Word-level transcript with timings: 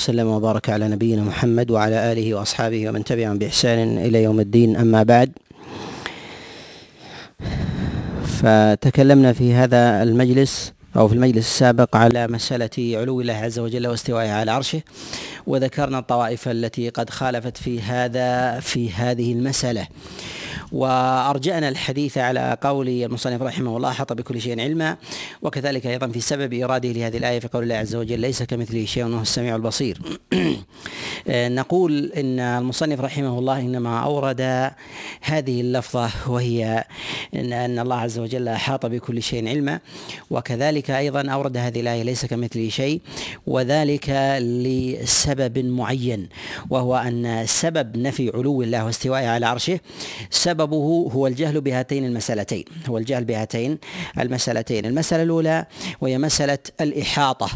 وسلم 0.00 0.26
وبارك 0.26 0.70
على 0.70 0.88
نبينا 0.88 1.22
محمد 1.22 1.70
وعلى 1.70 2.12
آله 2.12 2.34
وأصحابه 2.34 2.88
ومن 2.88 3.04
تبعهم 3.04 3.38
بإحسان 3.38 3.98
إلى 3.98 4.22
يوم 4.22 4.40
الدين. 4.40 4.76
أما 4.76 5.02
بعد 5.02 5.30
فتكلمنا 8.24 9.32
في 9.32 9.54
هذا 9.54 10.02
المجلس 10.02 10.72
أو 10.96 11.08
في 11.08 11.14
المجلس 11.14 11.38
السابق 11.38 11.96
على 11.96 12.28
مسألة 12.28 12.98
علو 13.00 13.20
الله 13.20 13.34
عز 13.34 13.58
وجل 13.58 13.86
واستوائه 13.86 14.30
على 14.30 14.50
عرشه 14.50 14.82
وذكرنا 15.46 15.98
الطوائف 15.98 16.48
التي 16.48 16.88
قد 16.88 17.10
خالفت 17.10 17.56
في 17.56 17.80
هذا 17.80 18.60
في 18.60 18.92
هذه 18.92 19.32
المسألة. 19.32 19.86
وأرجأنا 20.72 21.68
الحديث 21.68 22.18
على 22.18 22.56
قول 22.62 22.88
المصنف 22.88 23.42
رحمه 23.42 23.76
الله 23.76 23.90
أحاط 23.90 24.12
بكل 24.12 24.40
شيء 24.40 24.60
علما 24.60 24.96
وكذلك 25.42 25.86
أيضا 25.86 26.08
في 26.08 26.20
سبب 26.20 26.54
إراده 26.54 26.88
لهذه 26.88 27.16
الآية 27.16 27.38
في 27.38 27.48
قول 27.48 27.62
الله 27.62 27.74
عز 27.74 27.94
وجل 27.94 28.20
ليس 28.20 28.42
كمثله 28.42 28.84
شيء 28.84 29.04
وهو 29.04 29.22
السميع 29.22 29.56
البصير. 29.56 29.98
نقول 31.28 32.12
إن 32.16 32.40
المصنف 32.40 33.00
رحمه 33.00 33.38
الله 33.38 33.60
إنما 33.60 34.00
أورد 34.00 34.70
هذه 35.20 35.60
اللفظة 35.60 36.10
وهي 36.26 36.84
إن, 37.34 37.52
أن 37.52 37.78
الله 37.78 37.96
عز 37.96 38.18
وجل 38.18 38.48
أحاط 38.48 38.86
بكل 38.86 39.22
شيء 39.22 39.48
علما 39.48 39.80
وكذلك 40.30 40.90
أيضا 40.90 41.30
أورد 41.30 41.56
هذه 41.56 41.80
الآية 41.80 42.02
ليس 42.02 42.26
كمثله 42.26 42.68
شيء 42.68 43.00
وذلك 43.46 44.10
لسبب 44.40 45.58
معين 45.58 46.28
وهو 46.70 46.96
أن 46.96 47.46
سبب 47.46 47.96
نفي 47.96 48.30
علو 48.34 48.62
الله 48.62 48.84
واستوائه 48.84 49.28
على 49.28 49.46
عرشه 49.46 49.80
سبب 50.30 50.59
سببه 50.60 51.10
هو 51.12 51.26
الجهل 51.26 51.60
بهاتين 51.60 52.04
المسألتين 52.04 52.64
هو 52.88 52.98
الجهل 52.98 53.24
بهاتين 53.24 53.78
المسألتين. 54.18 54.86
المسألة 54.86 55.22
الأولى 55.22 55.66
وهي 56.00 56.18
مسألة 56.18 56.58
الإحاطة. 56.80 57.50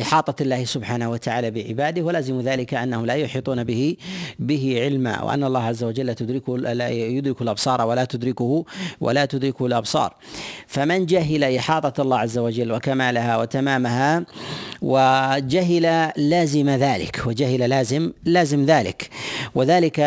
إحاطة 0.00 0.42
الله 0.42 0.64
سبحانه 0.64 1.10
وتعالى 1.10 1.50
بعباده 1.50 2.02
ولازم 2.02 2.40
ذلك 2.40 2.74
أنهم 2.74 3.06
لا 3.06 3.14
يحيطون 3.14 3.64
به 3.64 3.96
به 4.38 4.80
علما 4.80 5.22
وأن 5.22 5.44
الله 5.44 5.62
عز 5.62 5.84
وجل 5.84 6.14
تدركه 6.14 6.58
لا 6.58 6.88
يدرك 6.88 7.42
الأبصار 7.42 7.82
ولا 7.82 8.04
تدركه 8.04 8.64
ولا 9.00 9.24
تدركه 9.24 9.66
الأبصار. 9.66 10.14
فمن 10.66 11.06
جهل 11.06 11.56
إحاطة 11.56 12.02
الله 12.02 12.18
عز 12.18 12.38
وجل 12.38 12.72
وكمالها 12.72 13.36
وتمامها 13.36 14.24
وجهل 14.82 16.12
لازم 16.16 16.70
ذلك 16.70 17.22
وجهل 17.26 17.70
لازم 17.70 18.12
لازم 18.24 18.64
ذلك. 18.64 19.10
وذلك 19.54 20.00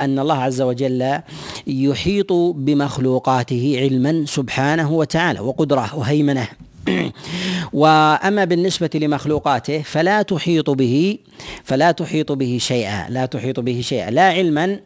أن 0.00 0.18
الله 0.18 0.38
عز 0.42 0.60
وجل 0.60 1.20
يحيط 1.66 2.32
بمخلوقاته 2.32 3.76
علما 3.78 4.24
سبحانه 4.26 4.92
وتعالى 4.92 5.40
وقدرة 5.40 5.96
وهيمنة. 5.96 6.48
واما 7.72 8.44
بالنسبة 8.44 8.90
لمخلوقاته 8.94 9.82
فلا 9.82 10.22
تحيط 10.22 10.70
به 10.70 11.18
فلا 11.64 11.90
تحيط 11.90 12.32
به 12.32 12.58
شيئا 12.60 13.06
لا 13.10 13.26
تحيط 13.26 13.60
به 13.60 13.80
شيئا 13.80 14.10
لا 14.10 14.28
علما 14.28 14.78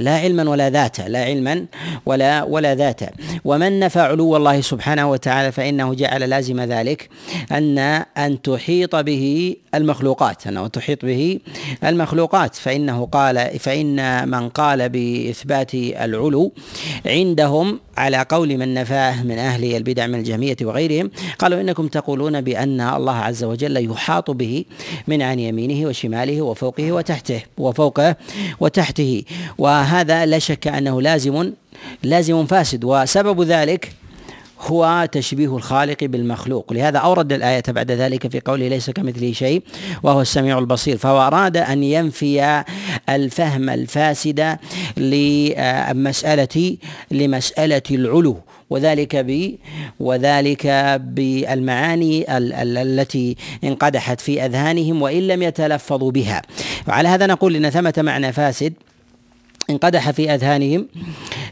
لا 0.00 0.16
علما 0.16 0.50
ولا 0.50 0.70
ذاتا 0.70 1.02
لا 1.02 1.24
علما 1.24 1.66
ولا 2.06 2.42
ولا 2.42 2.74
ذاتا. 2.74 3.10
ومن 3.44 3.80
نفى 3.80 4.00
علو 4.00 4.36
الله 4.36 4.60
سبحانه 4.60 5.10
وتعالى 5.10 5.52
فإنه 5.52 5.94
جعل 5.94 6.30
لازم 6.30 6.60
ذلك 6.60 7.08
أن 7.52 7.78
أن 8.24 8.42
تحيط 8.42 8.96
به 8.96 9.56
المخلوقات 9.74 10.46
أنه 10.46 10.66
تحيط 10.66 11.04
به 11.04 11.38
المخلوقات. 11.84 12.54
فإنه 12.54 13.06
قال 13.06 13.58
فإن 13.58 14.28
من 14.28 14.48
قال 14.48 14.88
بإثبات 14.88 15.74
العلو 15.74 16.52
عندهم 17.06 17.80
على 17.96 18.26
قول 18.28 18.58
من 18.58 18.74
نفاه 18.74 19.22
من 19.22 19.38
أهل 19.38 19.76
البدع 19.76 20.06
من 20.06 20.14
الجهمية 20.14 20.56
وغيرهم 20.62 21.10
قالوا 21.38 21.60
إنكم 21.60 21.88
تقولون 21.88 22.40
بأن 22.40 22.80
الله 22.80 23.16
عز 23.16 23.44
وجل 23.44 23.90
يحاط 23.90 24.30
به 24.30 24.64
من 25.08 25.22
عن 25.22 25.38
يمينه 25.38 25.88
وشماله 25.88 26.42
وفوقه 26.42 26.92
وتحته 26.92 27.42
وفوقه 27.58 28.16
وتحته. 28.60 29.22
وهذا 29.58 29.89
لا 29.92 30.38
شك 30.38 30.66
أنه 30.68 31.02
لازم 31.02 31.52
لازم 32.02 32.46
فاسد. 32.46 32.84
وسبب 32.84 33.42
ذلك 33.42 33.92
هو 34.60 35.08
تشبيه 35.12 35.56
الخالق 35.56 36.04
بالمخلوق. 36.04 36.72
لهذا 36.72 36.98
أورد 36.98 37.32
الآية 37.32 37.62
بعد 37.68 37.90
ذلك 37.90 38.28
في 38.28 38.40
قوله 38.40 38.68
ليس 38.68 38.90
كمثله 38.90 39.32
شيء 39.32 39.62
وهو 40.02 40.20
السميع 40.20 40.58
البصير. 40.58 40.96
فهو 40.96 41.26
أراد 41.26 41.56
أن 41.56 41.82
ينفي 41.82 42.64
الفهم 43.08 43.70
الفاسد 43.70 44.56
لمسألة 44.96 46.76
لمسألة 47.10 47.82
العلو 47.90 48.36
وذلك 48.70 49.16
ب 49.16 49.54
وذلك 50.00 50.66
بالمعاني 51.00 52.36
التي 52.82 53.36
انقدحت 53.64 54.20
في 54.20 54.44
أذهانهم 54.44 55.02
وإن 55.02 55.26
لم 55.26 55.42
يتلفظوا 55.42 56.10
بها. 56.10 56.42
وعلى 56.88 57.08
هذا 57.08 57.26
نقول 57.26 57.56
إن 57.56 57.70
ثمة 57.70 57.94
معنى 57.98 58.32
فاسد 58.32 58.72
انقدح 59.70 60.10
في 60.10 60.34
أذهانهم 60.34 60.86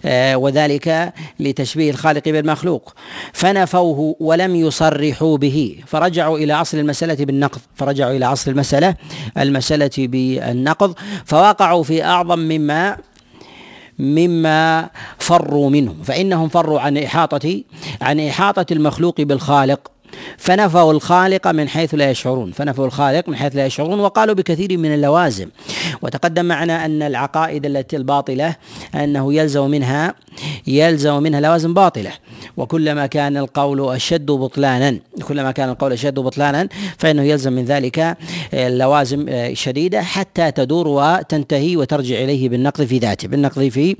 آه، 0.05 0.37
وذلك 0.37 1.13
لتشبيه 1.41 1.91
الخالق 1.91 2.29
بالمخلوق. 2.29 2.95
فنفوه 3.33 4.17
ولم 4.21 4.57
يصرحوا 4.57 5.37
به. 5.37 5.77
فرجعوا 5.87 6.39
إلى 6.39 6.53
أصل 6.53 6.79
المسألة 6.79 7.25
بالنقض. 7.25 7.61
فرجعوا 7.75 8.17
إلى 8.17 8.27
أصل 8.27 8.51
المسألة 8.51 8.95
المسألة 9.39 9.91
بالنقض. 9.99 10.95
فوقعوا 11.25 11.83
في 11.83 12.05
أعظم 12.05 12.39
مما 12.39 12.97
مما 13.99 14.91
فروا 15.19 15.71
منه 15.71 15.95
فإنهم 16.05 16.49
فروا 16.49 16.81
عن 16.81 16.99
إحاطة 16.99 17.63
عن 18.01 18.21
إحاطة 18.21 18.67
المخلوق 18.73 19.21
بالخالق. 19.21 19.91
فنفوا 20.37 20.93
الخالق 20.93 21.47
من 21.47 21.69
حيث 21.69 21.95
لا 21.95 22.11
يشعرون 22.11 22.53
فنفوا 22.53 22.87
الخالق 22.87 23.29
من 23.29 23.37
حيث 23.37 23.57
لا 23.57 23.67
يشعرون 23.67 24.01
وقالوا 24.01 24.35
بكثير 24.35 24.79
من 24.79 24.95
اللوازم. 24.95 25.49
وتقدم 26.03 26.45
معنا 26.45 26.85
أن 26.85 27.03
العقائد 27.03 27.67
التي 27.67 27.97
الباطلة 27.97 28.57
أنه 28.95 29.35
يلزم 29.35 29.71
منها 29.71 30.15
يلزم 30.67 31.23
منها 31.23 31.41
لوازم 31.41 31.75
باطلة. 31.75 32.11
وكلما 32.57 33.07
كان 33.07 33.37
القول 33.37 33.95
أشد 33.95 34.27
بطلانا 34.27 34.99
كلما 35.29 35.51
كان 35.51 35.69
القول 35.69 35.93
أشد 35.93 36.15
بطلانا 36.15 36.69
فإنه 36.99 37.23
يلزم 37.23 37.53
من 37.53 37.65
ذلك 37.65 38.17
لوازم 38.55 39.27
شديدة 39.53 40.03
حتى 40.03 40.51
تدور 40.51 40.89
وتنتهي 40.89 41.77
وترجع 41.77 42.17
إليه 42.17 42.49
بالنقض 42.49 42.85
في 42.85 42.99
ذاته 42.99 43.29
بالنقض 43.29 43.69
في 43.69 43.97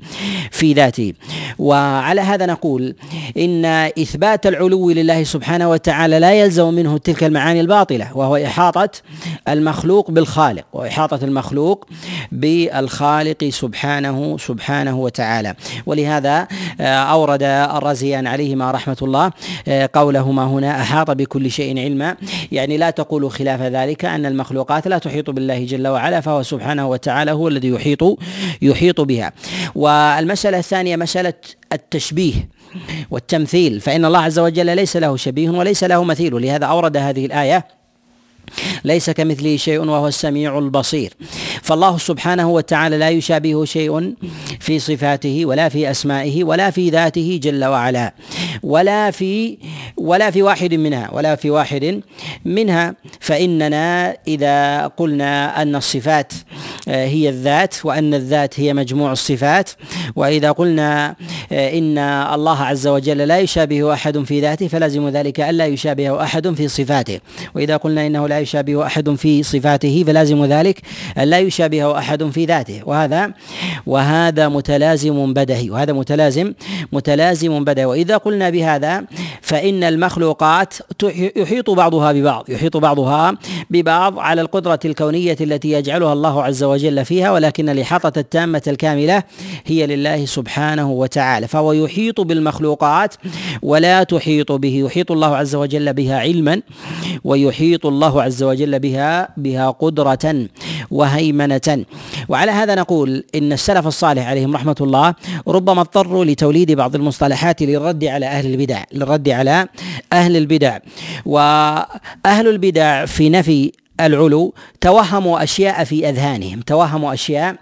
في 0.51 0.73
ذاته. 0.73 1.13
وعلى 1.59 2.21
هذا 2.21 2.45
نقول 2.45 2.95
إن 3.37 3.65
إثبات 3.65 4.47
العلو 4.47 4.89
لله 4.91 5.23
سبحانه 5.23 5.69
وتعالى 5.69 6.08
لا 6.17 6.33
يلزم 6.33 6.73
منه 6.73 6.97
تلك 6.97 7.23
المعاني 7.23 7.61
الباطلة 7.61 8.17
وهو 8.17 8.35
إحاطة 8.35 8.89
المخلوق 9.47 10.11
بالخالق 10.11 10.65
وإحاطة 10.73 11.25
المخلوق 11.25 11.87
بالخالق 12.31 13.49
سبحانه 13.49 14.37
سبحانه 14.37 14.99
وتعالى. 14.99 15.55
ولهذا 15.85 16.47
أورد 16.81 17.43
الرزيان 17.43 18.27
عليهما 18.27 18.71
رحمة 18.71 18.97
الله 19.01 19.31
قولهما 19.93 20.45
هنا 20.45 20.81
أحاط 20.81 21.11
بكل 21.11 21.51
شيء 21.51 21.79
علما. 21.79 22.15
يعني 22.51 22.77
لا 22.77 22.89
تقول 22.89 23.31
خلاف 23.31 23.61
ذلك 23.61 24.05
أن 24.05 24.25
المخلوقات 24.25 24.87
لا 24.87 24.97
تحيط 24.97 25.29
بالله 25.29 25.65
جل 25.65 25.87
وعلا 25.87 26.21
فهو 26.21 26.43
سبحانه 26.43 26.89
وتعالى 26.89 27.31
هو 27.31 27.47
الذي 27.47 27.67
يحيط 27.67 28.17
يحيط 28.61 29.01
بها. 29.01 29.33
والمسألة 29.75 30.57
الثانية 30.57 30.95
مسألة 30.95 31.33
التشبيه. 31.73 32.58
والتمثيل 33.11 33.81
فإن 33.81 34.05
الله 34.05 34.19
عز 34.19 34.39
وجل 34.39 34.75
ليس 34.75 34.97
له 34.97 35.17
شبيه 35.17 35.49
وليس 35.49 35.83
له 35.83 36.03
مثيل. 36.03 36.33
ولهذا 36.33 36.65
أورد 36.65 36.97
هذه 36.97 37.25
الآية 37.25 37.78
ليس 38.83 39.09
كمثله 39.09 39.57
شيء 39.57 39.79
وهو 39.79 40.07
السميع 40.07 40.59
البصير. 40.59 41.13
فالله 41.61 41.97
سبحانه 41.97 42.49
وتعالى 42.49 42.97
لا 42.97 43.09
يشابهه 43.09 43.65
شيء 43.65 44.13
في 44.59 44.79
صفاته 44.79 45.45
ولا 45.45 45.69
في 45.69 45.91
أسمائه 45.91 46.43
ولا 46.43 46.71
في 46.71 46.89
ذاته 46.89 47.39
جل 47.43 47.65
وعلا. 47.65 48.13
ولا 48.63 49.11
في 49.11 49.57
ولا 49.97 50.31
في 50.31 50.41
واحد 50.41 50.73
منها 50.73 51.09
ولا 51.13 51.35
في 51.35 51.49
واحد 51.49 52.01
منها. 52.45 52.95
فإننا 53.19 54.17
إذا 54.27 54.87
قلنا 54.87 55.61
أن 55.61 55.75
الصفات 55.75 56.33
آه، 56.87 57.05
هي 57.05 57.29
الذات 57.29 57.75
وأن 57.85 58.13
الذات 58.13 58.59
هي 58.59 58.73
مجموع 58.73 59.11
الصفات 59.11 59.69
وإذا 60.15 60.51
قلنا 60.51 61.15
آه، 61.51 61.77
إن 61.77 61.97
الله 62.33 62.63
عز 62.63 62.87
وجل 62.87 63.17
لا 63.17 63.39
يشابه 63.39 63.93
أحد 63.93 64.23
في 64.23 64.41
ذاته 64.41 64.67
فلازم 64.67 65.09
ذلك 65.09 65.39
ألا 65.39 65.65
يشابهه 65.65 66.23
أحد 66.23 66.47
في 66.47 66.67
صفاته. 66.67 67.19
وإذا 67.55 67.77
قلنا 67.77 68.07
إنه 68.07 68.27
لا 68.27 68.38
يشابه 68.39 68.85
أحد 68.85 69.09
في 69.15 69.43
صفاته 69.43 70.03
فلازم 70.07 70.45
ذلك. 70.45 70.81
لا 71.17 71.39
يشابهه 71.39 71.97
أحد 71.97 72.23
في 72.23 72.45
ذاته. 72.45 72.81
وهذا 72.85 73.33
وهذا 73.85 74.47
متلازم 74.47 75.33
بدهي. 75.33 75.69
وهذا 75.69 75.93
متلازم 75.93 76.53
متلازم 76.91 77.63
بدهي. 77.63 77.85
وإذا 77.85 78.17
قلنا 78.17 78.49
بهذا 78.49 79.03
فإن 79.41 79.83
المخلوقات 79.83 80.73
يحيط 81.35 81.69
بعضها 81.69 82.11
ببعض. 82.11 82.49
يحيط 82.49 82.77
بعضها 82.77 83.37
ببعض 83.69 84.19
على 84.19 84.41
القدرة 84.41 84.79
الكونية 84.85 85.37
التي 85.41 85.71
يجعلها 85.71 86.13
الله 86.13 86.43
عز 86.43 86.63
وجل 86.63 87.05
فيها 87.05 87.31
ولكن 87.31 87.69
الإحاطة 87.69 88.19
التامة 88.19 88.61
الكاملة 88.67 89.23
هي 89.65 89.87
لله 89.87 90.25
سبحانه 90.25 90.91
وتعالى. 90.91 91.47
فهو 91.47 91.73
يحيط 91.73 92.21
بالمخلوقات 92.21 93.15
ولا 93.61 94.03
تحيط 94.03 94.51
به. 94.51 94.83
يحيط 94.85 95.11
الله 95.11 95.35
عز 95.37 95.55
وجل 95.55 95.93
بها 95.93 96.19
علما 96.19 96.61
ويحيط 97.23 97.85
الله 97.85 98.21
عز 98.29 98.43
وجل 98.43 98.79
بها 98.79 99.29
بها 99.37 99.69
قدرة 99.69 100.25
وهيمنة. 100.91 101.69
وعلى 102.29 102.51
هذا 102.51 102.73
نقول 102.75 103.23
إن 103.35 103.53
السلف 103.53 103.87
الصالح 103.87 104.27
عليهم 104.27 104.55
رحمة 104.55 104.75
الله 104.81 105.15
ربما 105.47 105.81
اضطروا 105.81 106.25
لتوليد 106.25 106.71
بعض 106.71 106.95
المصطلحات 106.95 107.61
للرد 107.61 108.03
على 108.05 108.25
أهل 108.25 108.45
البدع 108.53 108.83
للرد 108.93 109.29
على 109.29 109.67
أهل 110.13 110.37
البدع. 110.37 110.77
وأهل 111.25 112.47
البدع 112.47 113.05
في 113.05 113.29
نفي 113.29 113.71
العلو 113.99 114.53
توهموا 114.81 115.43
أشياء 115.43 115.83
في 115.83 116.09
أذهانهم 116.09 116.61
توهموا 116.61 117.13
أشياء 117.13 117.55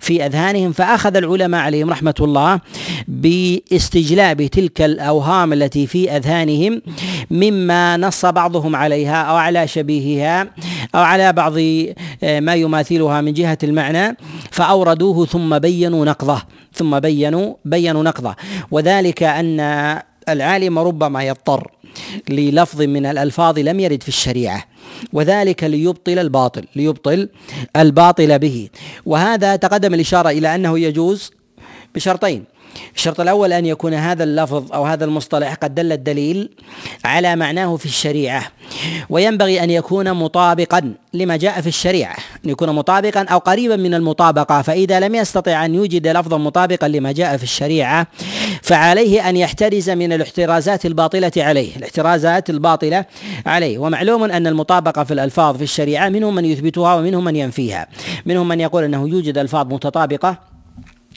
في 0.00 0.26
أذهانهم 0.26 0.72
فأخذ 0.72 1.16
العلماء 1.16 1.60
عليهم 1.60 1.90
رحمة 1.90 2.14
الله 2.20 2.60
باستجلاب 3.08 4.46
تلك 4.46 4.82
الأوهام 4.82 5.52
التي 5.52 5.86
في 5.86 6.16
أذهانهم 6.16 6.82
مما 7.30 7.96
نص 7.96 8.26
بعضهم 8.26 8.76
عليها 8.76 9.22
أو 9.22 9.36
على 9.36 9.68
شبيهها 9.68 10.42
أو 10.94 11.00
على 11.00 11.32
بعض 11.32 11.58
آه، 12.22 12.40
ما 12.40 12.54
يماثلها 12.54 13.20
من 13.20 13.32
جهة 13.32 13.58
المعنى 13.62 14.16
فأوردوه 14.50 15.26
ثم 15.26 15.58
بينوا 15.58 16.04
نقضه 16.04 16.42
ثم 16.72 17.00
بينوا 17.00 17.54
بينوا 17.64 18.02
نقضه. 18.02 18.34
وذلك 18.70 19.22
أن 19.22 19.60
العالم 20.28 20.78
ربما 20.78 21.22
يضطر 21.24 21.70
للفظ 22.28 22.82
من 22.82 23.06
الألفاظ 23.06 23.58
لم 23.58 23.80
يرد 23.80 24.02
في 24.02 24.08
الشريعة. 24.08 24.64
وذلك 25.12 25.64
ليبطل 25.64 26.18
الباطل 26.18 26.64
ليبطل 26.76 27.28
الباطل 27.76 28.38
به. 28.38 28.68
وهذا 29.06 29.56
تقدم 29.56 29.94
الإشارة 29.94 30.30
إلى 30.30 30.54
أنه 30.54 30.78
يجوز 30.78 31.30
بشرطين. 31.94 32.44
الشرط 32.96 33.20
الأول 33.20 33.52
أن 33.52 33.66
يكون 33.66 33.94
هذا 33.94 34.24
اللفظ 34.24 34.72
أو 34.72 34.84
هذا 34.84 35.04
المصطلح 35.04 35.54
قد 35.54 35.74
دل 35.74 35.92
الدليل 35.92 36.50
على 37.04 37.36
معناه 37.36 37.76
في 37.76 37.86
الشريعة. 37.86 38.42
وينبغي 39.10 39.64
أن 39.64 39.70
يكون 39.70 40.12
مطابقا 40.12 40.94
لما 41.14 41.36
جاء 41.36 41.60
في 41.60 41.66
الشريعة. 41.66 42.16
أن 42.44 42.50
يكون 42.50 42.70
مطابقا 42.70 43.22
أو 43.22 43.38
قريبا 43.38 43.76
من 43.76 43.94
المطابقة 43.94 44.62
فإذا 44.62 45.00
لم 45.00 45.14
يستطع 45.14 45.64
أن 45.64 45.74
يوجد 45.74 46.06
لفظا 46.06 46.38
مطابقا 46.38 46.88
لما 46.88 47.12
جاء 47.12 47.36
في 47.36 47.42
الشريعة 47.42 48.06
فعليه 48.62 49.28
أن 49.28 49.36
يحترز 49.36 49.90
من 49.90 50.12
الاحترازات 50.12 50.86
الباطلة 50.86 51.32
عليه 51.36 51.76
الاحترازات 51.76 52.50
الباطلة 52.50 53.04
عليه. 53.46 53.78
ومعلوم 53.78 54.24
أن 54.24 54.46
المطابقة 54.46 55.04
في 55.04 55.14
الألفاظ 55.14 55.56
في 55.56 55.62
الشريعة 55.62 56.08
منهم 56.08 56.34
من 56.34 56.44
يثبتها 56.44 56.94
ومنهم 56.94 57.24
من 57.24 57.36
ينفيها. 57.36 57.86
منهم 58.26 58.48
من 58.48 58.60
يقول 58.60 58.84
أنه 58.84 59.08
يوجد 59.08 59.38
ألفاظ 59.38 59.72
متطابقة 59.72 60.53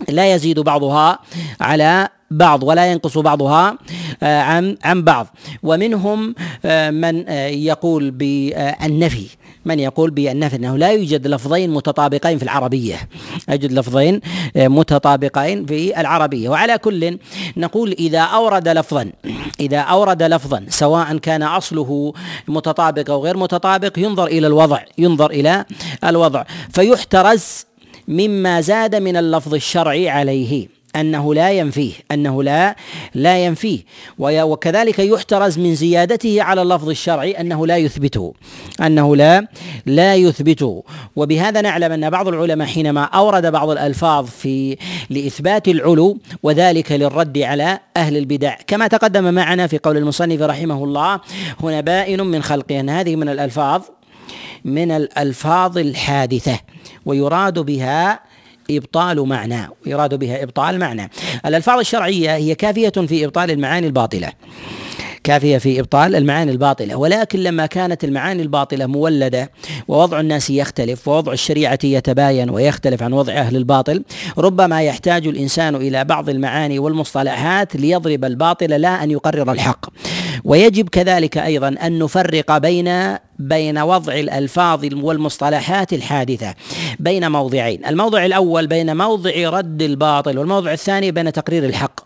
لا 0.09 0.33
يزيد 0.33 0.59
بعضها 0.59 1.19
على 1.61 2.09
بعض 2.31 2.63
ولا 2.63 2.91
ينقص 2.91 3.17
بعضها 3.17 3.77
آه، 4.23 4.41
عن 4.41 4.77
عن 4.83 5.03
بعض. 5.03 5.27
ومنهم 5.63 6.35
آه، 6.65 6.89
من 6.89 7.29
آه، 7.29 7.47
يقول 7.47 8.11
بالنفي 8.11 9.27
من 9.65 9.79
يقول 9.79 10.11
بالنفي 10.11 10.55
إنه 10.55 10.77
لا 10.77 10.91
يوجد 10.91 11.27
لفظين 11.27 11.69
متطابقين 11.69 12.37
في 12.37 12.43
العربية. 12.43 13.09
يوجد 13.49 13.71
لفظين 13.71 14.21
متطابقين 14.55 15.65
في 15.65 15.99
العربية. 15.99 16.49
وعلى 16.49 16.77
كل 16.77 17.17
نقول 17.57 17.91
إذا 17.91 18.19
أورد 18.19 18.67
لفظا 18.67 19.11
إذا 19.59 19.79
أورد 19.79 20.23
لفظا 20.23 20.65
سواء 20.69 21.17
كان 21.17 21.43
أصله 21.43 22.13
متطابق 22.47 23.09
أو 23.11 23.23
غير 23.23 23.37
متطابق 23.37 23.99
ينظر 23.99 24.25
إلى 24.25 24.47
الوضع 24.47 24.79
ينظر 24.97 25.31
إلى 25.31 25.65
الوضع. 26.03 26.43
فيحترز 26.73 27.66
مما 28.07 28.61
زاد 28.61 28.95
من 28.95 29.17
اللفظ 29.17 29.53
الشرعي 29.53 30.09
عليه 30.09 30.67
أنه 30.95 31.33
لا 31.33 31.51
ينفيه 31.51 31.93
أنه 32.11 32.43
لا 32.43 32.75
لا 33.13 33.45
ينفيه. 33.45 33.79
وكذلك 34.19 34.99
يحترز 34.99 35.59
من 35.59 35.75
زيادته 35.75 36.43
على 36.43 36.61
اللفظ 36.61 36.89
الشرعي 36.89 37.31
أنه 37.31 37.67
لا 37.67 37.77
يثبته 37.77 38.33
أنه 38.81 39.15
لا 39.15 39.47
لا 39.85 40.15
يثبته. 40.15 40.83
وبهذا 41.15 41.61
نعلم 41.61 41.91
أن 41.91 42.09
بعض 42.09 42.27
العلماء 42.27 42.67
حينما 42.67 43.03
أورد 43.03 43.45
بعض 43.45 43.69
الألفاظ 43.69 44.25
في 44.25 44.77
لإثبات 45.09 45.67
العلو 45.67 46.17
وذلك 46.43 46.91
للرد 46.91 47.37
على 47.37 47.79
أهل 47.97 48.17
البدع. 48.17 48.55
كما 48.67 48.87
تقدم 48.87 49.33
معنا 49.33 49.67
في 49.67 49.77
قول 49.77 49.97
المصنف 49.97 50.41
رحمه 50.41 50.83
الله 50.83 51.19
هنا 51.63 51.81
بائن 51.81 52.21
من 52.21 52.43
خلقه 52.43 52.79
أن 52.79 52.89
هذه 52.89 53.15
من 53.15 53.29
الألفاظ 53.29 53.81
من 54.67 54.91
الألفاظ 54.91 55.77
الحادثة 55.77 56.59
ويراد 57.05 57.59
بها 57.59 58.19
إبطال 58.71 59.21
معنى 59.21 59.69
ويراد 59.85 60.15
بها 60.15 60.43
إبطال 60.43 60.79
معنى. 60.79 61.09
الألفاظ 61.45 61.79
الشرعية 61.79 62.35
هي 62.35 62.55
كافية 62.55 62.89
في 62.89 63.25
إبطال 63.25 63.51
المعاني 63.51 63.87
الباطلة. 63.87 64.31
كافية 65.23 65.57
في 65.57 65.79
إبطال 65.79 66.15
المعاني 66.15 66.51
الباطلة. 66.51 66.95
ولكن 66.95 67.39
لما 67.39 67.65
كانت 67.65 68.03
المعاني 68.03 68.41
الباطلة 68.41 68.85
مولدة 68.85 69.51
ووضع 69.87 70.19
الناس 70.19 70.49
يختلف 70.49 71.07
ووضع 71.07 71.33
الشريعة 71.33 71.79
يتباين 71.83 72.49
ويختلف 72.49 73.03
عن 73.03 73.13
وضع 73.13 73.33
أهل 73.33 73.55
الباطل 73.55 74.03
ربما 74.37 74.81
يحتاج 74.81 75.27
الإنسان 75.27 75.75
إلى 75.75 76.03
بعض 76.03 76.29
المعاني 76.29 76.79
والمصطلحات 76.79 77.75
ليضرب 77.75 78.25
الباطل 78.25 78.69
لا 78.69 79.03
أن 79.03 79.11
يقرر 79.11 79.51
الحق. 79.51 79.85
ويجب 80.43 80.89
كذلك 80.89 81.37
أيضا 81.37 81.67
أن 81.67 81.99
نفرق 81.99 82.57
بين 82.57 83.17
بين 83.39 83.77
وضع 83.77 84.13
الألفاظ 84.13 84.85
والمصطلحات 84.93 85.93
الحادثة 85.93 86.53
بين 86.99 87.31
موضعين، 87.31 87.85
الموضع 87.85 88.25
الأول 88.25 88.67
بين 88.67 88.97
موضع 88.97 89.49
رد 89.49 89.81
الباطل 89.81 90.37
والموضع 90.37 90.73
الثاني 90.73 91.11
بين 91.11 91.31
تقرير 91.31 91.65
الحق. 91.65 91.99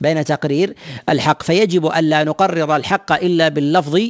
بين 0.00 0.24
تقرير 0.24 0.74
الحق. 1.08 1.42
فيجب 1.42 1.86
الا 1.86 2.24
نقرر 2.24 2.76
الحق 2.76 3.12
إلا 3.12 3.48
باللفظ 3.48 4.00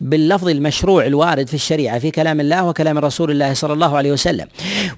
باللفظ 0.00 0.48
المشروع 0.48 1.06
الوارد 1.06 1.48
في 1.48 1.54
الشريعة 1.54 1.98
في 1.98 2.10
كلام 2.10 2.40
الله 2.40 2.66
وكلام 2.66 2.98
رسول 2.98 3.30
الله 3.30 3.54
صلى 3.54 3.72
الله 3.72 3.96
عليه 3.96 4.12
وسلم. 4.12 4.46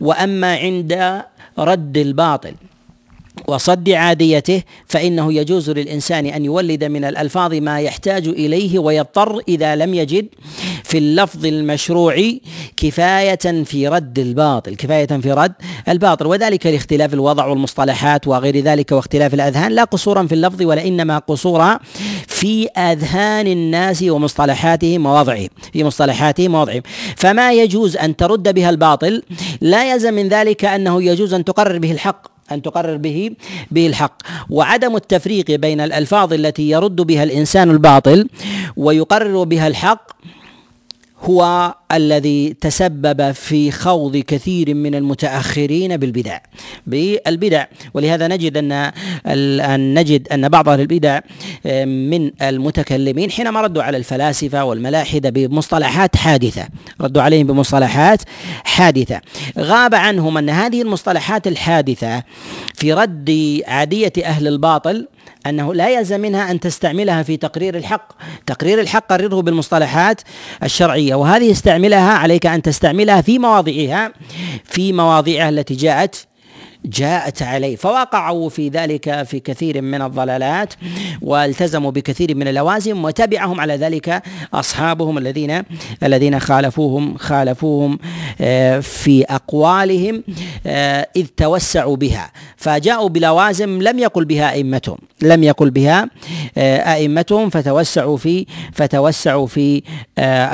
وأما 0.00 0.56
عند 0.56 1.22
رد 1.58 1.96
الباطل 1.96 2.54
وصد 3.48 3.90
عاديته 3.90 4.62
فإنه 4.86 5.32
يجوز 5.32 5.70
للإنسان 5.70 6.26
أن 6.26 6.44
يولد 6.44 6.84
من 6.84 7.04
الألفاظ 7.04 7.54
ما 7.54 7.80
يحتاج 7.80 8.28
إليه 8.28 8.78
ويضطر 8.78 9.40
إذا 9.48 9.76
لم 9.76 9.94
يجد 9.94 10.26
في 10.84 10.98
اللفظ 10.98 11.46
المشروع 11.46 12.16
كفاية 12.76 13.64
في 13.64 13.88
رد 13.88 14.18
الباطل 14.18 14.74
كفاية 14.76 15.06
في 15.06 15.32
رد 15.32 15.52
الباطل. 15.88 16.26
وذلك 16.26 16.66
لاختلاف 16.66 17.14
الوضع 17.14 17.46
والمصطلحات 17.46 18.28
وغير 18.28 18.60
ذلك 18.60 18.92
واختلاف 18.92 19.34
الأذهان. 19.34 19.72
لا 19.72 19.84
قصورا 19.84 20.26
في 20.26 20.34
اللفظ 20.34 20.62
ولا 20.62 20.86
إنما 20.86 21.18
قصورا 21.18 21.78
في 22.28 22.68
أذهان 22.68 23.46
الناس 23.46 24.02
ومصطلحاتهم 24.02 25.00
مواضعهم 25.00 25.48
في 25.72 25.84
مصطلحاتهم 25.84 26.52
مواضعهم 26.52 26.82
فما 27.16 27.52
يجوز 27.52 27.96
أن 27.96 28.16
ترد 28.16 28.54
بها 28.54 28.70
الباطل 28.70 29.22
لا 29.60 29.92
يلزم 29.92 30.14
من 30.14 30.28
ذلك 30.28 30.64
أنه 30.64 31.02
يجوز 31.02 31.34
أن 31.34 31.44
تقرر 31.44 31.78
به 31.78 31.92
الحق. 31.92 32.33
أن 32.54 32.62
تقرر 32.62 32.96
به 32.96 33.30
به 33.70 33.86
الحق. 33.86 34.16
وعدم 34.50 34.96
التفريق 34.96 35.50
بين 35.50 35.80
الألفاظ 35.80 36.32
التي 36.32 36.70
يرد 36.70 36.96
بها 36.96 37.22
الإنسان 37.22 37.70
الباطل 37.70 38.28
ويقرر 38.76 39.44
بها 39.44 39.66
الحق 39.66 40.10
هو 41.24 41.74
الذي 41.92 42.56
تسبب 42.60 43.32
في 43.32 43.70
خوض 43.70 44.16
كثير 44.16 44.74
من 44.74 44.94
المتأخرين 44.94 45.96
بالبدع 45.96 46.38
بالبدع. 46.86 47.64
ولهذا 47.94 48.28
نجد 48.28 48.56
أن 48.56 48.72
أن 49.60 49.94
نجد 49.94 50.28
أن 50.28 50.48
بعض 50.48 50.68
أهل 50.68 50.80
البدع 50.80 51.20
من 51.86 52.30
المتكلمين 52.42 53.30
حينما 53.30 53.60
ردوا 53.60 53.82
على 53.82 53.96
الفلاسفة 53.96 54.64
والملاحدة 54.64 55.30
بمصطلحات 55.30 56.16
حادثة 56.16 56.68
ردوا 57.00 57.22
عليهم 57.22 57.46
بمصطلحات 57.46 58.22
حادثة. 58.64 59.20
غاب 59.58 59.94
عنهم 59.94 60.38
أن 60.38 60.50
هذه 60.50 60.82
المصطلحات 60.82 61.46
الحادثة 61.46 62.22
في 62.74 62.92
رد 62.92 63.60
عادية 63.66 64.12
أهل 64.24 64.48
الباطل 64.48 65.08
أنه 65.46 65.74
لا 65.74 65.88
يلزم 65.88 66.20
منها 66.20 66.50
أن 66.50 66.60
تستعملها 66.60 67.22
في 67.22 67.36
تقرير 67.36 67.76
الحق. 67.76 68.12
تقرير 68.46 68.80
الحق 68.80 69.06
قرره 69.06 69.42
بالمصطلحات 69.42 70.20
الشرعية 70.62 71.14
وهذه 71.14 71.50
استعملها 71.50 72.12
عليك 72.12 72.46
أن 72.46 72.62
تستعملها 72.62 73.20
في 73.20 73.38
مواضعها 73.38 74.12
في 74.64 74.92
مواضعها 74.92 75.48
التي 75.48 75.74
جاءت 75.74 76.26
جاءت 76.86 77.42
عليه 77.42 77.76
فوقعوا 77.76 78.48
في 78.48 78.68
ذلك 78.68 79.22
في 79.22 79.40
كثير 79.40 79.82
من 79.82 80.02
الضلالات 80.02 80.74
والتزموا 81.22 81.90
بكثير 81.90 82.34
من 82.34 82.48
اللوازم 82.48 83.04
وتبعهم 83.04 83.60
على 83.60 83.76
ذلك 83.76 84.22
أصحابهم 84.54 85.18
الذين 85.18 85.62
الذين 86.02 86.40
خالفوهم 86.40 87.16
خالفوهم 87.16 87.98
آه، 88.40 88.80
في 88.80 89.24
أقوالهم 89.24 90.22
آه، 90.66 91.08
إذ 91.16 91.26
توسعوا 91.36 91.96
بها. 91.96 92.32
فجاءوا 92.56 93.08
بلوازم 93.08 93.82
لم 93.82 93.98
يقل 93.98 94.24
بها 94.24 94.52
أئمتهم 94.52 94.98
لم 95.22 95.42
يقل 95.42 95.70
بها 95.70 96.08
آه، 96.58 96.76
أئمتهم 96.76 97.50
فتوسعوا 97.50 98.16
في 98.16 98.46
فتوسعوا 98.72 99.46
في 99.46 99.82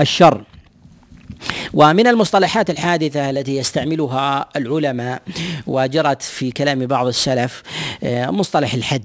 الشر. 0.01 0.43
ومن 1.75 2.07
المصطلحات 2.07 2.71
الحادثة 2.71 3.31
التي 3.31 3.57
يستعملها 3.57 4.49
العلماء 4.57 5.23
وجرت 5.67 6.23
في 6.23 6.51
كلام 6.51 6.87
بعض 6.87 7.07
السلف 7.07 7.63
آه، 8.03 8.31
مصطلح 8.31 8.75
الحد 8.75 9.05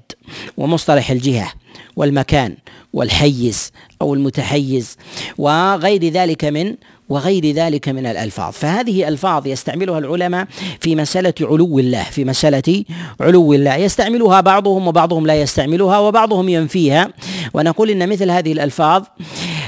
ومصطلح 0.57 1.11
الجهة 1.11 1.53
والمكان 1.95 2.55
والحيز 2.93 3.71
أو 4.01 4.13
المتحيز 4.13 4.97
وغير 5.37 6.09
ذلك 6.09 6.45
من 6.45 6.75
وغير 7.09 7.51
ذلك 7.51 7.89
من 7.89 8.05
الألفاظ. 8.05 8.53
فهذه 8.53 9.07
ألفاظ 9.07 9.47
يستعملها 9.47 9.99
العلماء 9.99 10.47
في 10.79 10.95
مسألة 10.95 11.33
علو 11.41 11.79
الله 11.79 12.03
في 12.03 12.25
مسألة 12.25 12.83
علو 13.21 13.53
الله. 13.53 13.75
يستعملها 13.75 14.41
بعضهم 14.41 14.87
وبعضهم 14.87 15.27
لا 15.27 15.41
يستعملها 15.41 15.99
وبعضهم 15.99 16.49
ينفيها. 16.49 17.09
ونقول 17.53 17.89
إن 17.89 18.09
مثل 18.09 18.31
هذه 18.31 18.51
الألفاظ 18.51 19.03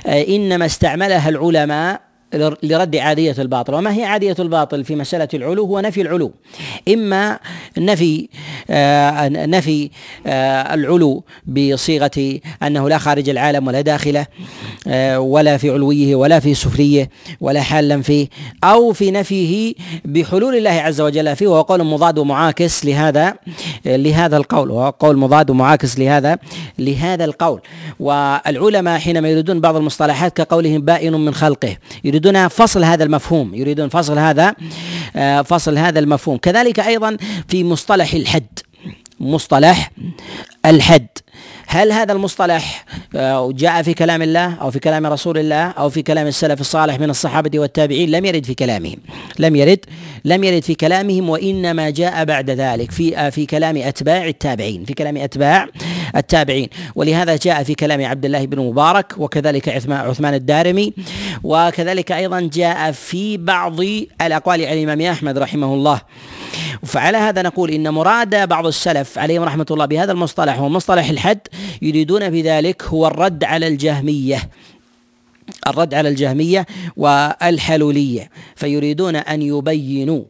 آه، 0.08 0.26
إنما 0.28 0.66
استعملها 0.66 1.30
العلماء 1.30 2.07
لرد 2.64 2.96
عادية 2.96 3.36
الباطل. 3.40 3.74
وما 3.74 3.94
هي 3.94 4.04
عادية 4.04 4.36
الباطل 4.40 4.84
في 4.84 4.96
مسألة 4.96 5.28
العلو؟ 5.34 5.66
هو 5.66 5.80
نفي 5.80 6.02
العلو. 6.02 6.32
إما 6.94 7.40
نفي 7.78 8.30
آه 8.70 9.30
نفي 9.30 9.90
آه 10.28 10.74
العلو 10.74 11.24
بصيغة 11.48 12.40
أنه 12.64 12.90
لا 12.90 12.98
خارج 12.98 13.30
العالم 13.30 13.68
ولا 13.68 13.82
داخله 13.82 14.26
آه 14.88 15.20
ولا 15.20 15.58
في 15.58 15.70
علويه 15.70 16.16
ولا 16.16 16.40
في 16.40 16.54
سفليه 16.54 17.10
ولا 17.42 17.62
حالا 17.62 18.02
فيه 18.02 18.28
أو 18.64 18.94
في 18.94 19.12
نفيه 19.12 19.74
بحلول 20.06 20.56
الله 20.56 20.70
عز 20.70 21.02
وجل 21.02 21.36
فيه 21.36 21.48
وهو 21.48 21.62
قول 21.62 21.84
مضاد 21.84 22.18
ومعاكس 22.18 22.86
لهذا 22.86 23.36
لهذا 23.86 24.38
القول. 24.38 24.72
وهو 24.72 24.90
قول 24.90 25.18
مضاد 25.18 25.50
ومعاكس 25.50 26.00
لهذا 26.00 26.38
لهذا 26.80 27.26
القول. 27.26 27.62
والعلماء 28.00 29.00
حينما 29.00 29.30
يريدون 29.30 29.60
بعض 29.60 29.76
المصطلحات 29.76 30.38
كقولهم 30.38 30.82
بائن 30.82 31.14
من 31.14 31.34
خلقه 31.34 31.78
يريدون 32.18 32.48
فصل 32.48 32.84
هذا 32.84 33.04
المفهوم 33.04 33.56
يريدون 33.56 33.90
فصل 33.90 34.18
هذا 34.18 34.56
آه، 35.16 35.42
فصل 35.42 35.78
هذا 35.78 36.00
المفهوم. 36.00 36.38
كذلك 36.38 36.80
أيضا 36.80 37.18
في 37.48 37.64
مصطلح 37.64 38.14
الحد 38.14 38.60
مصطلح 39.20 39.92
الحد. 40.66 41.08
هل 41.70 41.92
هذا 41.92 42.14
المصطلح 42.14 42.86
آه، 43.16 43.52
جاء 43.52 43.82
في 43.82 43.94
كلام 43.94 44.22
الله 44.22 44.54
أو 44.54 44.72
في 44.72 44.80
كلام 44.80 45.06
رسول 45.06 45.38
الله 45.38 45.68
أو 45.70 45.90
في 45.90 46.02
كلام 46.02 46.28
السلف 46.28 46.62
الصالح 46.62 47.00
من 47.00 47.10
الصحابة 47.10 47.60
والتابعين؟ 47.60 48.12
لم 48.12 48.26
يرد 48.26 48.46
في 48.46 48.54
كلامهم. 48.54 48.98
لم 49.40 49.56
يرد 49.56 49.80
لم 50.26 50.44
يرد 50.44 50.64
في 50.64 50.76
كلامهم 50.76 51.30
وإنما 51.30 51.90
جاء 51.90 52.26
بعد 52.26 52.50
ذلك 52.50 52.92
في 52.92 53.18
آه، 53.18 53.30
في 53.30 53.46
كلام 53.46 53.78
أتباع 53.78 54.26
التابعين 54.26 54.86
في 54.86 54.94
كلام 54.94 55.18
أتباع 55.18 55.68
التابعين. 56.16 56.70
ولهذا 56.96 57.36
جاء 57.36 57.64
في 57.64 57.76
كلام 57.76 58.06
عبد 58.06 58.26
الله 58.26 58.46
بن 58.46 58.60
مبارك 58.60 59.14
وكذلك 59.18 59.70
عثمان 59.90 60.34
الدارمي. 60.34 60.94
وكذلك 61.44 62.12
أيضا 62.12 62.50
جاء 62.54 62.92
في 62.92 63.38
بعض 63.38 63.80
الأقوال 64.22 64.66
عن 64.66 64.74
الإمام 64.74 65.02
أحمد 65.02 65.38
رحمه 65.38 65.74
الله. 65.74 66.02
فعلى 66.84 67.18
هذا 67.18 67.42
نقول 67.42 67.72
إن 67.72 67.90
مراد 67.90 68.48
بعض 68.48 68.66
السلف 68.66 69.20
عليهم 69.20 69.44
رحمة 69.44 69.66
الله 69.72 69.86
بهذا 69.86 70.12
المصطلح 70.12 70.58
هو 70.60 70.70
مصطلح 70.70 71.10
الحد 71.10 71.48
يريدون 71.82 72.30
بذلك 72.30 72.84
هو 72.84 73.08
الرد 73.08 73.44
على 73.44 73.68
الجهمية 73.68 74.50
الرد 75.68 75.94
على 75.94 76.10
الجهمية 76.10 76.66
والحلولية. 76.98 78.30
فيريدون 78.56 79.16
أن 79.16 79.42
يبينوا 79.42 80.24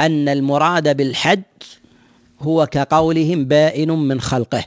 أن 0.00 0.28
المراد 0.28 0.96
بالحد 0.96 1.42
هو 2.40 2.66
كقولهم 2.66 3.44
بائن 3.44 3.90
من 3.90 4.20
خلقه. 4.20 4.64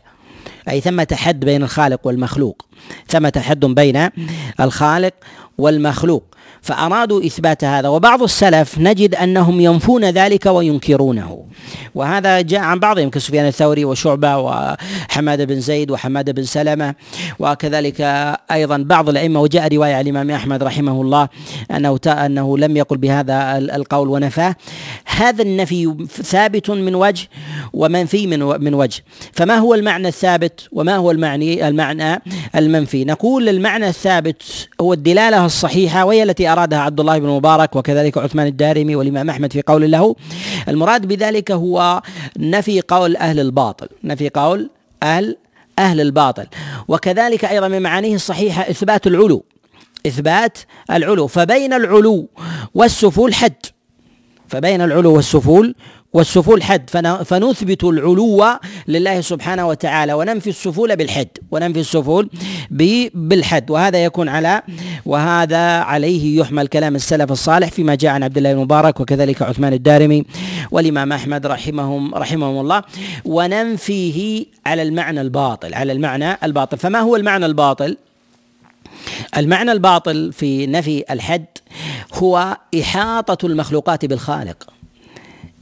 أي 0.69 0.81
ثمة 0.81 1.07
حد 1.13 1.45
بين 1.45 1.63
الخالق 1.63 2.07
والمخلوق. 2.07 2.65
ثمة 3.07 3.33
حد 3.37 3.65
بين 3.65 4.09
الخالق 4.59 5.13
والمخلوق. 5.57 6.32
فأرادوا 6.63 7.25
إثبات 7.25 7.63
هذا. 7.63 7.89
وبعض 7.89 8.23
السلف 8.23 8.77
نجد 8.79 9.15
أنهم 9.15 9.61
ينفون 9.61 10.05
ذلك 10.05 10.45
وينكرونه. 10.45 11.45
وهذا 11.95 12.41
جاء 12.41 12.59
عن 12.59 12.79
بعضهم 12.79 13.09
كسفيان 13.09 13.45
الثوري 13.45 13.85
وشعبة 13.85 14.37
وحماد 14.37 15.41
بن 15.41 15.59
زيد 15.59 15.91
وحماد 15.91 16.29
بن 16.29 16.43
سلمة 16.43 16.95
وكذلك 17.39 18.01
أيضا 18.51 18.77
بعض 18.77 19.09
الأئمة. 19.09 19.41
وجاء 19.41 19.75
رواية 19.75 19.95
عن 19.95 20.01
الإمام 20.01 20.31
أحمد 20.31 20.63
رحمه 20.63 21.01
الله 21.01 21.29
أنه 21.71 21.99
أنه 22.07 22.57
لم 22.57 22.77
يقل 22.77 22.97
بهذا 22.97 23.57
القول 23.57 24.09
ونفاه. 24.09 24.55
هذا 25.05 25.41
النفي 25.41 26.07
ثابت 26.09 26.69
من 26.69 26.95
وجه 26.95 27.27
ومنفي 27.73 28.27
من 28.27 28.39
من 28.39 28.73
وجه. 28.73 29.03
فما 29.33 29.55
هو 29.57 29.73
المعنى 29.73 30.07
الثابت 30.07 30.67
وما 30.71 30.95
هو 30.95 31.11
المعني 31.11 31.67
المعنى 31.67 32.21
المنفي؟ 32.55 33.05
نقول 33.05 33.49
المعنى 33.49 33.87
الثابت 33.87 34.43
هو 34.81 34.93
الدلالة 34.93 35.45
الصحيحة 35.45 36.05
وهي 36.05 36.23
التي 36.23 36.47
أرادها 36.53 36.79
عبد 36.79 36.99
الله 36.99 37.19
بن 37.19 37.27
مبارك 37.27 37.75
وكذلك 37.75 38.17
عثمان 38.17 38.47
الدارمي 38.47 38.95
والإمام 38.95 39.29
أحمد 39.29 39.53
في 39.53 39.61
قول 39.61 39.91
له. 39.91 40.15
المراد 40.67 41.05
بذلك 41.05 41.51
هو 41.51 42.01
نفي 42.37 42.81
قول 42.81 43.15
أهل 43.15 43.39
الباطل 43.39 43.87
نفي 44.03 44.29
قول 44.29 44.69
أهل 45.03 45.37
أهل 45.79 46.01
الباطل. 46.01 46.47
وكذلك 46.87 47.45
أيضا 47.45 47.67
من 47.67 47.81
معانيه 47.81 48.15
الصحيحة 48.15 48.61
إثبات 48.61 49.07
العلو 49.07 49.43
إثبات 50.07 50.57
العلو. 50.91 51.27
فبين 51.27 51.73
العلو 51.73 52.27
والسفول 52.75 53.33
حد 53.33 53.65
فبين 54.47 54.81
العلو 54.81 55.15
والسفول 55.15 55.75
والسفول 56.13 56.63
حد. 56.63 56.89
فنثبت 57.25 57.83
العلو 57.83 58.59
لله 58.87 59.21
سبحانه 59.21 59.67
وتعالى 59.67 60.13
وننفي 60.13 60.49
السفول 60.49 60.95
بالحد 60.95 61.27
وننفي 61.51 61.79
السفول 61.79 62.29
بالحد. 63.13 63.71
وهذا 63.71 64.03
يكون 64.03 64.29
على 64.29 64.61
وهذا 65.05 65.79
عليه 65.79 66.39
يحمل 66.39 66.67
كلام 66.67 66.95
السلف 66.95 67.31
الصالح 67.31 67.69
فيما 67.69 67.95
جاء 67.95 68.11
عن 68.11 68.23
عبد 68.23 68.37
الله 68.37 68.51
المبارك 68.51 68.99
وكذلك 68.99 69.41
عثمان 69.41 69.73
الدارمي 69.73 70.25
والإمام 70.71 71.13
أحمد 71.13 71.45
رحمهم 71.45 72.15
رحمهم 72.15 72.59
الله. 72.59 72.83
وننفيه 73.25 74.45
على 74.65 74.81
المعنى 74.81 75.21
الباطل 75.21 75.73
على 75.73 75.91
المعنى 75.91 76.37
الباطل. 76.43 76.77
فما 76.77 76.99
هو 76.99 77.15
المعنى 77.15 77.45
الباطل؟ 77.45 77.97
المعنى 79.37 79.71
الباطل 79.71 80.33
في 80.33 80.67
نفي 80.67 81.03
الحد 81.11 81.45
هو 82.13 82.57
إحاطة 82.81 83.45
المخلوقات 83.45 84.05
بالخالق. 84.05 84.72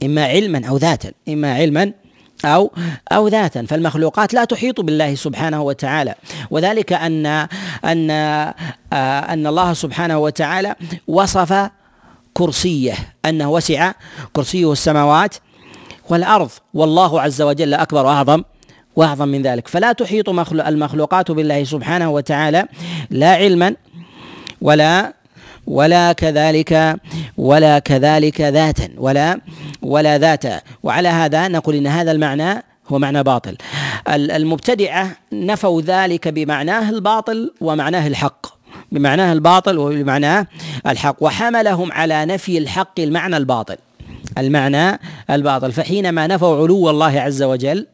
إما 0.02 0.24
علما 0.24 0.66
أو 0.68 0.76
ذاتا 0.76 1.12
إما 1.28 1.54
علما 1.54 1.92
أو 2.44 2.72
أو 3.12 3.28
ذاتا. 3.28 3.66
فالمخلوقات 3.66 4.34
لا 4.34 4.44
تحيط 4.44 4.80
بالله 4.80 5.14
سبحانه 5.14 5.62
وتعالى. 5.62 6.14
وذلك 6.50 6.92
أن 6.92 7.26
أن 7.84 8.10
آه، 8.10 8.54
أن 9.32 9.46
الله 9.46 9.72
سبحانه 9.72 10.18
وتعالى 10.18 10.74
وصف 11.08 11.70
كرسيه 12.32 12.94
أنه 13.24 13.50
وسع 13.50 13.92
كرسيه 14.32 14.72
السماوات 14.72 15.34
والأرض 16.08 16.50
والله 16.74 17.20
عز 17.20 17.42
وجل 17.42 17.74
أكبر 17.74 18.06
وأعظم 18.06 18.42
وأعظم 18.96 19.28
من 19.28 19.42
ذلك. 19.42 19.68
فلا 19.68 19.92
تحيط 19.92 20.28
المخلوقات 20.52 21.30
بالله 21.30 21.64
سبحانه 21.64 22.10
وتعالى 22.10 22.66
لا 23.10 23.34
علما 23.34 23.74
ولا 24.60 25.21
ولا 25.66 26.12
كذلك 26.12 26.96
ولا 27.36 27.78
كذلك 27.78 28.40
ذاتا. 28.40 28.88
ولا 28.96 29.40
ولا 29.82 30.18
ذاتا. 30.18 30.60
وعلى 30.82 31.08
هذا 31.08 31.48
نقول 31.48 31.74
إن 31.74 31.86
هذا 31.86 32.12
المعنى 32.12 32.64
هو 32.88 32.98
معنى 32.98 33.22
باطل. 33.22 33.56
المبتدعة 34.08 35.16
نفوا 35.32 35.82
ذلك 35.82 36.28
بمعناه 36.28 36.90
الباطل 36.90 37.52
ومعناه 37.60 38.06
الحق. 38.06 38.46
بمعناه 38.92 39.32
الباطل 39.32 39.78
وبمعناه 39.78 40.46
الحق. 40.86 41.16
وحملهم 41.20 41.92
على 41.92 42.26
نفي 42.26 42.58
الحق 42.58 43.00
المعنى 43.00 43.36
الباطل. 43.36 43.76
المعنى 44.38 44.98
الباطل. 45.30 45.72
فحينما 45.72 46.26
نفوا 46.26 46.62
علو 46.62 46.90
الله 46.90 47.20
عز 47.20 47.42
وجل 47.42 47.86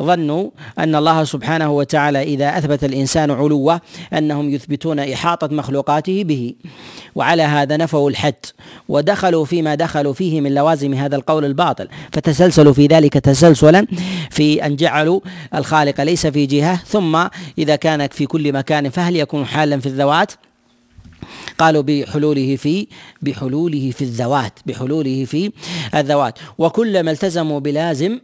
ظنوا 0.00 0.50
أن 0.78 0.94
الله 0.94 1.24
سبحانه 1.24 1.70
وتعالى 1.70 2.22
إذا 2.22 2.58
أثبت 2.58 2.84
الإنسان 2.84 3.30
علوه 3.30 3.80
أنهم 4.12 4.50
يثبتون 4.50 4.98
إحاطة 4.98 5.54
مخلوقاته 5.54 6.24
به. 6.24 6.54
وعلى 7.14 7.42
هذا 7.42 7.76
نفوا 7.76 8.10
الحد 8.10 8.34
ودخلوا 8.88 9.44
فيما 9.44 9.74
دخلوا 9.74 10.12
فيه 10.12 10.40
من 10.40 10.54
لوازم 10.54 10.94
هذا 10.94 11.16
القول 11.16 11.44
الباطل. 11.44 11.88
فتسلسلوا 12.12 12.72
في 12.72 12.86
ذلك 12.86 13.12
تسلسلا 13.12 13.86
في 14.30 14.66
أن 14.66 14.76
جعلوا 14.76 15.20
الخالق 15.54 16.00
ليس 16.00 16.26
في 16.26 16.46
جهة 16.46 16.76
ثم 16.86 17.26
إذا 17.58 17.76
كان 17.76 18.08
في 18.08 18.26
كل 18.26 18.52
مكان 18.52 18.90
فهل 18.90 19.16
يكون 19.16 19.46
حالا 19.46 19.80
في 19.80 19.86
الذوات؟ 19.86 20.32
قالوا 21.58 21.82
بحلوله 21.82 22.56
في 22.56 22.86
بحلوله 23.22 23.90
في 23.90 24.02
الذوات 24.02 24.58
بحلوله 24.66 25.24
في 25.24 25.52
الذوات. 25.94 26.38
وكلما 26.58 27.10
التزموا 27.10 27.60
بلازم 27.60 28.20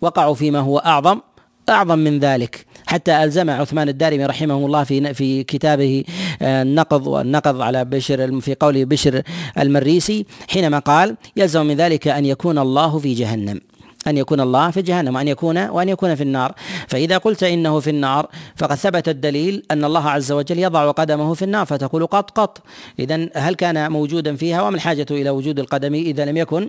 وقعوا 0.00 0.34
فيما 0.34 0.58
هو 0.60 0.78
أعظم 0.78 1.20
أعظم 1.68 1.98
من 1.98 2.18
ذلك. 2.18 2.66
حتى 2.86 3.24
ألزم 3.24 3.50
عثمان 3.50 3.88
الدارمي 3.88 4.26
رحمه 4.26 4.66
الله 4.66 4.84
في 4.84 5.14
في 5.14 5.44
كتابه 5.44 6.04
آه، 6.42 6.62
النقض 6.62 7.06
والنقض 7.06 7.60
على 7.60 7.84
بشر 7.84 8.40
في 8.40 8.54
قوله 8.54 8.84
بشر 8.84 9.22
المريسي 9.58 10.26
حينما 10.48 10.78
قال 10.78 11.16
يلزم 11.36 11.66
من 11.66 11.76
ذلك 11.76 12.08
أن 12.08 12.24
يكون 12.24 12.58
الله 12.58 12.98
في 12.98 13.14
جهنم. 13.14 13.60
أن 14.06 14.16
يكون 14.16 14.40
الله 14.40 14.70
في 14.70 14.82
جهنم 14.82 15.14
وأن 15.14 15.28
يكون 15.28 15.58
وأن 15.68 15.88
يكون 15.88 16.14
في 16.14 16.22
النار. 16.22 16.54
فإذا 16.88 17.18
قلت 17.18 17.42
إنه 17.42 17.80
في 17.80 17.90
النار 17.90 18.28
فقد 18.56 18.74
ثبت 18.74 19.08
الدليل 19.08 19.62
أن 19.70 19.84
الله 19.84 20.10
عز 20.10 20.32
وجل 20.32 20.58
يضع 20.58 20.90
قدمه 20.90 21.34
في 21.34 21.42
النار 21.42 21.66
فتقول 21.66 22.06
قط 22.06 22.30
قط. 22.30 22.62
إذا 22.98 23.28
هل 23.34 23.54
كان 23.54 23.92
موجودا 23.92 24.36
فيها؟ 24.36 24.62
وما 24.62 24.76
الحاجة 24.76 25.06
إلى 25.10 25.30
وجود 25.30 25.58
القدم 25.58 25.94
إذا 25.94 26.24
لم 26.24 26.36
يكن 26.36 26.68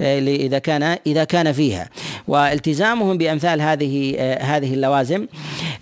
آه، 0.00 0.18
إذا 0.18 0.58
كان 0.58 0.98
إذا 1.06 1.24
كان 1.24 1.52
فيها؟ 1.52 1.88
والتزامهم 2.28 3.18
بأمثال 3.18 3.60
هذه 3.60 4.14
آه، 4.18 4.42
هذه 4.42 4.74
اللوازم 4.74 5.26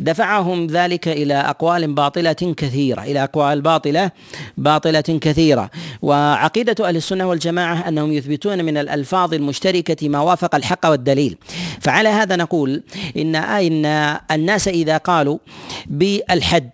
دفعهم 0.01 0.67
ذلك 0.67 1.09
إلى 1.09 1.35
أقوال 1.35 1.95
باطلة 1.95 2.33
كثيرة 2.33 3.03
إلى 3.03 3.23
أقوال 3.25 3.61
باطلة 3.61 4.11
باطلة 4.59 5.01
كثيرة. 5.01 5.71
وعقيدة 6.03 6.89
أهل 6.89 6.97
السنة 6.97 7.29
والجماعة 7.29 7.89
أنهم 7.89 8.13
يثبتون 8.13 8.65
من 8.65 8.77
الألفاظ 8.77 9.35
المشتركة 9.35 10.09
ما 10.09 10.21
وافق 10.21 10.55
الحق 10.55 10.87
والدليل. 10.91 11.39
فعلى 11.81 12.09
هذا 12.09 12.37
نقول 12.37 12.83
ان 13.17 13.37
إن 13.37 13.87
الناس 14.31 14.69
إذا 14.69 14.97
قالوا 14.97 15.39
بالحد 15.87 16.71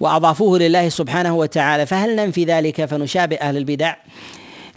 وأضافوه 0.00 0.58
لله 0.58 0.88
سبحانه 0.88 1.36
وتعالى 1.36 1.86
فهل 1.86 2.16
ننفي 2.16 2.44
ذلك 2.44 2.84
فنشابه 2.84 3.36
أهل 3.36 3.56
البدع؟ 3.56 3.94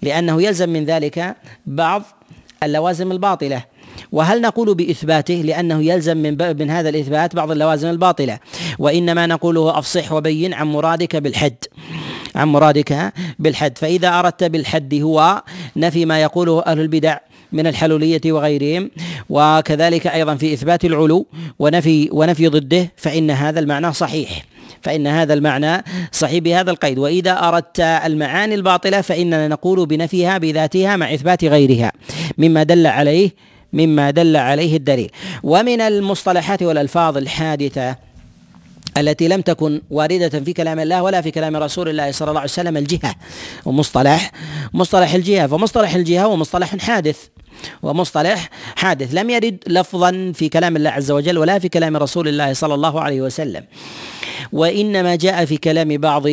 لأنه 0.02 0.42
يلزم 0.42 0.70
من 0.70 0.86
ذلك 0.86 1.36
بعض 1.66 2.04
اللوازم 2.64 3.12
الباطلة. 3.12 3.64
وهل 4.12 4.42
نقول 4.42 4.76
بإثباته؟ 4.76 5.34
لأنه 5.34 5.84
يلزم 5.84 6.18
من 6.18 6.58
من 6.58 6.70
هذا 6.70 6.90
الإثبات 6.90 7.36
بعض 7.36 7.52
اللوازم 7.52 7.90
الباطلة. 7.90 8.40
وإنما 8.80 9.28
نقوله 9.28 9.80
أفصح 9.80 10.12
وبين 10.12 10.54
عن 10.54 10.68
مرادك 10.68 11.16
بالحد. 11.16 11.56
عن 12.36 12.48
مرادك 12.48 13.14
بالحد. 13.40 13.78
فإذا 13.78 14.20
أردت 14.20 14.44
بالحد 14.44 14.96
هو 14.96 15.44
نفي 15.76 16.06
ما 16.06 16.22
يقوله 16.22 16.62
أهل 16.62 16.80
البدع. 16.80 17.18
من 17.51 17.67
الحلولية 17.67 18.22
وغيرهم. 18.25 18.91
وكذلك 19.29 20.08
أيضا 20.08 20.36
في 20.36 20.53
إثبات 20.53 20.86
العلو 20.86 21.25
ونفي 21.60 22.10
ونفي 22.12 22.48
ضده 22.48 22.91
فإن 22.96 23.31
هذا 23.31 23.60
المعنى 23.60 23.93
صحيح. 23.93 24.46
فإن 24.81 25.08
هذا 25.08 25.34
المعنى 25.34 25.84
صحيح 26.12 26.39
بهذا 26.39 26.72
القيد. 26.72 26.98
وإذا 26.98 27.31
أردت 27.31 27.79
المعاني 27.79 28.55
الباطلة 28.55 29.01
فإننا 29.01 29.48
نقول 29.48 29.86
بنفيها 29.86 30.38
بذاتها 30.38 30.96
مع 30.96 31.13
إثبات 31.13 31.46
غيرها. 31.46 31.91
مما 32.38 32.63
دل 32.63 32.88
عليه 32.88 33.29
مما 33.74 34.12
دل 34.12 34.36
عليه 34.36 34.77
الدليل. 34.77 35.12
ومن 35.43 35.81
المصطلحات 35.81 36.63
والألفاظ 36.63 37.17
الحادثة 37.17 38.11
التي 38.98 39.28
لم 39.28 39.42
تكن 39.42 39.82
واردة 39.90 40.40
في 40.40 40.54
كلام 40.54 40.80
الله 40.80 41.04
ولا 41.04 41.22
في 41.22 41.32
كلام 41.32 41.56
رسول 41.56 41.90
الله 41.90 42.12
صلى 42.12 42.30
الله 42.30 42.40
عليه 42.40 42.52
وسلم 42.52 42.78
الجهة. 42.78 43.16
ومصطلح 43.66 44.32
مصطلح 44.74 45.14
الجهة. 45.14 45.48
فمصطلح 45.48 45.96
الجهة 45.96 46.24
هو 46.24 46.36
مصطلح 46.36 46.76
حادث. 46.78 47.18
ومصطلح 47.84 48.50
حادث. 48.76 49.14
لم 49.14 49.30
يرد 49.30 49.58
لفظا 49.68 50.32
في 50.36 50.50
كلام 50.50 50.76
الله 50.76 50.90
عز 50.90 51.12
وجل 51.12 51.38
ولا 51.38 51.60
في 51.60 51.70
كلام 51.70 51.98
رسول 51.98 52.28
الله 52.28 52.54
صلى 52.54 52.74
الله 52.74 53.02
عليه 53.02 53.22
وسلم. 53.22 53.64
وإنما 54.52 55.16
جاء 55.16 55.46
في 55.46 55.58
كلام 55.58 55.98
بعض 55.98 56.26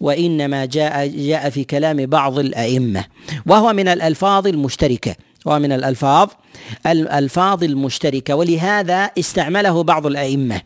وإنما 0.00 0.64
جاء 0.64 1.06
جاء 1.06 1.50
في 1.50 1.64
كلام 1.64 2.06
بعض 2.06 2.38
الأئمة. 2.38 3.04
وهو 3.46 3.72
من 3.72 3.88
الألفاظ 3.88 4.46
المشتركة. 4.46 5.14
وهو 5.46 5.58
من 5.58 5.72
الألفاظ 5.72 6.28
الألفاظ 6.86 7.64
المشتركة. 7.64 8.34
ولهذا 8.34 9.10
استعمله 9.18 9.82
بعض 9.82 10.06
الأئمة. 10.06 10.60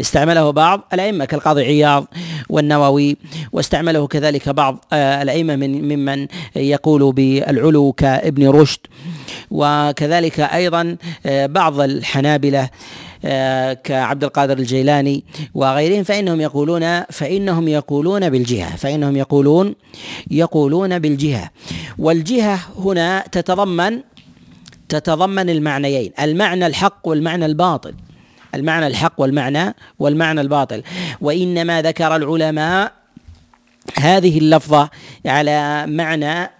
استعمله 0.00 0.50
بعض 0.50 0.88
الأئمة 0.92 1.24
كالقاضي 1.24 1.64
عياض 1.64 2.06
والنووي 2.48 3.16
واستعمله 3.52 4.06
كذلك 4.06 4.48
بعض 4.48 4.84
آه، 4.92 5.22
الأئمة 5.22 5.56
من 5.56 5.88
ممن 5.96 6.26
يقول 6.56 7.12
بالعلو 7.12 7.92
كابن 7.92 8.48
رشد 8.48 8.80
وكذلك 9.50 10.40
أيضا 10.40 10.96
آه، 11.26 11.46
بعض 11.46 11.80
الحنابلة 11.80 12.68
آه، 13.24 13.72
كعبد 13.72 14.24
القادر 14.24 14.58
الجيلاني 14.58 15.24
وغيرهم 15.54 16.02
فإنهم 16.04 16.40
يقولون 16.40 17.02
فإنهم 17.02 17.68
يقولون 17.68 18.30
بالجهة 18.30 18.76
فإنهم 18.76 19.16
يقولون 19.16 19.74
يقولون 20.30 20.98
بالجهة. 20.98 21.50
والجهة 21.98 22.60
هنا 22.78 23.24
تتضمن 23.32 24.00
تتضمن 24.88 25.50
المعنيين 25.50 26.12
المعنى 26.20 26.66
الحق 26.66 27.08
والمعنى 27.08 27.46
الباطل. 27.46 27.94
المعنى 28.54 28.86
الحق 28.86 29.12
والمعنى 29.18 29.74
والمعنى 29.98 30.40
الباطل. 30.40 30.82
وإنما 31.20 31.82
ذكر 31.82 32.16
العلماء 32.16 32.92
هذه 33.98 34.38
اللفظة 34.38 34.90
على 35.26 35.86
معنى 35.86 36.50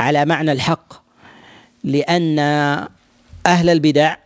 على 0.00 0.24
معنى 0.24 0.52
الحق 0.52 0.92
لأن 1.84 2.38
أهل 3.46 3.68
البدع 3.68 4.16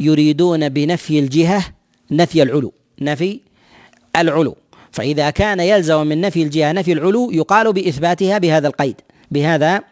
يريدون 0.00 0.68
بنفي 0.68 1.18
الجهة 1.18 1.64
نفي 2.10 2.42
العلو 2.42 2.72
نفي 3.00 3.40
العلو. 4.16 4.56
فإذا 4.92 5.30
كان 5.30 5.60
يلزم 5.60 6.06
من 6.06 6.20
نفي 6.20 6.42
الجهة 6.42 6.72
نفي 6.72 6.92
العلو 6.92 7.30
يقال 7.30 7.72
بإثباتها 7.72 8.38
بهذا 8.38 8.68
القيد 8.68 9.00
بهذا 9.30 9.82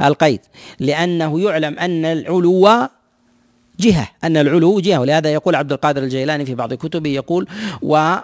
القيد. 0.00 0.40
لأنه 0.80 1.40
يعلم 1.40 1.78
أن 1.78 2.04
العلو 2.04 2.88
جهة 3.80 4.08
أن 4.24 4.36
العلو 4.36 4.80
جهة 4.80 5.00
ولهذا 5.00 5.32
يقول 5.32 5.54
عبد 5.54 5.72
القادر 5.72 6.02
الجيلاني 6.02 6.46
في 6.46 6.54
بعض 6.54 6.74
كتبه 6.74 7.10
يقول 7.10 7.46
و 7.82 8.14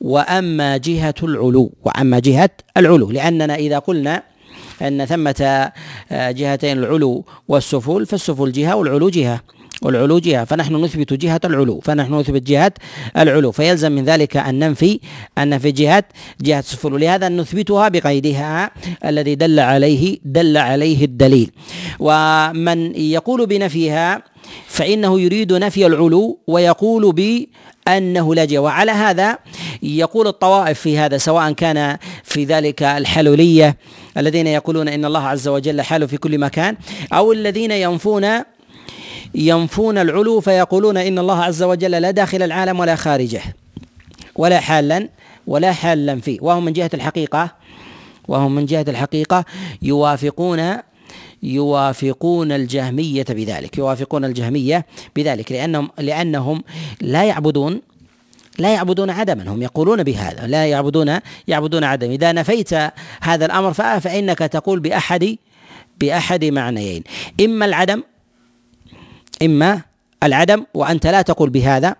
وأما 0.00 0.76
جهة 0.76 1.14
العلو 1.22 1.72
وأما 1.84 2.18
جهة 2.18 2.50
العلو 2.76 3.10
لأننا 3.10 3.54
إذا 3.54 3.78
قلنا 3.78 4.22
أن 4.82 5.04
ثمة 5.04 5.72
جهتين 6.12 6.78
العلو 6.78 7.24
والسفول 7.48 8.06
فالسفول 8.06 8.52
جهة 8.52 8.76
والعلو 8.76 9.08
جهة 9.08 9.40
والعلو 9.82 10.18
جهة 10.18 10.44
فنحن 10.44 10.74
نثبت 10.84 11.12
جهة 11.12 11.40
العلو 11.44 11.80
فنحن 11.80 12.14
نثبت 12.14 12.42
جهة 12.42 12.72
العلو 13.16 13.52
فيلزم 13.52 13.92
من 13.92 14.04
ذلك 14.04 14.36
أن 14.36 14.58
ننفي 14.58 15.00
أن 15.38 15.58
في 15.58 15.72
جهة 15.72 16.04
جهة 16.40 16.58
السفل 16.58 16.92
ولهذا 16.92 17.28
نثبتها 17.28 17.88
بقيدها 17.88 18.70
الذي 19.04 19.34
دل 19.34 19.60
عليه 19.60 20.18
دل 20.24 20.56
عليه 20.56 21.04
الدليل. 21.04 21.50
ومن 21.98 22.94
يقول 22.96 23.46
بنفيها 23.46 24.22
فإنه 24.66 25.20
يريد 25.20 25.52
نفي 25.52 25.86
العلو 25.86 26.38
ويقول 26.46 27.12
بأنه 27.12 28.34
لا 28.34 28.44
جهة 28.44 28.58
وعلى 28.58 28.92
هذا 28.92 29.38
يقول 29.82 30.26
الطوائف 30.26 30.80
في 30.80 30.98
هذا 30.98 31.18
سواء 31.18 31.52
كان 31.52 31.98
في 32.24 32.44
ذلك 32.44 32.82
الحلولية 32.82 33.76
الذين 34.16 34.46
يقولون 34.46 34.88
إن 34.88 35.04
الله 35.04 35.28
عز 35.28 35.48
وجل 35.48 35.82
حال 35.82 36.08
في 36.08 36.16
كل 36.16 36.38
مكان 36.38 36.76
أو 37.12 37.32
الذين 37.32 37.70
ينفون 37.70 38.26
ينفون 39.34 39.98
العلو 39.98 40.40
فيقولون 40.40 40.96
إن 40.96 41.18
الله 41.18 41.42
عز 41.42 41.62
وجل 41.62 41.90
لا 41.90 42.10
داخل 42.10 42.42
العالم 42.42 42.80
ولا 42.80 42.96
خارجه 42.96 43.42
ولا 44.36 44.60
حالا 44.60 45.08
ولا 45.46 45.72
حالا 45.72 46.20
فيه. 46.20 46.38
وهم 46.40 46.64
من 46.64 46.72
جهة 46.72 46.90
الحقيقة 46.94 47.50
وهم 48.28 48.54
من 48.54 48.66
جهة 48.66 48.84
الحقيقة 48.88 49.44
يوافقون 49.82 50.76
يوافقون 51.42 52.52
الجهمية 52.52 53.24
بذلك 53.28 53.78
يوافقون 53.78 54.24
الجهمية 54.24 54.86
بذلك 55.16 55.52
لأنهم 55.52 55.90
لأنهم 55.98 56.62
لا 57.00 57.24
يعبدون 57.24 57.80
لا 58.58 58.74
يعبدون 58.74 59.10
عدما 59.10 59.48
هم 59.48 59.62
يقولون 59.62 60.02
بهذا 60.02 60.46
لا 60.46 60.66
يعبدون 60.66 61.18
يعبدون 61.48 61.84
عدم 61.84 62.10
إذا 62.10 62.32
نفيت 62.32 62.72
هذا 63.20 63.46
الأمر 63.46 63.72
فإنك 63.72 64.38
تقول 64.38 64.80
بأحد 64.80 65.36
بأحد 66.00 66.44
معنيين. 66.44 67.04
إما 67.40 67.64
العدم 67.66 68.02
إما 69.42 69.82
العدم 70.22 70.64
وأنت 70.74 71.06
لا 71.06 71.22
تقول 71.22 71.50
بهذا. 71.50 71.94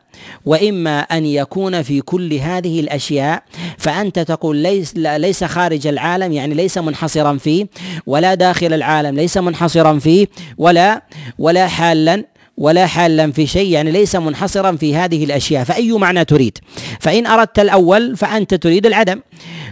وإما 0.47 1.01
أن 1.01 1.27
يكون 1.27 1.83
في 1.83 2.01
كل 2.01 2.35
هذه 2.35 2.81
الأشياء 2.81 3.43
فأنت 3.79 4.19
تقول 4.19 4.57
ليس 4.57 4.97
ليس 4.97 5.45
خارج 5.45 5.87
العالم 5.87 6.33
يعني 6.33 6.55
ليس 6.55 6.79
منحصرا 6.79 7.37
فيه 7.37 7.67
ولا 8.07 8.35
داخل 8.35 8.73
العالم 8.73 9.17
ليس 9.17 9.37
منحصرا 9.37 9.99
فيه 9.99 10.27
ولا 10.59 11.03
ولا 11.39 11.69
حالا 11.69 12.25
ولا 12.57 12.87
حالا 12.87 13.33
في 13.33 13.47
شيء 13.47 13.71
يعني 13.71 13.91
ليس 13.91 14.17
منحصرا 14.17 14.77
في 14.77 14.97
هذه 14.97 15.25
الأشياء. 15.25 15.65
فأي 15.65 15.93
معنى 15.93 16.25
تريد؟ 16.25 16.59
فإن 17.01 17.27
أردت 17.27 17.59
الأول 17.59 18.17
فأنت 18.17 18.55
تريد 18.55 18.87
العدم. 18.87 19.21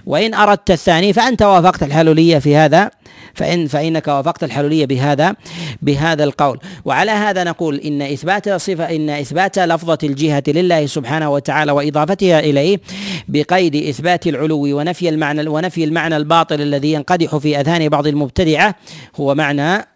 وإن 0.07 0.35
أردت 0.35 0.71
الثاني 0.71 1.13
فأنت 1.13 1.43
وافقت 1.43 1.83
الحلولية 1.83 2.39
في 2.39 2.57
هذا. 2.57 2.91
فإن 3.39 3.67
فإنك 3.67 4.09
وافقت 4.09 4.45
الحلولية 4.45 4.87
بهذا 4.87 5.35
بهذا 5.83 6.25
القول. 6.25 6.59
وعلى 6.85 7.11
هذا 7.11 7.45
نقول 7.45 7.77
إن 7.77 8.03
إثبات 8.03 8.51
صفة 8.51 8.85
إن 8.97 9.11
إثبات 9.11 9.59
لفظة 9.59 9.99
الجهة 10.03 10.43
لله 10.49 10.87
سبحانه 10.87 11.31
وتعالى 11.31 11.73
وإضافتها 11.73 12.41
إليه 12.41 12.81
بقيد 13.29 13.77
إثبات 13.77 14.27
العلو 14.27 14.79
ونفي 14.79 15.09
المعنى 15.09 15.49
ونفي 15.49 15.85
المعنى 15.85 16.17
الباطل 16.17 16.61
الذي 16.61 16.93
ينقدح 16.93 17.37
في 17.37 17.61
أذهان 17.61 17.89
بعض 17.89 18.07
المبتدعة 18.07 18.75
هو 19.17 19.35
معنى 19.35 19.87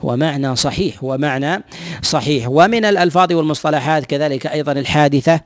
هو 0.00 0.16
معنى 0.16 0.56
صحيح 0.56 1.04
هو 1.04 1.18
معنى 1.18 1.62
صحيح. 2.02 2.48
ومن 2.48 2.84
الألفاظ 2.84 3.32
والمصطلحات 3.32 4.06
كذلك 4.06 4.46
أيضا 4.46 4.72
الحادثة 4.72 5.40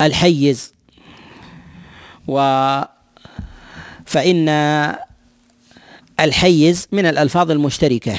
الحيز 0.00 0.74
و 2.28 2.38
فإن 4.06 4.48
الحيز 6.20 6.88
من 6.92 7.06
الألفاظ 7.06 7.50
المشتركة. 7.50 8.18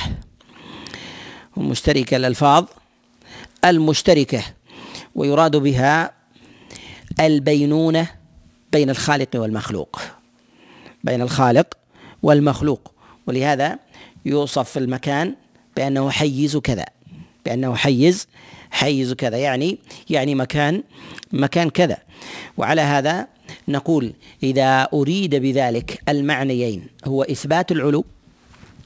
المشتركة 1.58 2.18
الألفاظ 2.18 2.66
المشتركة 3.66 4.44
ويراد 5.16 5.56
بها 5.56 6.12
البينونة 7.20 8.08
بين 8.72 8.90
الخالق 8.90 9.30
والمخلوق. 9.36 10.02
بين 11.04 11.22
الخالق 11.22 11.68
والمخلوق. 12.24 12.92
ولهذا 13.28 13.80
يوصف 14.26 14.70
في 14.70 14.80
المكان 14.80 15.36
بأنه 15.76 16.10
حيز 16.10 16.58
كذا. 16.58 16.86
بأنه 17.46 17.76
حيز 17.76 18.28
حيز 18.72 19.14
كذا 19.14 19.38
يعني 19.38 19.78
يعني 20.10 20.36
مكان 20.36 20.84
مكان 21.34 21.70
كذا. 21.70 21.98
وعلى 22.58 22.82
هذا 22.82 23.28
نقول 23.68 24.14
إذا 24.44 24.88
أريد 24.94 25.36
بذلك 25.36 26.02
المعنيين 26.10 26.88
هو 27.06 27.24
إثبات 27.24 27.72
العلو 27.72 28.06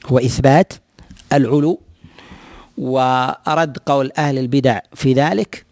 هو 0.06 0.20
إثبات 0.20 0.74
العلو 1.34 1.80
ورد 2.78 3.78
قول 3.86 4.12
أهل 4.18 4.38
البدع 4.38 4.80
في 4.94 5.14
ذلك 5.14 5.66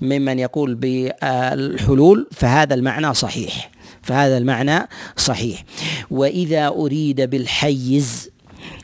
ممن 0.00 0.38
يقول 0.38 0.74
بالحلول 0.74 2.28
فهذا 2.32 2.74
المعنى 2.74 3.14
صحيح 3.14 3.70
فهذا 4.02 4.38
المعنى 4.38 4.88
صحيح. 5.16 5.64
وإذا 6.10 6.68
أريد 6.68 7.20
بالحيز 7.20 8.30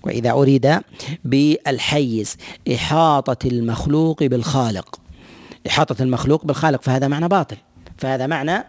وإذا 0.03 0.31
أريد 0.31 0.81
بالحيز 1.25 2.37
إحاطة 2.75 3.49
المخلوق 3.49 4.23
بالخالق 4.23 5.01
إحاطة 5.67 6.03
المخلوق 6.03 6.45
بالخالق 6.45 6.83
فهذا 6.83 7.09
معنى 7.09 7.29
باطل 7.29 7.57
فهذا 7.99 8.27
معنى 8.27 8.65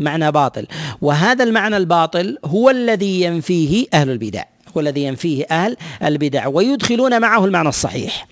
معنى 0.00 0.32
باطل. 0.32 0.66
وهذا 1.00 1.44
المعنى 1.44 1.76
الباطل 1.76 2.38
هو 2.44 2.70
الذي 2.70 3.22
ينفيه 3.22 3.86
أهل 3.94 4.10
البدع 4.10 4.44
هو 4.76 4.80
الذي 4.80 5.04
ينفيه 5.04 5.46
أهل 5.50 5.76
البدع 6.04 6.46
ويدخلون 6.46 7.20
معه 7.20 7.44
المعنى 7.44 7.68
الصحيح. 7.68 8.26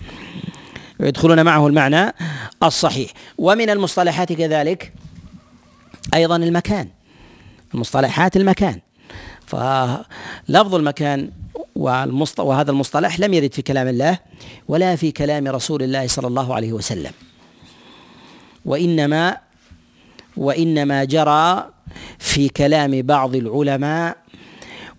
ويدخلون 1.00 1.44
معه 1.44 1.66
المعنى 1.66 2.14
الصحيح. 2.62 3.10
ومن 3.38 3.70
المصطلحات 3.70 4.32
كذلك 4.32 4.92
أيضا 6.14 6.36
المكان 6.36 6.88
المصطلحات 7.74 8.36
المكان. 8.36 8.80
فلفظ 9.46 10.74
المكان 10.74 11.30
وهذا 12.38 12.70
المصطلح 12.70 13.20
لم 13.20 13.34
يرد 13.34 13.52
في 13.52 13.62
كلام 13.62 13.88
الله 13.88 14.18
ولا 14.68 14.96
في 14.96 15.12
كلام 15.12 15.48
رسول 15.48 15.82
الله 15.82 16.06
صلى 16.06 16.26
الله 16.26 16.54
عليه 16.54 16.72
وسلم. 16.72 17.12
وإنما 18.64 19.36
وإنما 20.38 21.04
جرى 21.04 21.70
في 22.18 22.48
كلام 22.48 23.02
بعض 23.02 23.36
العلماء 23.36 24.16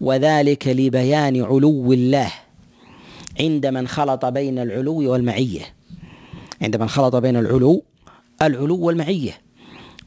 وذلك 0.01 0.67
لبيان 0.67 1.43
علو 1.45 1.93
الله 1.93 2.31
عند 3.39 3.65
من 3.65 3.87
خلط 3.87 4.25
بين 4.25 4.59
العلو 4.59 5.11
والمعية. 5.11 5.61
عند 6.61 6.75
من 6.75 6.89
خلط 6.89 7.15
بين 7.15 7.37
العلو 7.37 7.83
العلو 8.41 8.77
والمعية. 8.79 9.31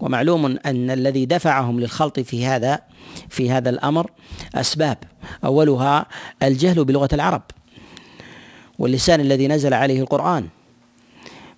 ومعلوم 0.01 0.59
أن 0.67 0.91
الذي 0.91 1.27
دفعهم 1.27 1.81
للخلط 1.81 2.21
في 2.21 2.47
هذا 2.47 2.81
في 3.29 3.51
هذا 3.51 3.71
الأمر 3.71 4.11
أسباب. 4.55 4.99
أولها 5.45 6.07
الجهل 6.43 6.85
بلغة 6.85 7.09
العرب 7.13 7.43
واللسان 8.79 9.21
الذي 9.21 9.49
نزل 9.49 9.75
عليه 9.75 10.01
القرآن. 10.01 10.49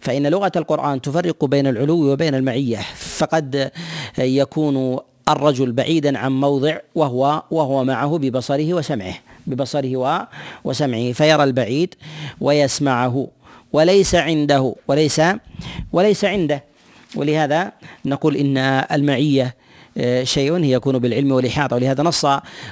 فإن 0.04 0.26
لغة 0.26 0.52
القرآن 0.56 1.00
تفرق 1.00 1.44
بين 1.44 1.66
العلو 1.66 2.12
وبين 2.12 2.34
المعية 2.34 2.80
فقد 2.96 3.70
يكون 4.18 4.98
الرجل 5.28 5.72
بعيدا 5.72 6.18
عن 6.18 6.40
موضع 6.40 6.76
وهو 6.94 7.42
وهو 7.50 7.84
معه 7.84 8.18
ببصره 8.18 8.74
وسمعه 8.74 9.14
ببصره 9.46 10.28
وسمعه 10.64 11.12
فيرى 11.12 11.44
البعيد 11.44 11.94
ويسمعه 12.40 13.28
وليس 13.72 14.14
عنده 14.14 14.74
وليس 14.88 15.20
وليس 15.92 16.24
عنده. 16.24 16.64
ولهذا 17.16 17.72
نقول 18.04 18.36
إن 18.36 18.58
المعية 18.92 19.54
آه، 19.98 20.24
شيء 20.24 20.64
يكون 20.64 20.98
بالعلم 20.98 21.32
والإحاطة. 21.32 21.76
ولهذا 21.76 22.02
نص 22.02 22.26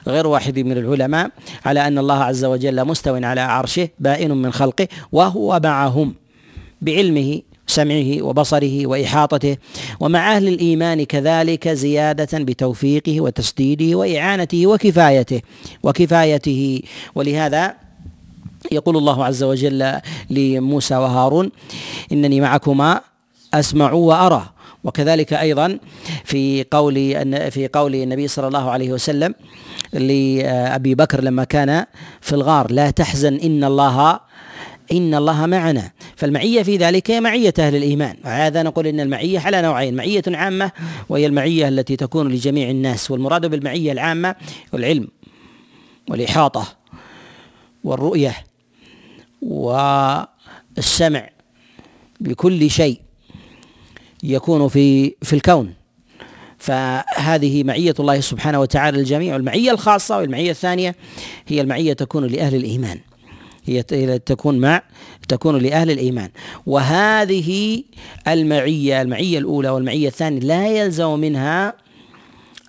غير 0.06 0.26
واحد 0.26 0.58
من 0.58 0.72
العلماء 0.72 1.30
على 1.64 1.86
أن 1.86 1.98
الله 1.98 2.24
عز 2.24 2.44
وجل 2.44 2.84
مستو 2.84 3.14
على 3.14 3.40
عرشه 3.40 3.88
بائن 3.98 4.30
من 4.30 4.52
خلقه 4.52 4.88
وهو 5.12 5.60
معهم. 5.64 6.21
بعلمه 6.82 7.42
سمعه 7.66 8.22
وبصره 8.22 8.86
وإحاطته. 8.86 9.56
ومع 10.00 10.36
أهل 10.36 10.48
الإيمان 10.48 11.04
كذلك 11.04 11.68
زيادة 11.68 12.38
بتوفيقه 12.38 13.20
وتسديده 13.20 13.98
وإعانته 13.98 14.66
وكفايته 14.66 15.40
وكفايته. 15.82 16.82
ولهذا 17.14 17.74
يقول 18.72 18.96
الله 18.96 19.24
عز 19.24 19.42
وجل 19.42 20.00
لموسى 20.30 20.96
وهارون 20.96 21.50
إنني 22.12 22.40
معكما 22.40 23.00
أسمع 23.54 23.92
وأرى. 23.92 24.48
وكذلك 24.84 25.32
أيضا 25.32 25.78
في 26.24 26.64
قول 26.70 26.94
في 27.50 27.68
قول 27.72 27.94
النبي 27.94 28.28
صلى 28.28 28.46
الله 28.46 28.70
عليه 28.70 28.92
وسلم 28.92 29.34
لأبي 29.92 30.94
بكر 30.94 31.20
لما 31.20 31.44
كان 31.44 31.86
في 32.20 32.32
الغار 32.32 32.72
لا 32.72 32.90
تحزن 32.90 33.34
إن 33.34 33.64
الله 33.64 34.20
إن 34.92 35.14
الله 35.14 35.46
معنا. 35.46 35.90
فالمعية 36.16 36.62
في 36.62 36.76
ذلك 36.76 37.10
هي 37.10 37.20
معية 37.20 37.54
أهل 37.58 37.76
الإيمان. 37.76 38.16
وهذا 38.24 38.62
نقول 38.62 38.86
إن 38.86 39.00
المعية 39.00 39.38
على 39.38 39.62
نوعين 39.62 39.94
معية 39.94 40.22
عامة 40.28 40.72
وهي 41.08 41.26
المعية 41.26 41.68
التي 41.68 41.96
تكون 41.96 42.28
لجميع 42.28 42.70
الناس 42.70 43.10
والمراد 43.10 43.46
بالمعية 43.46 43.92
العامة 43.92 44.34
العلم 44.74 45.08
والإحاطة 46.08 46.76
والرؤية 47.84 48.34
والسمع. 49.42 51.28
بكل 52.20 52.70
شيء 52.70 53.00
يكون 54.22 54.68
في 54.68 55.14
في 55.22 55.32
الكون. 55.32 55.74
فهذه 56.58 57.64
معية 57.64 57.94
الله 58.00 58.20
سبحانه 58.20 58.60
وتعالى 58.60 58.98
للجميع. 58.98 59.34
والمعية 59.34 59.70
الخاصة 59.70 60.16
والمعية 60.18 60.50
الثانية 60.50 60.94
هي 61.46 61.60
المعية 61.60 61.92
تكون 61.92 62.26
لأهل 62.26 62.54
الإيمان. 62.54 62.98
هي 63.64 63.82
تكون 64.18 64.58
مع 64.58 64.82
تكون 65.28 65.58
لأهل 65.58 65.90
الإيمان. 65.90 66.30
وهذه 66.66 67.82
المعية 68.28 69.02
المعية 69.02 69.38
الأولى 69.38 69.68
والمعية 69.68 70.08
الثانية 70.08 70.40
لا 70.40 70.68
يلزم 70.68 71.18
منها 71.18 71.74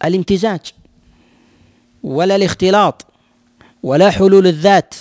الامتزاج 0.05 0.61
ولا 2.03 2.35
الاختلاط 2.35 3.05
ولا 3.83 4.11
حلول 4.11 4.47
الذات 4.47 4.95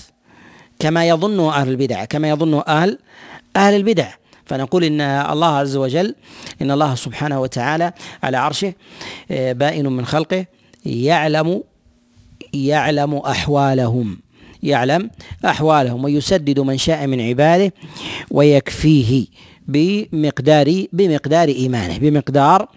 كما 0.79 1.09
يظن 1.09 1.41
أهل 1.41 1.69
البدع 1.69 2.05
كما 2.05 2.29
يظن 2.29 2.63
أهل 2.69 2.99
أهل 3.57 3.75
البدع. 3.75 4.09
فنقول 4.45 4.85
إن 4.85 5.01
الله 5.01 5.47
عز 5.57 5.77
وجل 5.77 6.15
إن 6.63 6.71
الله 6.71 6.95
سبحانه 6.95 7.41
وتعالى 7.41 7.93
على 8.23 8.37
عرشه 8.37 8.75
آه، 9.31 9.53
بائن 9.53 9.87
من 9.87 10.07
خلقه 10.07 10.47
يعلم 10.87 11.63
يعلم 12.55 13.15
أحوالهم. 13.15 14.19
يعلم 14.63 15.11
أحوالهم 15.45 16.05
ويسدد 16.05 16.61
من 16.61 16.79
شاء 16.79 17.07
من 17.07 17.21
عباده 17.21 17.73
ويكفيه 18.31 19.27
بمقدار 19.69 20.85
بمقدار 20.93 21.49
إيمانه 21.49 21.99
بمقدار 21.99 22.69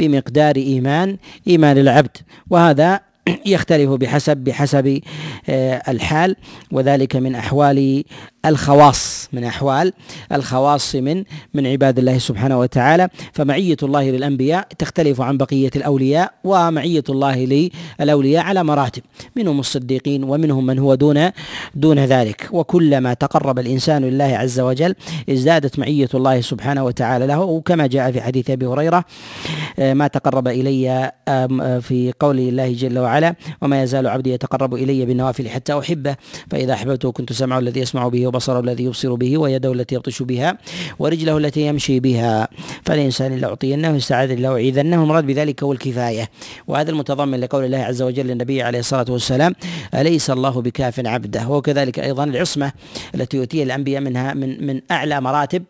بمقدار 0.00 0.56
إيمان 0.56 1.16
إيمان 1.48 1.78
العبد. 1.78 2.16
وهذا 2.50 3.00
يختلف 3.46 3.90
بحسب 3.90 4.36
بحسب 4.36 5.00
آه، 5.48 5.82
الحال. 5.88 6.36
وذلك 6.72 7.16
من 7.16 7.34
أحوال 7.34 8.04
الخواص 8.46 9.28
من 9.32 9.44
أحوال 9.44 9.92
الخواص 10.32 10.94
من 10.94 11.24
من 11.54 11.66
عباد 11.66 11.98
الله 11.98 12.18
سبحانه 12.18 12.58
وتعالى. 12.58 13.08
فمعية 13.32 13.76
الله 13.82 14.10
للأنبياء 14.10 14.68
تختلف 14.78 15.20
عن 15.20 15.36
بقية 15.36 15.70
الأولياء 15.76 16.32
ومعية 16.44 17.04
الله 17.08 17.68
للأولياء 18.00 18.44
على 18.44 18.64
مراتب 18.64 19.02
منهم 19.36 19.60
الصديقين 19.60 20.24
ومنهم 20.24 20.66
من 20.66 20.78
هو 20.78 20.94
دون 20.94 21.30
دون 21.74 21.98
ذلك. 21.98 22.48
وكلما 22.52 23.14
تقرب 23.14 23.58
الإنسان 23.58 24.04
لله 24.04 24.24
عز 24.24 24.60
وجل 24.60 24.94
ازدادت 25.30 25.78
معية 25.78 26.08
الله 26.14 26.40
سبحانه 26.40 26.84
وتعالى 26.84 27.26
له. 27.26 27.40
وكما 27.40 27.86
جاء 27.86 28.12
في 28.12 28.20
حديث 28.20 28.50
أبي 28.50 28.66
هريرة 28.66 29.04
آه، 29.78 29.94
ما 29.94 30.06
تقرب 30.06 30.48
إلي 30.48 31.12
في 31.80 32.12
قول 32.20 32.38
الله 32.38 32.72
جل 32.72 32.98
وعلا 32.98 33.34
وما 33.62 33.82
يزال 33.82 34.06
عبدي 34.06 34.32
يتقرب 34.32 34.74
إلي 34.74 35.06
بالنوافل 35.06 35.48
حتى 35.48 35.78
أحبه 35.78 36.16
فإذا 36.50 36.72
أحببته 36.72 37.12
كنت 37.12 37.32
سمعه 37.32 37.58
الذي 37.58 37.80
يسمع 37.80 38.08
به 38.08 38.29
وبصره 38.30 38.60
الذي 38.60 38.84
يبصر 38.84 39.14
به 39.14 39.38
ويده 39.38 39.72
التي 39.72 39.94
يبطش 39.94 40.22
بها 40.22 40.58
ورجله 40.98 41.38
التي 41.38 41.66
يمشي 41.66 42.00
بها. 42.00 42.48
فالإنسان 42.86 43.36
لأعطينه 43.36 43.96
استعاذ 43.96 44.34
لأعيذنه 44.34 45.04
مراد 45.04 45.26
بذلك 45.26 45.62
هو 45.62 45.72
الكفاية. 45.72 46.30
وهذا 46.68 46.90
المتضمن 46.90 47.40
لقول 47.40 47.64
الله 47.64 47.78
عز 47.78 48.02
وجل 48.02 48.26
للنبي 48.26 48.62
عليه 48.62 48.78
الصلاة 48.78 49.06
والسلام 49.08 49.54
أليس 49.94 50.30
الله 50.30 50.62
بكاف 50.62 51.06
عبده؟ 51.06 51.48
وكذلك 51.48 51.98
أيضا 51.98 52.24
العصمة 52.24 52.72
التي 53.14 53.36
يؤتيها 53.36 53.64
الأنبياء 53.64 54.00
منها 54.00 54.34
من 54.34 54.66
من 54.66 54.80
أعلى 54.90 55.20
مراتب 55.20 55.62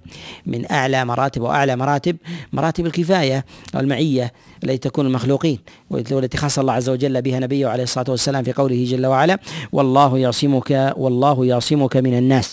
من 0.46 0.72
أعلى 0.72 1.04
مراتب 1.04 1.42
وأعلى 1.42 1.76
مراتب 1.76 2.16
مراتب 2.52 2.86
الكفاية 2.86 3.44
والمعية 3.74 4.32
التي 4.64 4.78
تكون 4.78 5.06
المخلوقين 5.06 5.58
والتي 5.90 6.36
خص 6.36 6.58
الله 6.58 6.72
عز 6.72 6.88
وجل 6.88 7.22
بها 7.22 7.38
نبيه 7.40 7.66
عليه 7.66 7.82
الصلاة 7.82 8.06
والسلام 8.08 8.44
في 8.44 8.52
قوله 8.52 8.84
جل 8.84 9.06
وعلا 9.06 9.38
والله 9.72 10.18
يعصمك 10.18 10.94
والله 10.96 11.46
يعصمك 11.46 11.96
من 11.96 12.18
الناس. 12.18 12.49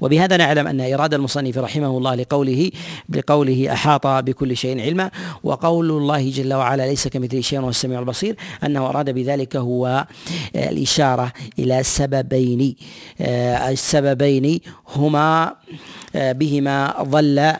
وبهذا 0.00 0.36
نعلم 0.36 0.66
أن 0.66 0.80
إرادة 0.80 1.16
المصنف 1.16 1.58
رحمه 1.58 1.98
الله 1.98 2.14
لقوله 2.14 2.70
بقوله 3.08 3.72
أحاط 3.72 4.06
بكل 4.06 4.56
شيء 4.56 4.80
علما 4.80 5.10
وقول 5.44 5.90
الله 5.90 6.30
جل 6.30 6.54
وعلا 6.54 6.86
ليس 6.86 7.08
كمثله 7.08 7.40
شيء 7.40 7.58
وهو 7.58 7.68
السميع 7.70 8.00
البصير 8.00 8.36
أنه 8.64 8.86
أراد 8.86 9.10
بذلك 9.10 9.56
هو 9.56 10.06
الإشارة 10.54 11.32
إلى 11.58 11.82
سببين 11.82 12.76
السببين 13.20 14.60
هما 14.96 15.54
بهما 16.14 16.94
ظل 17.02 17.52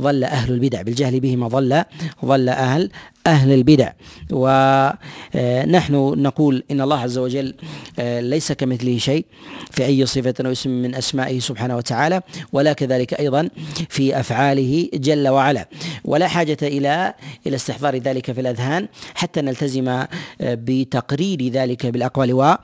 ظل 0.00 0.24
أهل 0.24 0.52
البدع 0.52 0.82
بالجهل 0.82 1.20
بهما 1.20 1.48
ظل 1.48 1.84
ظل 2.24 2.48
أهل 2.48 2.90
أهل 3.26 3.52
البدع. 3.52 3.90
ونحن 4.32 5.94
نقول 6.16 6.64
إن 6.70 6.80
الله 6.80 6.98
عز 7.00 7.18
وجل 7.18 7.54
آه، 7.98 8.20
ليس 8.20 8.52
كمثله 8.52 8.98
شيء 8.98 9.26
في 9.70 9.84
أي 9.84 10.06
صفة 10.06 10.34
أو 10.46 10.52
اسم 10.52 10.70
من 10.70 10.94
أسمائه 10.94 11.40
سبحانه 11.40 11.76
وتعالى 11.76 12.20
ولا 12.52 12.72
كذلك 12.72 13.14
أيضا 13.14 13.48
في 13.88 14.20
أفعاله 14.20 14.88
جل 14.94 15.28
وعلا. 15.28 15.68
ولا 16.04 16.28
حاجة 16.28 16.56
إلى 16.62 17.14
إلى 17.46 17.56
استحضار 17.56 17.96
ذلك 17.96 18.32
في 18.32 18.40
الأذهان 18.40 18.88
حتى 19.14 19.40
نلتزم 19.40 19.88
آه، 19.88 20.08
بتقرير 20.40 21.48
ذلك 21.48 21.86
بالأقوال 21.86 22.56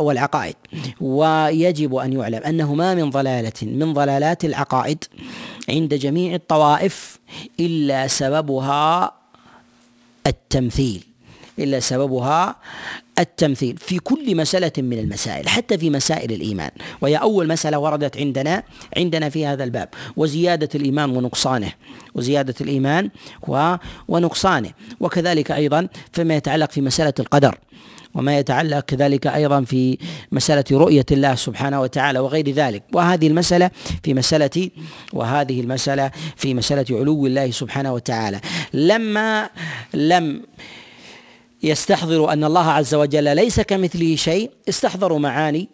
والعقائد. 0.00 0.56
ويجب 1.00 1.94
أن 1.94 2.12
يعلم 2.12 2.42
أنه 2.42 2.74
ما 2.74 2.94
من 2.94 3.10
ضلالة 3.10 3.52
من 3.62 3.92
ضلالات 3.92 4.44
العقائد 4.44 5.04
عند 5.68 5.94
جميع 5.94 6.34
الطوائف 6.34 7.18
إلا 7.60 8.06
سببها 8.06 9.12
التمثيل 10.26 11.02
إلا 11.58 11.80
سببها 11.80 12.56
التمثيل 13.18 13.76
في 13.76 13.98
كل 13.98 14.36
مسألة 14.36 14.72
من 14.78 14.98
المسائل 14.98 15.48
حتى 15.48 15.78
في 15.78 15.90
مسائل 15.90 16.32
الإيمان. 16.32 16.70
وهي 17.00 17.16
أول 17.16 17.48
مسألة 17.48 17.78
وردت 17.78 18.16
عندنا 18.16 18.62
عندنا 18.96 19.28
في 19.28 19.46
هذا 19.46 19.64
الباب. 19.64 19.88
وزيادة 20.16 20.68
الإيمان 20.74 21.16
ونقصانه 21.16 21.72
وزيادة 22.14 22.54
الإيمان 22.60 23.10
ونقصانه. 24.08 24.70
وكذلك 25.00 25.50
أيضا 25.50 25.88
فيما 26.12 26.36
يتعلق 26.36 26.70
في 26.70 26.80
مسألة 26.80 27.14
القدر. 27.18 27.58
وما 28.16 28.38
يتعلق 28.38 28.80
كذلك 28.80 29.26
أيضا 29.26 29.60
في 29.60 29.98
مسألة 30.32 30.64
رؤية 30.72 31.06
الله 31.12 31.34
سبحانه 31.34 31.80
وتعالى 31.80 32.18
وغير 32.18 32.50
ذلك. 32.50 32.82
وهذه 32.92 33.26
المسألة 33.26 33.70
في 34.02 34.14
مسألة 34.14 34.70
وهذه 35.12 35.60
المسألة 35.60 36.10
في 36.36 36.54
مسألة 36.54 36.98
علو 36.98 37.26
الله 37.26 37.50
سبحانه 37.50 37.92
وتعالى. 37.92 38.40
لما 38.72 39.50
لم 39.94 40.42
يستحضروا 41.62 42.32
أن 42.32 42.44
الله 42.44 42.70
عز 42.70 42.94
وجل 42.94 43.36
ليس 43.36 43.60
كمثله 43.60 44.16
شيء 44.16 44.50
استحضروا 44.68 45.18
معاني 45.18 45.68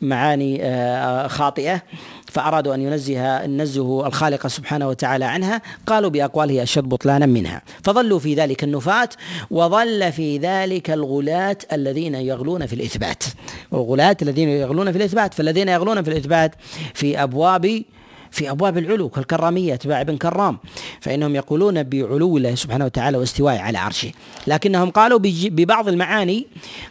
معاني 0.00 0.58
آه، 0.62 1.26
خاطئة 1.26 1.82
فأرادوا 2.26 2.74
أن 2.74 2.80
ينزه 2.80 3.42
ينزه 3.44 4.06
الخالق 4.06 4.46
سبحانه 4.46 4.88
وتعالى 4.88 5.24
عنها. 5.24 5.62
قالوا 5.86 6.10
بأقواله 6.10 6.62
أشد 6.62 6.84
بطلانا 6.84 7.26
منها. 7.26 7.62
فظلوا 7.84 8.18
في 8.18 8.34
ذلك 8.34 8.64
النفاة 8.64 9.08
وظل 9.50 10.12
في 10.12 10.38
ذلك 10.38 10.90
الغلاة 10.90 11.58
الذين 11.72 12.14
يغلون 12.14 12.66
في 12.66 12.72
الإثبات. 12.72 13.24
والغلاة 13.70 14.16
الذين 14.22 14.48
يغلون 14.48 14.92
في 14.92 14.98
الإثبات 14.98 15.34
فالذين 15.34 15.68
يغلون 15.68 16.02
في 16.02 16.10
الإثبات 16.10 16.54
في 16.94 17.22
أبواب 17.22 17.82
في 18.30 18.50
أبواب 18.50 18.78
العلو 18.78 19.08
كالكرامية 19.08 19.74
اتباع 19.74 20.00
ابن 20.00 20.16
كرام 20.16 20.58
فإنهم 21.00 21.36
يقولون 21.36 21.82
بعلو 21.82 22.36
الله 22.36 22.54
سبحانه 22.54 22.84
وتعالى 22.84 23.18
واستوائه 23.18 23.58
على 23.58 23.78
عرشه. 23.78 24.12
لكنهم 24.46 24.90
قالوا 24.90 25.18
ببعض 25.22 25.88
المعاني 25.88 26.46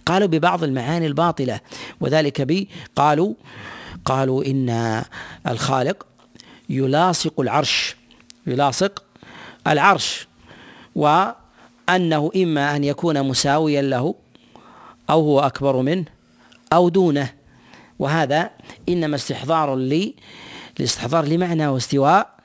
قالوا 0.05 0.27
ببعض 0.27 0.63
المعاني 0.63 1.07
الباطلة. 1.07 1.59
وذلك 2.01 2.41
ب 2.41 2.65
قالوا 2.95 3.33
قالوا 4.05 4.45
إن 4.45 5.03
الخالق 5.47 6.05
يلاصق 6.69 7.39
العرش 7.39 7.95
يلاصق 8.47 9.03
العرش 9.67 10.27
وأنه 10.95 12.31
إما 12.35 12.75
أن 12.75 12.83
يكون 12.83 13.23
مساويا 13.23 13.81
له 13.81 14.15
أو 15.09 15.21
هو 15.21 15.39
أكبر 15.39 15.81
منه 15.81 16.05
أو 16.73 16.89
دونه. 16.89 17.29
وهذا 17.99 18.49
إنما 18.89 19.15
استحضار 19.15 19.75
لي 19.75 20.13
الاستحضار 20.79 21.25
لمعنى 21.25 21.67
واستواء 21.67 22.35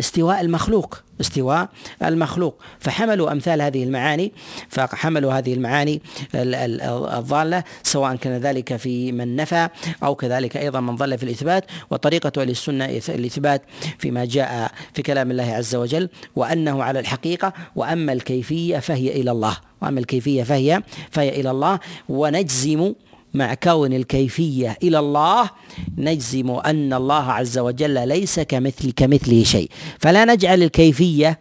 استواء 0.00 0.40
المخلوق 0.40 1.02
استواء 1.20 1.68
المخلوق. 2.02 2.62
فحملوا 2.78 3.32
أمثال 3.32 3.62
هذه 3.62 3.84
المعاني 3.84 4.32
فحملوا 4.68 5.32
هذه 5.32 5.54
المعاني 5.54 6.02
الضالة 6.34 7.64
سواء 7.82 8.16
كان 8.16 8.40
ذلك 8.40 8.76
في 8.76 9.12
من 9.12 9.36
نفى 9.36 9.68
أو 10.02 10.14
كذلك 10.14 10.56
أيضا 10.56 10.80
من 10.80 10.96
ضل 10.96 11.18
في 11.18 11.24
الإثبات. 11.24 11.64
وطريقة 11.90 12.42
أهل 12.42 12.50
السنة 12.50 12.84
الإثبات 13.08 13.62
فيما 13.98 14.24
جاء 14.24 14.72
في 14.94 15.02
كلام 15.02 15.30
الله 15.30 15.52
عز 15.52 15.74
وجل 15.74 16.08
وأنه 16.36 16.82
على 16.82 17.00
الحقيقة 17.00 17.52
وأما 17.76 18.12
الكيفية 18.12 18.78
فهي 18.78 19.20
إلى 19.20 19.30
الله. 19.30 19.56
وأما 19.82 20.00
الكيفية 20.00 20.42
فهي 20.42 20.82
فهي 21.10 21.40
إلى 21.40 21.50
الله. 21.50 21.80
ونجزم 22.08 22.92
مع 23.36 23.54
كون 23.54 23.92
الكيفية 23.92 24.76
إلى 24.82 24.98
الله 24.98 25.50
نجزم 25.98 26.50
أن 26.50 26.92
الله 26.92 27.32
عز 27.32 27.58
وجل 27.58 28.08
ليس 28.08 28.40
كمثل 28.40 28.92
كمثله 28.92 29.44
شيء. 29.44 29.70
فلا 29.98 30.24
نجعل 30.24 30.62
الكيفية 30.62 31.38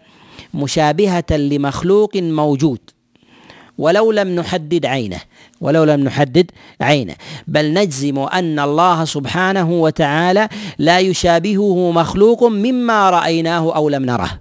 مشابهة 0.53 1.31
لمخلوق 1.31 2.15
موجود 2.15 2.79
ولو 3.77 4.12
لم 4.12 4.36
نحدد 4.36 4.86
عينه 4.86 5.19
ولو 5.62 5.84
لم 5.84 5.99
نحدد 5.99 6.51
عينه. 6.81 7.15
بل 7.47 7.73
نجزم 7.73 8.19
أن 8.19 8.60
الله 8.60 9.05
سبحانه 9.05 9.71
وتعالى 9.71 10.49
لا 10.77 10.99
يشابهه 10.99 11.91
مخلوق 11.91 12.43
مما 12.43 13.10
رأيناه 13.10 13.75
أو 13.75 13.89
لم 13.89 14.05
نره. 14.05 14.39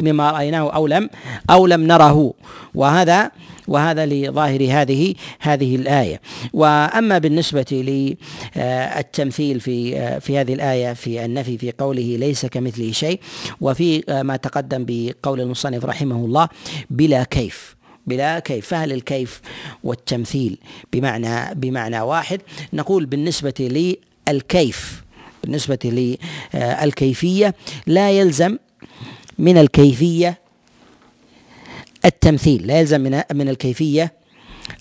مما 0.00 0.30
رأيناه 0.30 0.70
أو 0.70 0.86
لم 0.86 1.10
أو 1.50 1.66
لم 1.66 1.86
نره. 1.86 2.34
وهذا 2.74 3.30
وهذا 3.68 4.06
لظاهر 4.06 4.66
هذه 4.70 5.14
هذه 5.40 5.76
الآية. 5.76 6.20
وأما 6.52 7.18
بالنسبة 7.18 7.66
للتمثيل 8.56 9.60
في 9.60 10.20
في 10.20 10.38
هذه 10.38 10.54
الآية 10.54 10.92
في 10.92 11.24
النفي 11.24 11.58
في 11.58 11.72
قوله 11.78 12.16
ليس 12.16 12.46
كمثله 12.46 12.92
شيء 12.92 13.20
وفي 13.60 14.02
ما 14.24 14.36
تقدم 14.36 14.84
بقول 14.88 15.40
المصنف 15.40 15.84
رحمه 15.84 16.16
الله 16.16 16.48
بلا 16.90 17.24
كيف. 17.24 17.76
بلا 18.06 18.38
كيف. 18.38 18.66
فهل 18.66 18.92
الكيف 18.92 19.40
والتمثيل 19.84 20.58
بمعنى 20.92 21.54
بمعنى 21.54 22.00
واحد؟ 22.00 22.40
نقول 22.72 23.06
بالنسبة 23.06 23.54
للكيف 24.28 25.02
بالنسبة 25.44 25.78
للكيفية 26.54 27.54
لا 27.86 28.10
يلزم 28.10 28.56
من 29.38 29.58
الكيفية 29.58 30.38
التمثيل 32.06 32.66
لا 32.66 32.80
يلزم 32.80 33.00
من 33.00 33.22
من 33.34 33.48
الكيفية 33.48 34.12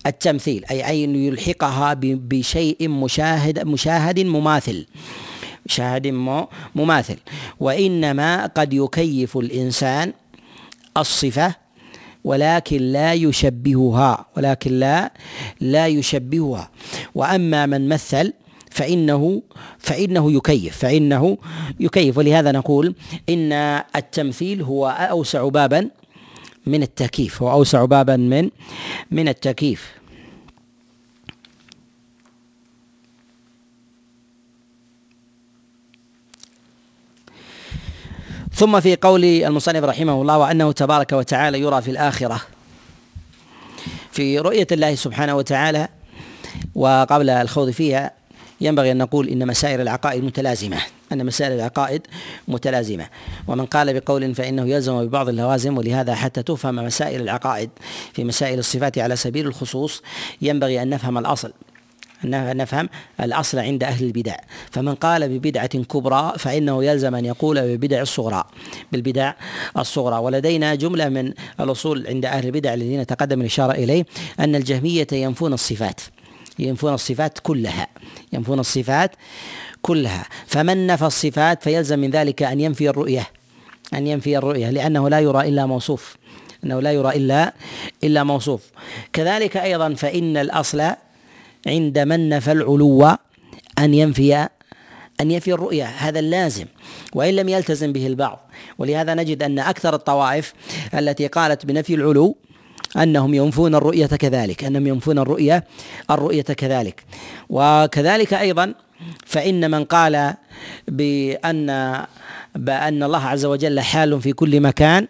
التمثيل 0.05 0.65
أي 0.65 1.03
أن 1.03 1.15
يلحقها 1.15 1.93
بشيء 2.03 2.89
مشاهد 2.89 3.59
مشاهد 3.67 4.19
مماثل 4.19 4.85
مشاهد 5.65 6.07
مماثل. 6.75 7.17
وإنما 7.59 8.45
قد 8.45 8.73
يكيف 8.73 9.37
الإنسان 9.37 10.13
الصفة 10.97 11.55
ولكن 12.23 12.77
لا 12.77 13.13
يشبهها 13.13 14.25
ولكن 14.37 14.71
لا 14.79 15.13
لا 15.61 15.87
يشبهها. 15.87 16.71
وأما 17.15 17.65
من 17.65 17.89
مثل 17.89 18.33
فإنه 18.71 19.41
فإنه 19.79 20.31
يكيف 20.31 20.77
فإنه 20.77 21.37
يكيف. 21.79 22.17
ولهذا 22.17 22.51
نقول 22.51 22.95
إن 23.29 23.53
التمثيل 23.95 24.61
هو 24.61 24.87
أوسع 24.87 25.47
بابا 25.47 25.89
من 26.65 26.83
التكييف. 26.83 27.41
هو 27.41 27.51
أوسع 27.51 27.85
بابا 27.85 28.15
من 28.15 28.49
من 29.11 29.27
التكييف. 29.27 29.91
ثم 38.53 38.79
في 38.79 38.95
قول 38.95 39.25
المصنف 39.25 39.83
رحمه 39.83 40.21
الله 40.21 40.37
وأنه 40.37 40.71
تبارك 40.71 41.11
وتعالى 41.11 41.59
يرى 41.59 41.81
في 41.81 41.91
الآخرة. 41.91 42.41
في 44.11 44.39
رؤية 44.39 44.67
الله 44.71 44.95
سبحانه 44.95 45.35
وتعالى 45.35 45.87
وقبل 46.75 47.29
الخوض 47.29 47.69
فيها 47.69 48.11
ينبغي 48.61 48.91
أن 48.91 48.97
نقول 48.97 49.29
إن 49.29 49.47
مسائل 49.47 49.81
العقائد 49.81 50.23
متلازمة. 50.23 50.77
أن 51.11 51.25
مسائل 51.25 51.51
العقائد 51.51 52.01
متلازمة. 52.47 53.07
ومن 53.47 53.65
قال 53.65 53.99
بقول 53.99 54.35
فإنه 54.35 54.69
يلزم 54.69 55.05
ببعض 55.05 55.29
اللوازم 55.29 55.77
ولهذا 55.77 56.15
حتى 56.15 56.43
تفهم 56.43 56.75
مسائل 56.75 57.21
العقائد 57.21 57.69
في 58.13 58.23
مسائل 58.23 58.59
الصفات 58.59 58.97
على 58.97 59.15
سبيل 59.15 59.47
الخصوص 59.47 60.03
ينبغي 60.41 60.81
أن 60.81 60.89
نفهم 60.89 61.17
الأصل. 61.17 61.53
نفهم 62.23 62.89
الأصل 63.21 63.59
عند 63.59 63.83
أهل 63.83 64.05
البدع. 64.05 64.35
فمن 64.71 64.95
قال 64.95 65.29
ببدعة 65.29 65.67
كبرى 65.67 66.33
فإنه 66.37 66.83
يلزم 66.83 67.15
أن 67.15 67.25
يقول 67.25 67.77
ببدع 67.77 68.01
الصغرى. 68.01 68.43
بالبدع 68.91 69.33
الصغرى. 69.77 70.17
ولدينا 70.17 70.75
جملة 70.75 71.09
من 71.09 71.33
الأصول 71.59 72.07
عند 72.07 72.25
أهل 72.25 72.45
البدع 72.45 72.73
الذين 72.73 73.05
تقدم 73.05 73.41
الإشارة 73.41 73.71
إليه 73.71 74.05
أن 74.39 74.55
الجهمية 74.55 75.07
ينفون 75.11 75.53
الصفات. 75.53 76.01
ينفون 76.59 76.93
الصفات 76.93 77.39
كلها. 77.39 77.87
ينفون 78.33 78.59
الصفات 78.59 79.11
كلها. 79.85 80.25
فمن 80.47 80.87
نفى 80.87 81.05
الصفات 81.05 81.63
فيلزم 81.63 81.99
من 81.99 82.09
ذلك 82.09 82.43
أن 82.43 82.61
ينفي 82.61 82.89
الرؤية 82.89 83.27
أن 83.93 84.07
ينفي 84.07 84.37
الرؤية 84.37 84.69
لأنه 84.69 85.09
لا 85.09 85.19
يرى 85.19 85.49
إلا 85.49 85.65
موصوف 85.65 86.17
أنه 86.63 86.79
لا 86.79 86.91
يرى 86.91 87.09
إلا 87.09 87.53
إلا 88.03 88.23
موصوف. 88.23 88.61
كذلك 89.13 89.57
أيضا 89.57 89.93
فإن 89.93 90.37
الأصل 90.37 90.81
عند 91.67 91.99
من 91.99 92.29
نفى 92.29 92.51
العلو 92.51 93.17
أن 93.79 93.93
ينفي 93.93 94.47
أن 95.21 95.31
ينفي 95.31 95.53
الرؤية. 95.53 95.85
هذا 95.85 96.19
اللازم 96.19 96.65
وإن 97.13 97.33
لم 97.35 97.49
يلتزم 97.49 97.93
به 97.93 98.07
البعض. 98.07 98.39
ولهذا 98.77 99.13
نجد 99.13 99.43
أن 99.43 99.59
أكثر 99.59 99.95
الطوائف 99.95 100.53
التي 100.93 101.27
قالت 101.27 101.65
بنفي 101.65 101.93
العلو 101.95 102.35
أنهم 102.97 103.33
ينفون 103.33 103.75
الرؤية 103.75 104.05
كذلك 104.05 104.63
أنهم 104.63 104.87
ينفون 104.87 105.19
الرؤية 105.19 105.63
الرؤية 106.11 106.41
كذلك. 106.41 107.03
وكذلك 107.49 108.33
أيضا 108.33 108.73
فإن 109.25 109.71
من 109.71 109.83
قال 109.83 110.33
بأن 110.87 112.05
بأن 112.55 113.03
الله 113.03 113.25
عز 113.25 113.45
وجل 113.45 113.79
حال 113.79 114.21
في 114.21 114.33
كل 114.33 114.59
مكان 114.61 115.07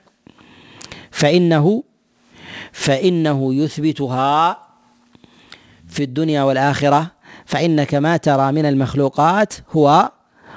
فإنه 1.12 1.84
فإنه 2.72 3.54
يثبتها 3.54 4.60
في 5.88 6.04
الدنيا 6.04 6.44
والآخرة. 6.44 7.12
فإنك 7.46 7.96
ما 7.96 8.18
ترى 8.18 8.52
من 8.52 8.66
المخلوقات 8.66 9.54
هو 9.72 10.12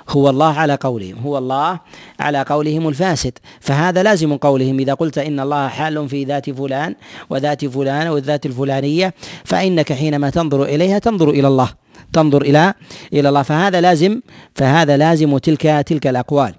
هو 0.08 0.30
الله 0.30 0.54
على 0.58 0.74
قولهم 0.74 1.18
هو 1.18 1.38
الله 1.38 1.80
على 2.20 2.42
قولهم 2.42 2.88
الفاسد. 2.88 3.38
فهذا 3.60 4.02
لازم 4.02 4.36
قولهم 4.36 4.78
إذا 4.78 4.94
قلت 4.94 5.18
إن 5.18 5.40
الله 5.40 5.68
حال 5.68 6.08
في 6.08 6.24
ذات 6.24 6.50
فلان 6.50 6.94
وذات 7.30 7.64
فلان 7.64 8.08
والذات 8.08 8.46
الفلانية 8.46 9.14
فإنك 9.44 9.92
حينما 9.92 10.30
تنظر 10.30 10.62
إليها 10.64 10.98
تنظر 10.98 11.30
إلى 11.30 11.48
الله. 11.48 11.88
تنظر 12.12 12.42
إلى 12.42 12.75
إلى 13.12 13.29
الله. 13.29 13.42
فهذا 13.42 13.81
لازم 13.81 14.21
فهذا 14.55 14.97
لازم 14.97 15.38
تلك 15.38 15.62
تلك 15.87 16.07
الأقوال. 16.07 16.55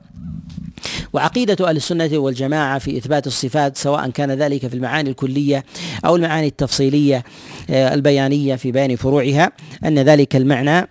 وعقيدة 1.13 1.69
أهل 1.69 1.75
السنة 1.75 2.17
والجماعة 2.17 2.79
في 2.79 2.97
إثبات 2.97 3.27
الصفات 3.27 3.77
سواء 3.77 4.09
كان 4.09 4.31
ذلك 4.31 4.67
في 4.67 4.73
المعاني 4.73 5.09
الكلية 5.09 5.65
أو 6.05 6.15
المعاني 6.15 6.47
التفصيلية 6.47 7.23
آه، 7.69 7.93
البيانية 7.93 8.55
في 8.55 8.71
بيان 8.71 8.95
فروعها 8.95 9.51
أن 9.85 9.99
ذلك 9.99 10.35
المعنى 10.35 10.87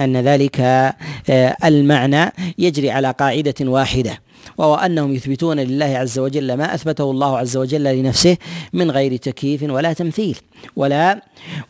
أن 0.00 0.16
ذلك 0.16 0.60
آه، 0.60 1.56
المعنى 1.64 2.32
يجري 2.58 2.90
على 2.90 3.10
قاعدة 3.10 3.54
واحدة. 3.60 4.27
وهو 4.58 4.74
أنهم 4.74 5.14
يثبتون 5.14 5.60
لله 5.60 5.84
عز 5.84 6.18
وجل 6.18 6.54
ما 6.54 6.74
أثبته 6.74 7.10
الله 7.10 7.38
عز 7.38 7.56
وجل 7.56 7.84
لنفسه 7.84 8.36
من 8.72 8.90
غير 8.90 9.16
تكييف 9.16 9.62
ولا 9.62 9.92
تمثيل 9.92 10.38
ولا 10.76 11.22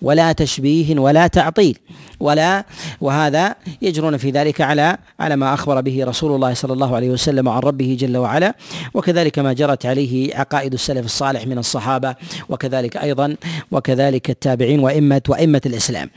ولا 0.03 0.33
تشبيه 0.33 0.99
ولا 0.99 1.27
تعطيل 1.27 1.79
ولا 2.21 2.65
وهذا 3.01 3.55
يجرون 3.83 4.17
في 4.17 4.31
ذلك 4.31 4.61
على 4.61 4.99
على 5.21 5.37
ما 5.37 5.55
أخبر 5.55 5.81
به 5.81 6.05
رسول 6.05 6.35
الله 6.35 6.55
صلى 6.55 6.73
الله 6.73 6.97
عليه 6.97 7.11
وسلم 7.11 7.49
عن 7.49 7.61
ربه 7.61 7.97
جل 8.01 8.17
وعلا 8.17 8.55
وكذلك 8.95 9.39
ما 9.39 9.53
جرت 9.53 9.87
عليه 9.87 10.37
عقائد 10.37 10.73
السلف 10.73 11.05
الصالح 11.05 11.47
من 11.47 11.59
الصحابة 11.59 12.15
وكذلك 12.49 12.97
أيضا 12.97 13.37
وكذلك 13.71 14.31
التابعين 14.31 14.81
وأئمة 14.81 15.23
وأئمة 15.29 15.63
الإسلام. 15.67 16.11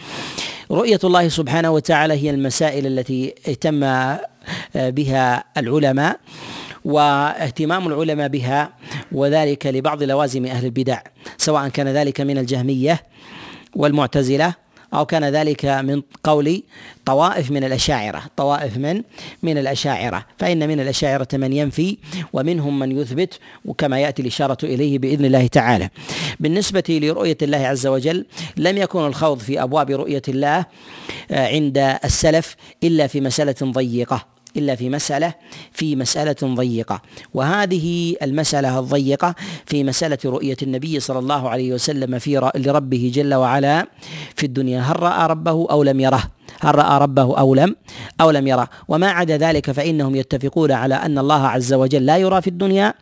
رؤية 0.72 1.00
الله 1.04 1.30
سبحانه 1.30 1.72
وتعالى 1.72 2.14
هي 2.14 2.30
المسائل 2.30 2.88
التي 2.88 3.34
اهتم 3.48 3.80
بها 4.76 5.44
العلماء 5.58 6.20
واهتمام 6.86 7.88
العلماء 7.88 8.28
بها 8.28 8.74
وذلك 9.12 9.68
لبعض 9.68 10.04
لوازم 10.04 10.46
أهل 10.46 10.66
البدع 10.66 11.02
سواء 11.38 11.68
كان 11.68 11.88
ذلك 11.88 12.22
من 12.22 12.38
الجهمية 12.38 13.04
والمعتزلة 13.76 14.54
أو 14.94 15.06
كان 15.06 15.24
ذلك 15.24 15.66
من 15.66 16.02
قول 16.24 16.64
طوائف 17.06 17.52
من 17.52 17.64
الأشاعرة 17.64 18.24
طوائف 18.38 18.78
من؟ 18.78 19.02
من 19.44 19.58
الأشاعرة. 19.58 20.26
فإن 20.38 20.68
من 20.68 20.80
الأشاعرة 20.80 21.28
من 21.34 21.54
ينفي 21.54 21.98
ومنهم 22.34 22.80
من 22.80 23.00
يثبت 23.00 23.40
وكما 23.66 24.00
يأتي 24.00 24.22
الإشارة 24.22 24.58
إليه 24.64 25.00
بإذن 25.00 25.26
الله 25.26 25.48
تعالى. 25.48 25.90
بالنسبة 26.40 26.84
لرؤية 26.90 27.38
الله 27.42 27.58
عز 27.58 27.88
وجل 27.88 28.26
لم 28.58 28.78
يكن 28.78 29.00
الخوض 29.06 29.40
في 29.40 29.64
أبواب 29.64 29.92
رؤية 29.92 30.22
الله 30.28 30.66
آه، 31.32 31.48
عند 31.48 31.78
السلف 31.78 32.56
إلا 32.84 33.08
في 33.08 33.22
مسألة 33.22 33.56
ضيقة. 33.64 34.26
إلا 34.58 34.76
في 34.76 34.90
مسألة 34.90 35.34
في 35.72 35.96
مسألة 35.96 36.36
ضيقة. 36.44 37.02
وهذه 37.34 38.16
المسألة 38.22 38.80
الضيقة 38.80 39.36
في 39.66 39.84
مسألة 39.84 40.18
رؤية 40.26 40.58
النبي 40.62 41.00
صلى 41.00 41.20
الله 41.20 41.50
عليه 41.50 41.74
وسلم 41.74 42.20
في 42.20 42.52
لربه 42.56 43.12
جل 43.16 43.34
وعلا 43.34 43.88
في 44.36 44.46
الدنيا. 44.46 44.82
هل 44.82 45.04
رأى 45.04 45.28
ربه 45.28 45.68
أو 45.72 45.84
لم 45.84 46.00
يره؟ 46.00 46.24
هل 46.60 46.76
رأى 46.76 47.00
ربه 47.00 47.38
أو 47.38 47.56
لم 47.56 47.76
أو 48.22 48.32
لم 48.32 48.48
يره؟ 48.48 48.70
وما 48.88 49.12
عدا 49.12 49.38
ذلك 49.38 49.72
فإنهم 49.72 50.16
يتفقون 50.16 50.72
على 50.72 50.96
أن 50.96 51.18
الله 51.18 51.48
عز 51.48 51.74
وجل 51.74 52.06
لا 52.06 52.18
يرى 52.18 52.42
في 52.42 52.48
الدنيا 52.48 52.94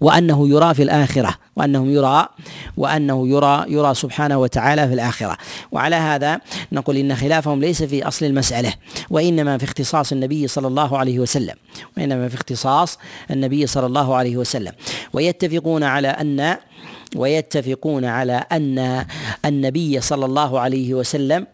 وأنه 0.00 0.48
يرى 0.48 0.74
في 0.74 0.82
الآخرة 0.82 1.34
وأنه 1.56 1.86
يرى 1.92 2.28
وأنه 2.76 3.28
يرى 3.28 3.64
يرى 3.68 3.94
سبحانه 3.94 4.38
وتعالى 4.38 4.88
في 4.88 4.94
الآخرة. 4.94 5.36
وعلى 5.72 5.96
هذا 5.96 6.40
نقول 6.72 6.96
إن 6.96 7.16
خلافهم 7.16 7.60
ليس 7.60 7.82
في 7.82 8.08
أصل 8.08 8.26
المسألة 8.26 8.72
وإنما 9.10 9.58
في 9.58 9.64
اختصاص 9.64 10.12
النبي 10.12 10.48
صلى 10.48 10.66
الله 10.66 10.98
عليه 10.98 11.18
وسلم. 11.18 11.54
وإنما 11.96 12.28
في 12.28 12.34
اختصاص 12.34 12.98
النبي 13.30 13.66
صلى 13.66 13.86
الله 13.86 14.14
عليه 14.14 14.36
وسلم. 14.36 14.72
ويتفقون 15.12 15.84
على 15.84 16.08
أن 16.08 16.56
ويتفقون 17.16 18.04
على 18.04 18.44
أن 18.52 19.06
النبي 19.44 20.00
صلى 20.00 20.24
الله 20.24 20.60
عليه 20.60 20.94
وسلم 20.94 21.46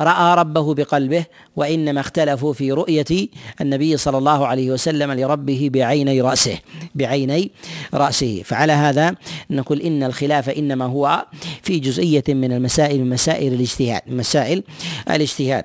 رأى 0.00 0.34
ربه 0.36 0.74
بقلبه 0.74 1.24
وإنما 1.56 2.00
اختلفوا 2.00 2.52
في 2.52 2.72
رؤية 2.72 3.28
النبي 3.60 3.96
صلى 3.96 4.18
الله 4.18 4.46
عليه 4.46 4.70
وسلم 4.70 5.12
لربه 5.12 5.70
بعيني 5.72 6.20
رأسه 6.20 6.58
بعيني 6.94 7.50
رأسه. 7.94 8.42
فعلى 8.44 8.72
هذا 8.72 9.14
نقول 9.50 9.80
إن 9.80 10.02
الخلاف 10.02 10.48
إنما 10.50 10.84
هو 10.84 11.26
في 11.62 11.78
جزئية 11.78 12.24
من 12.28 12.52
المسائل 12.52 13.00
من 13.00 13.10
مسائل 13.10 13.52
الاجتهاد 13.52 14.02
مسائل 14.06 14.62
الاجتهاد. 15.10 15.64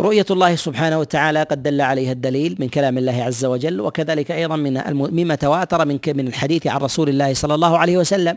رؤية 0.00 0.26
الله 0.30 0.56
سبحانه 0.56 0.98
وتعالى 0.98 1.42
قد 1.42 1.62
دل 1.62 1.80
عليها 1.80 2.12
الدليل 2.12 2.56
من 2.58 2.68
كلام 2.68 2.98
الله 2.98 3.22
عز 3.22 3.44
وجل 3.44 3.80
وكذلك 3.80 4.30
أيضا 4.30 4.56
من 4.56 4.82
مما 4.92 5.34
تواتر 5.34 5.86
من 5.86 5.98
من 6.06 6.28
الحديث 6.28 6.66
عن 6.66 6.80
رسول 6.80 7.08
الله 7.08 7.34
صلى 7.34 7.54
الله 7.54 7.78
عليه 7.78 7.98
وسلم. 7.98 8.36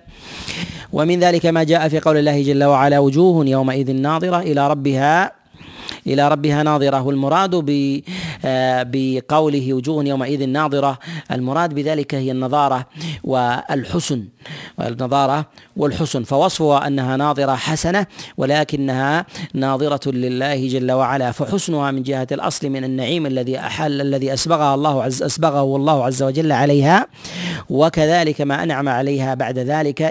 ومن 0.93 1.19
ذلك 1.19 1.45
ما 1.45 1.63
جاء 1.63 1.87
في 1.87 1.99
قول 1.99 2.17
الله 2.17 2.43
جل 2.43 2.63
وعلا 2.63 2.99
وجوه 2.99 3.45
يومئذ 3.47 3.91
ناظرة 3.91 4.39
إلى 4.39 4.67
ربها 4.67 5.30
إلى 6.07 6.27
ربها 6.27 6.63
ناظرة 6.63 7.01
والمراد 7.01 7.51
آه، 8.45 8.83
بقوله 8.91 9.73
وجوه 9.73 10.05
يومئذ 10.05 10.49
ناظرة 10.49 10.99
المراد 11.31 11.73
بذلك 11.73 12.15
هي 12.15 12.31
النظارة 12.31 12.85
والحسن 13.23 14.25
النظارة 14.79 15.45
والحسن. 15.77 16.23
فوصفها 16.23 16.87
أنها 16.87 17.17
ناظرة 17.17 17.55
حسنة 17.55 18.05
ولكنها 18.37 19.25
ناظرة 19.53 20.11
لله 20.11 20.67
جل 20.67 20.91
وعلا. 20.91 21.31
فحسنها 21.31 21.91
من 21.91 22.03
جهة 22.03 22.27
الأصل 22.31 22.69
من 22.69 22.83
النعيم 22.83 23.25
الذي 23.25 23.59
أحل 23.59 24.01
الذي 24.01 24.33
أسبغها 24.33 24.75
الله 24.75 25.03
عز 25.03 25.23
أسبغه 25.23 25.75
الله 25.75 26.05
عز 26.05 26.23
وجل 26.23 26.51
عليها 26.51 27.07
وكذلك 27.69 28.41
ما 28.41 28.63
أنعم 28.63 28.89
عليها 28.89 29.33
بعد 29.33 29.59
ذلك 29.59 30.01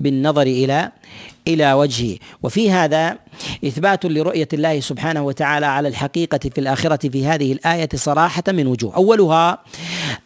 بالنظر 0.00 0.42
إلى 0.42 0.92
إلى 1.48 1.72
وجهه. 1.72 2.16
وفي 2.42 2.70
هذا 2.70 3.18
إثبات 3.64 4.04
لرؤية 4.04 4.48
الله 4.52 4.80
سبحانه 4.80 5.22
وتعالى 5.22 5.66
على 5.66 5.88
الحقيقة 5.88 6.38
في 6.38 6.58
الآخرة 6.58 7.08
في 7.08 7.26
هذه 7.26 7.52
الآية 7.52 7.88
صراحة 7.94 8.42
من 8.48 8.66
وجوه. 8.66 8.96
أولها 8.96 9.58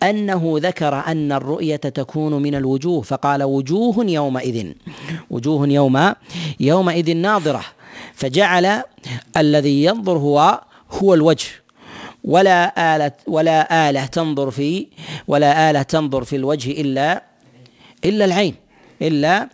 أنه 0.03 0.55
ذكر 0.57 0.95
أن 0.95 1.33
الرؤية 1.33 1.77
تكون 1.77 2.43
من 2.43 2.55
الوجوه 2.55 3.03
فقال 3.03 3.43
وجوه 3.43 4.05
يومئذ 4.07 4.73
وجوه 5.31 5.69
يوم 5.69 6.13
يومئذ 6.61 7.17
ناظرة. 7.17 7.65
فجعل 8.15 8.83
الذي 9.37 9.85
ينظر 9.85 10.19
هو 10.19 10.61
هو 10.91 11.15
الوجه. 11.15 11.47
ولا 12.25 12.97
آلة 12.97 13.13
ولا 13.27 13.91
آلة 13.91 14.07
تنظر 14.07 14.51
في 14.51 14.87
ولا 15.29 15.71
آلة 15.71 15.83
تنظر 15.83 16.25
في 16.25 16.37
الوجه 16.37 16.71
إلا 16.71 17.23
إلا 18.05 18.25
العين 18.25 18.55
إلا 19.03 19.49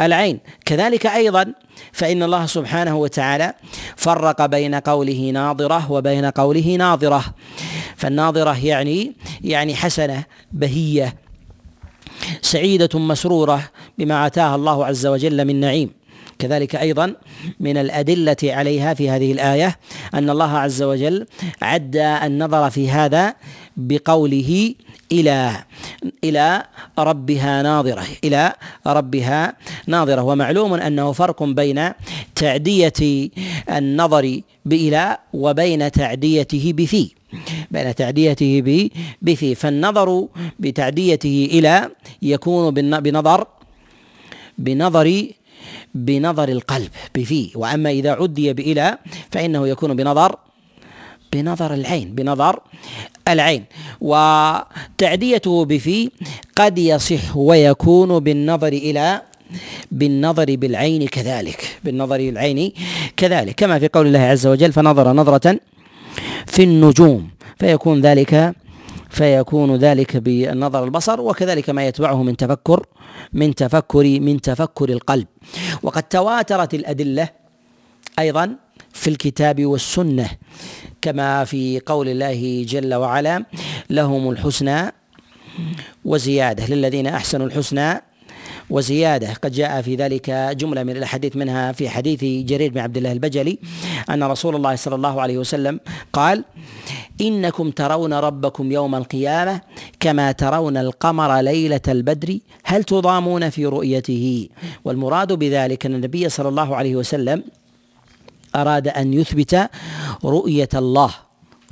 العين. 0.00 0.40
كذلك 0.64 1.06
أيضا 1.06 1.52
فإن 1.92 2.22
الله 2.22 2.46
سبحانه 2.46 2.96
وتعالى 2.96 3.54
فرق 3.96 4.46
بين 4.46 4.74
قوله 4.74 5.30
ناظرة 5.30 5.92
وبين 5.92 6.24
قوله 6.24 6.76
ناظرة. 6.76 7.24
فالناظرة 7.96 8.64
يعني 8.66 9.12
يعني 9.40 9.74
حسنة 9.74 10.24
بهية 10.52 11.14
سعيدة 12.42 12.98
مسرورة 12.98 13.70
بما 13.98 14.26
آتاها 14.26 14.54
الله 14.54 14.86
عز 14.86 15.06
وجل 15.06 15.44
من 15.44 15.60
نعيم. 15.60 15.90
كذلك 16.38 16.76
أيضا 16.76 17.14
من 17.60 17.76
الأدلة 17.76 18.36
عليها 18.44 18.94
في 18.94 19.10
هذه 19.10 19.32
الآية 19.32 19.78
أن 20.14 20.30
الله 20.30 20.58
عز 20.58 20.82
وجل 20.82 21.26
عد 21.62 21.96
النظر 21.96 22.70
في 22.70 22.90
هذا 22.90 23.34
بقوله 23.76 24.74
إلى 25.14 25.64
إلى 26.24 26.46
ربها 26.98 27.62
ناظرة 27.62 28.06
إلى 28.24 28.52
ربها 28.86 29.40
ناظرة. 29.86 30.22
ومعلوم 30.22 30.74
أنه 30.74 31.06
فرق 31.12 31.42
بين 31.42 31.78
تعدية 32.34 33.00
النظر 33.70 34.24
بإلى 34.64 35.04
وبين 35.32 35.82
تعديته 35.90 36.64
بفي 36.78 37.04
بين 37.70 37.94
تعديته 37.94 38.52
بفي. 39.22 39.54
فالنظر 39.54 40.08
بتعديته 40.58 41.36
إلى 41.52 41.90
يكون 42.22 42.74
بنظر 42.74 43.40
بنظر 44.58 45.08
بنظر 45.94 46.48
القلب 46.48 46.90
بفي. 47.14 47.42
وأما 47.54 47.90
إذا 47.90 48.12
عدي 48.20 48.52
بإلى 48.52 48.98
فإنه 49.32 49.68
يكون 49.68 49.90
بنظر 49.96 50.36
بنظر 51.32 51.74
العين 51.74 52.14
بنظر 52.14 52.54
العين. 53.28 53.64
وتعديته 54.00 55.64
بفي 55.64 56.10
قد 56.56 56.78
يصح 56.78 57.36
ويكون 57.36 58.18
بالنظر 58.18 58.72
إلى 58.72 59.22
بالنظر 59.92 60.56
بالعين 60.56 61.06
كذلك 61.08 61.78
بالنظر 61.84 62.16
بالعين 62.16 62.72
كذلك. 63.16 63.54
كما 63.54 63.78
في 63.78 63.88
قول 63.88 64.06
الله 64.06 64.18
عز 64.18 64.46
وجل 64.46 64.72
فنظر 64.72 65.12
نظرة 65.12 65.58
في 66.46 66.62
النجوم 66.62 67.28
فيكون 67.58 68.00
ذلك 68.00 68.54
فيكون 69.10 69.76
ذلك 69.76 70.16
بالنظر 70.16 70.84
البصر 70.84 71.20
وكذلك 71.20 71.70
ما 71.70 71.86
يتبعه 71.86 72.22
من 72.22 72.36
تفكر 72.36 72.86
من 73.32 73.54
تفكر 73.54 74.20
من 74.20 74.40
تفكر 74.40 74.88
القلب. 74.88 75.26
وقد 75.82 76.02
تواترت 76.02 76.74
الأدلة 76.74 77.28
أيضا 78.18 78.56
في 78.92 79.10
الكتاب 79.10 79.66
والسنة. 79.66 80.30
كما 81.02 81.44
في 81.44 81.80
قول 81.86 82.08
الله 82.08 82.64
جل 82.68 82.94
وعلا 82.94 83.44
لهم 83.90 84.30
الحسنى 84.30 84.92
وزيادة 86.04 86.66
للذين 86.66 87.06
أحسنوا 87.06 87.46
الحسنى 87.46 88.02
وزيادة. 88.70 89.32
قد 89.32 89.52
جاء 89.52 89.82
في 89.82 89.94
ذلك 89.96 90.30
جملة 90.30 90.82
من 90.82 90.96
الأحاديث 90.96 91.36
منها 91.36 91.72
في 91.72 91.88
حديث 91.88 92.24
جرير 92.48 92.70
بن 92.70 92.78
عبد 92.78 92.96
الله 92.96 93.12
البجلي 93.12 93.58
أن 94.10 94.22
رسول 94.22 94.56
الله 94.56 94.76
صلى 94.76 94.94
الله 94.94 95.22
عليه 95.22 95.38
وسلم 95.38 95.80
قال 96.12 96.44
إنكم 97.20 97.70
ترون 97.70 98.12
ربكم 98.12 98.72
يوم 98.72 98.94
القيامة 98.94 99.60
كما 100.00 100.32
ترون 100.32 100.76
القمر 100.76 101.40
ليلة 101.40 101.80
البدر 101.88 102.38
هل 102.64 102.84
تضامون 102.84 103.50
في 103.50 103.66
رؤيته؟ 103.66 104.48
والمراد 104.84 105.32
بذلك 105.32 105.86
أن 105.86 105.94
النبي 105.94 106.28
صلى 106.28 106.48
الله 106.48 106.76
عليه 106.76 106.96
وسلم 106.96 107.42
أراد 108.56 108.88
أن 108.88 109.14
يثبت 109.14 109.70
رؤية 110.24 110.68
الله 110.74 111.10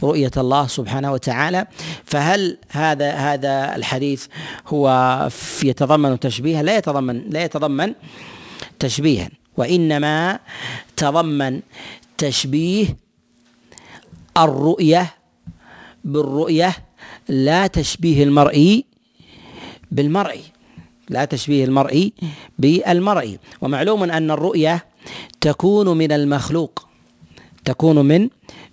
رؤية 0.02 0.30
الله 0.36 0.66
سبحانه 0.66 1.12
وتعالى. 1.12 1.66
فهل 2.04 2.58
هذا 2.70 3.10
هذا 3.10 3.76
الحديث 3.76 4.26
هو 4.68 4.86
يتضمن 5.62 6.20
تشبيها؟ 6.20 6.62
لا 6.62 6.76
يتضمن 6.76 7.30
لا 7.30 7.44
يتضمن 7.44 7.94
تشبيها. 8.78 9.30
وإنما 9.56 10.38
تضمن 10.96 11.60
تشبيه 12.18 12.96
الرؤية 14.38 15.14
بالرؤية 16.04 16.76
لا 17.28 17.66
تشبيه 17.66 18.24
المرئي 18.24 18.84
بالمرئي 19.90 20.42
لا 21.08 21.24
تشبيه 21.24 21.64
المرئي 21.64 22.12
بالمرئي 22.58 23.38
ومعلوم 23.60 24.02
أن 24.02 24.30
الرؤية 24.30 24.84
تكون 25.40 25.98
من 25.98 26.12
المخلوق. 26.12 26.86
تكون 27.64 27.98
من 27.98 28.28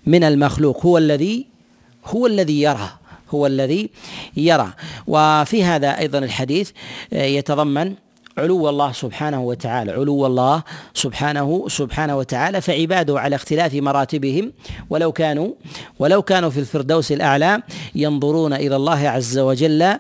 من 0.06 0.24
المخلوق. 0.24 0.86
هو 0.86 0.98
الذي 0.98 1.46
هو 2.06 2.28
الذي 2.28 2.62
يرى. 2.62 2.90
هو 3.30 3.48
الذي 3.48 3.90
يرى. 4.38 4.74
وفي 5.08 5.64
هذا 5.64 6.00
أيضا 6.00 6.20
الحديث 6.20 6.72
آه، 7.14 7.24
يتضمن 7.24 7.94
علو 8.38 8.70
الله 8.70 8.92
سبحانه 8.92 9.42
وتعالى. 9.42 9.92
علو 9.92 10.26
الله 10.26 10.64
سبحانه 10.94 11.66
سبحانه 11.68 12.18
وتعالى 12.18 12.62
فعباده 12.62 13.20
على 13.20 13.36
اختلاف 13.36 13.74
مراتبهم. 13.74 14.52
ولو 14.90 15.12
كانوا 15.12 15.52
ولو 16.00 16.22
كانوا 16.22 16.50
في 16.50 16.60
الفردوس 16.60 17.12
الأعلى 17.12 17.62
ينظرون 17.96 18.54
إلى 18.54 18.76
الله 18.76 19.10
عز 19.10 19.38
وجل 19.38 19.98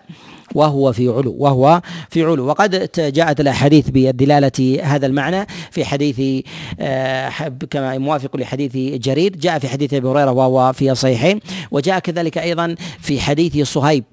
وهو 0.55 0.91
في 0.91 1.07
علو 1.07 1.35
وهو 1.39 1.81
في 2.09 2.23
علو. 2.23 2.45
وقد 2.45 2.89
جاءت 2.97 3.39
الأحاديث 3.39 3.89
بالدلاله 3.89 4.79
هذا 4.83 5.05
المعنى 5.05 5.47
في 5.71 5.85
حديث 5.85 6.45
آه، 6.79 7.29
كما 7.69 7.97
موافق 7.97 8.37
لحديث 8.37 9.01
جرير 9.01 9.35
جاء 9.35 9.59
في 9.59 9.67
حديث 9.67 9.93
أبي 9.93 10.07
هريرة 10.07 10.31
وهو 10.31 10.73
في 10.73 10.91
الصحيحين 10.91 11.39
وجاء 11.71 11.99
كذلك 11.99 12.37
أيضا 12.37 12.75
في 12.99 13.21
حديث 13.21 13.67
صهيب 13.67 14.03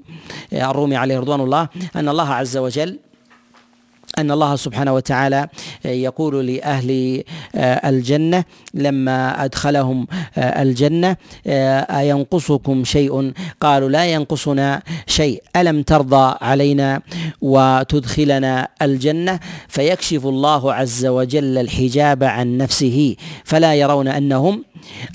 آه، 0.52 0.70
الرومي 0.70 0.96
عليه 0.96 1.18
رضوان 1.18 1.40
الله 1.40 1.68
أن 1.96 2.08
الله 2.08 2.28
عز 2.28 2.56
وجل 2.56 2.98
أن 4.18 4.30
الله 4.30 4.56
سبحانه 4.56 4.94
وتعالى 4.94 5.48
يقول 5.84 6.46
لأهل 6.46 7.22
آه، 7.54 7.88
الجنة 7.88 8.44
لما 8.74 9.44
أدخلهم 9.44 10.06
آه، 10.38 10.62
الجنة 10.62 11.16
آه، 11.46 11.80
أينقصكم 11.80 12.84
شيء؟ 12.84 13.32
قالوا 13.60 13.88
لا 13.88 14.06
ينقصنا 14.06 14.82
شيء. 15.06 15.42
ألم 15.56 15.82
ترضى 15.82 16.36
علينا 16.40 17.00
وتدخلنا 17.40 18.68
الجنة؟ 18.82 19.40
فيكشف 19.68 20.26
الله 20.26 20.74
عز 20.74 21.06
وجل 21.06 21.58
الحجاب 21.58 22.24
عن 22.24 22.56
نفسه. 22.58 23.16
فلا 23.44 23.74
يرون 23.74 24.08
أنهم 24.08 24.64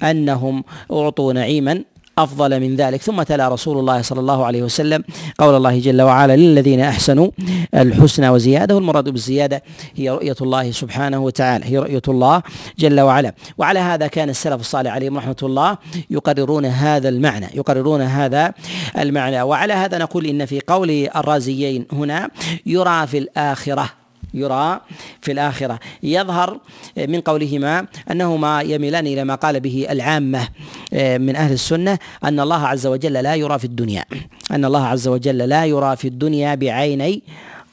أنهم 0.04 0.64
أعطوا 0.92 1.34
نعيما. 1.34 1.84
أفضل 2.24 2.60
من 2.60 2.76
ذلك. 2.76 3.02
ثم 3.02 3.24
تلا 3.24 3.50
رسول 3.50 3.80
الله 3.80 4.02
صلى 4.02 4.20
الله 4.20 4.46
عليه 4.46 4.64
وسلم 4.64 5.04
قول 5.38 5.56
الله 5.56 5.80
جل 5.80 6.02
وعلا 6.02 6.36
للذين 6.36 6.80
أحسنوا 6.82 7.32
الحسنى 7.76 8.30
وزيادة 8.30 8.76
والمراد 8.76 9.10
بالزيادة 9.10 9.64
هي 9.96 10.10
رؤية 10.10 10.36
الله 10.42 10.72
سبحانه 10.72 11.20
وتعالى 11.20 11.66
هي 11.66 11.78
رؤية 11.78 12.02
الله 12.08 12.42
جل 12.80 13.00
وعلا. 13.02 13.34
وعلى 13.58 13.80
هذا 13.80 14.08
كان 14.08 14.30
السلف 14.30 14.62
الصالح 14.62 14.94
عليهم 14.94 15.18
رحمة 15.18 15.36
الله 15.44 15.78
يقررون 16.10 16.66
هذا 16.66 17.10
المعنى 17.10 17.48
يقررون 17.54 18.02
هذا 18.02 18.54
المعنى. 18.98 19.42
وعلى 19.42 19.74
هذا 19.74 19.98
نقول 19.98 20.26
إن 20.26 20.46
في 20.46 20.62
قول 20.68 21.10
الرازيين 21.16 21.86
هنا 21.94 22.30
يرى 22.66 23.08
في 23.08 23.18
الآخرة 23.18 24.01
يرى 24.34 24.82
في 25.22 25.32
الآخرة. 25.32 25.80
يظهر 26.04 26.60
من 26.98 27.22
قولهما 27.22 27.88
أنهما 28.12 28.62
يميلان 28.62 29.08
إلى 29.08 29.24
ما 29.24 29.36
قال 29.36 29.60
به 29.60 29.88
العامة 29.90 30.48
آه، 30.94 31.18
من 31.18 31.36
أهل 31.36 31.54
السنة 31.54 32.00
أن 32.24 32.40
الله 32.40 32.68
عز 32.68 32.88
وجل 32.88 33.14
لا 33.14 33.36
يرى 33.36 33.60
في 33.60 33.66
الدنيا. 33.66 34.06
أن 34.52 34.66
الله 34.66 34.86
عز 34.86 35.08
وجل 35.08 35.38
لا 35.38 35.66
يرى 35.66 35.96
في 35.96 36.08
الدنيا 36.08 36.56
بعيني 36.56 37.24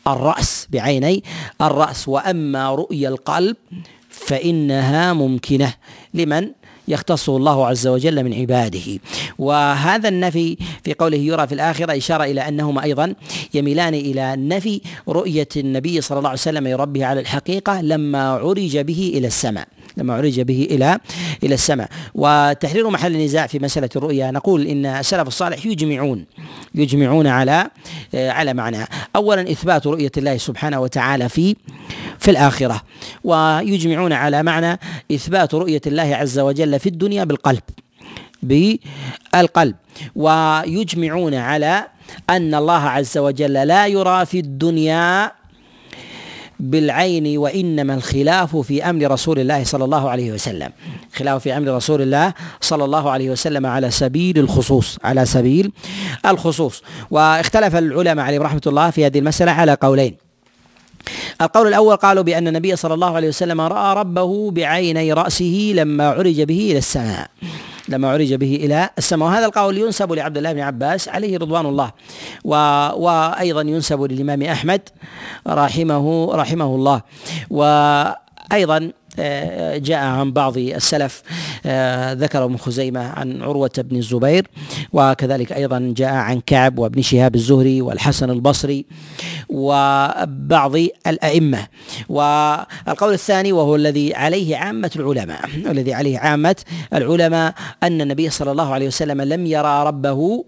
الرأس 0.07 0.69
بعيني 0.71 1.25
الرأس. 1.63 2.09
وأما 2.09 2.71
رؤيا 2.71 3.09
القلب 3.09 3.57
فإنها 4.11 5.13
ممكنة. 5.13 5.75
لمن؟ 6.15 6.58
يختصه 6.89 7.37
الله 7.37 7.67
عز 7.67 7.87
وجل 7.87 8.25
من 8.25 8.35
عباده. 8.35 8.99
وهذا 9.39 10.09
النفي 10.09 10.57
في 10.85 10.95
قوله 10.95 11.19
يرى 11.19 11.47
في 11.47 11.55
الآخرة 11.55 11.97
إشارة 11.97 12.25
إلى 12.25 12.49
أنهما 12.49 12.83
أيضا 12.85 13.15
يميلان 13.55 13.95
إلى 13.95 14.37
نفي 14.37 14.81
رؤية 15.09 15.49
النبي 15.57 16.01
صلى 16.01 16.19
الله 16.19 16.29
عليه 16.29 16.41
وسلم 16.41 16.69
لربه 16.69 17.07
على 17.07 17.21
الحقيقة 17.21 17.81
لما 17.81 18.29
عرج 18.29 18.79
به 18.79 19.13
إلى 19.15 19.27
السماء. 19.27 19.69
لما 19.99 20.15
عرج 20.15 20.41
به 20.41 20.69
إلى 20.71 20.99
إلى 21.43 21.55
السماء. 21.55 21.89
وتحرير 22.15 22.91
محل 22.91 23.15
النزاع 23.15 23.47
في 23.47 23.59
مسألة 23.59 23.89
الرؤيا 23.97 24.31
نقول 24.31 24.67
إن 24.67 24.87
السلف 24.87 25.29
الصالح 25.29 25.67
يجمعون 25.67 26.25
يجمعون 26.75 27.27
على 27.27 27.71
على 28.15 28.55
معنى 28.55 28.87
اولا 29.17 29.43
إثبات 29.43 29.87
رؤية 29.87 30.13
الله 30.17 30.37
سبحانه 30.37 30.81
وتعالى 30.81 31.29
في 31.29 31.57
في 32.19 32.31
الآخرة 32.31 32.83
ويجمعون 33.25 34.13
على 34.13 34.43
معنى 34.43 34.79
إثبات 35.13 35.55
رؤية 35.55 35.81
الله 35.87 36.17
عز 36.17 36.39
وجل 36.39 36.79
في 36.79 36.89
الدنيا 36.89 37.25
بالقلب 37.25 37.63
بالقلب. 38.43 39.75
ويجمعون 40.17 41.35
على 41.35 41.87
أن 42.31 42.55
الله 42.55 42.83
عز 42.83 43.19
وجل 43.19 43.53
لا 43.53 43.87
يرى 43.87 44.27
في 44.27 44.39
الدنيا 44.39 45.33
بالعين 46.61 47.39
وإنما 47.39 47.95
الخلاف 47.95 48.57
في 48.57 48.91
أمر 48.91 49.11
رسول 49.11 49.39
الله 49.39 49.65
صلى 49.65 49.85
الله 49.85 50.11
عليه 50.11 50.33
وسلم. 50.33 50.71
خلاف 51.17 51.43
في 51.43 51.57
أمر 51.57 51.69
رسول 51.69 52.03
الله 52.03 52.35
صلى 52.61 52.85
الله 52.85 53.11
عليه 53.11 53.31
وسلم 53.31 53.67
على 53.67 53.91
سبيل 53.91 54.39
الخصوص 54.39 54.99
على 55.05 55.27
سبيل 55.27 55.73
الخصوص. 56.27 56.83
واختلف 57.11 57.77
العلماء 57.77 58.25
عليهم 58.25 58.43
رحمة 58.43 58.63
الله 58.67 58.91
في 58.91 59.07
هذه 59.07 59.19
المسألة 59.19 59.53
على 59.53 59.75
قولين. 59.75 60.28
القول 61.41 61.69
الأول 61.69 61.97
قالوا 61.97 62.23
بأن 62.23 62.49
النبي 62.49 62.77
صلى 62.77 62.95
الله 62.95 63.17
عليه 63.17 63.29
وسلم 63.29 63.61
رأى 63.61 63.95
ربه 63.95 64.51
بعيني 64.51 65.13
رأسه 65.13 65.73
لما 65.75 66.09
عرج 66.09 66.43
به 66.43 66.71
إلى 66.71 66.79
السماء 66.79 67.29
لما 67.89 68.11
عرج 68.11 68.35
به 68.35 68.57
إلى 68.57 68.91
السماء. 68.99 69.29
وهذا 69.29 69.47
القول 69.47 69.79
ينسب 69.79 70.13
لعبد 70.13 70.37
الله 70.37 70.53
بن 70.53 70.61
عباس 70.61 71.09
عليه 71.09 71.39
رضوان 71.39 71.67
الله 71.67 71.91
و... 72.45 72.55
وأيضا 72.97 73.61
ينسب 73.61 74.03
للإمام 74.03 74.43
أحمد 74.43 74.81
رحمه 75.49 76.35
رحمه 76.35 76.75
الله 76.75 77.03
و 77.51 77.63
أيضا 78.53 78.77
آه، 78.77 78.98
جاء 79.79 79.99
عن 79.99 80.33
بعض 80.33 80.59
السلف 80.59 81.23
آه، 81.67 82.13
ذكر 82.13 82.45
ابن 82.45 82.57
خزيمة 82.57 83.01
عن 83.01 83.43
عروة 83.43 83.71
بن 83.79 83.97
الزبير 83.97 84.47
وكذلك 84.93 85.53
أيضا 85.53 85.95
جاء 85.97 86.13
عن 86.13 86.41
كعب 86.41 86.79
وابن 86.79 87.03
شهاب 87.03 87.35
الزهري 87.35 87.83
والحسن 87.83 88.31
البصري 88.31 88.85
وبعض 89.49 90.77
الأئمة. 91.07 91.67
والقول 92.09 93.13
الثاني 93.13 93.53
وهو 93.53 93.77
الذي 93.77 94.15
عليه 94.15 94.57
عامة 94.57 94.91
العلماء 94.97 95.41
الذي 95.71 95.95
عليه 95.95 96.19
عامة 96.19 96.57
العلماء 96.95 97.55
أن 97.83 98.01
النبي 98.01 98.31
صلى 98.31 98.51
الله 98.51 98.73
عليه 98.75 98.87
وسلم 98.87 99.21
لم 99.21 99.47
يرى 99.47 99.85
ربه 99.87 100.45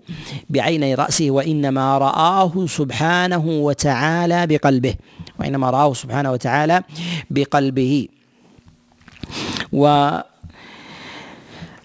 بعيني 0.51 0.95
رأسه 0.95 1.31
وإنما 1.31 1.99
رآه 1.99 2.67
سبحانه 2.67 3.45
وتعالى 3.47 4.47
بقلبه 4.47 4.95
وإنما 5.41 5.71
رآه 5.71 5.95
سبحانه 5.95 6.33
وتعالى 6.33 6.83
بقلبه. 7.31 8.09
و 9.73 10.11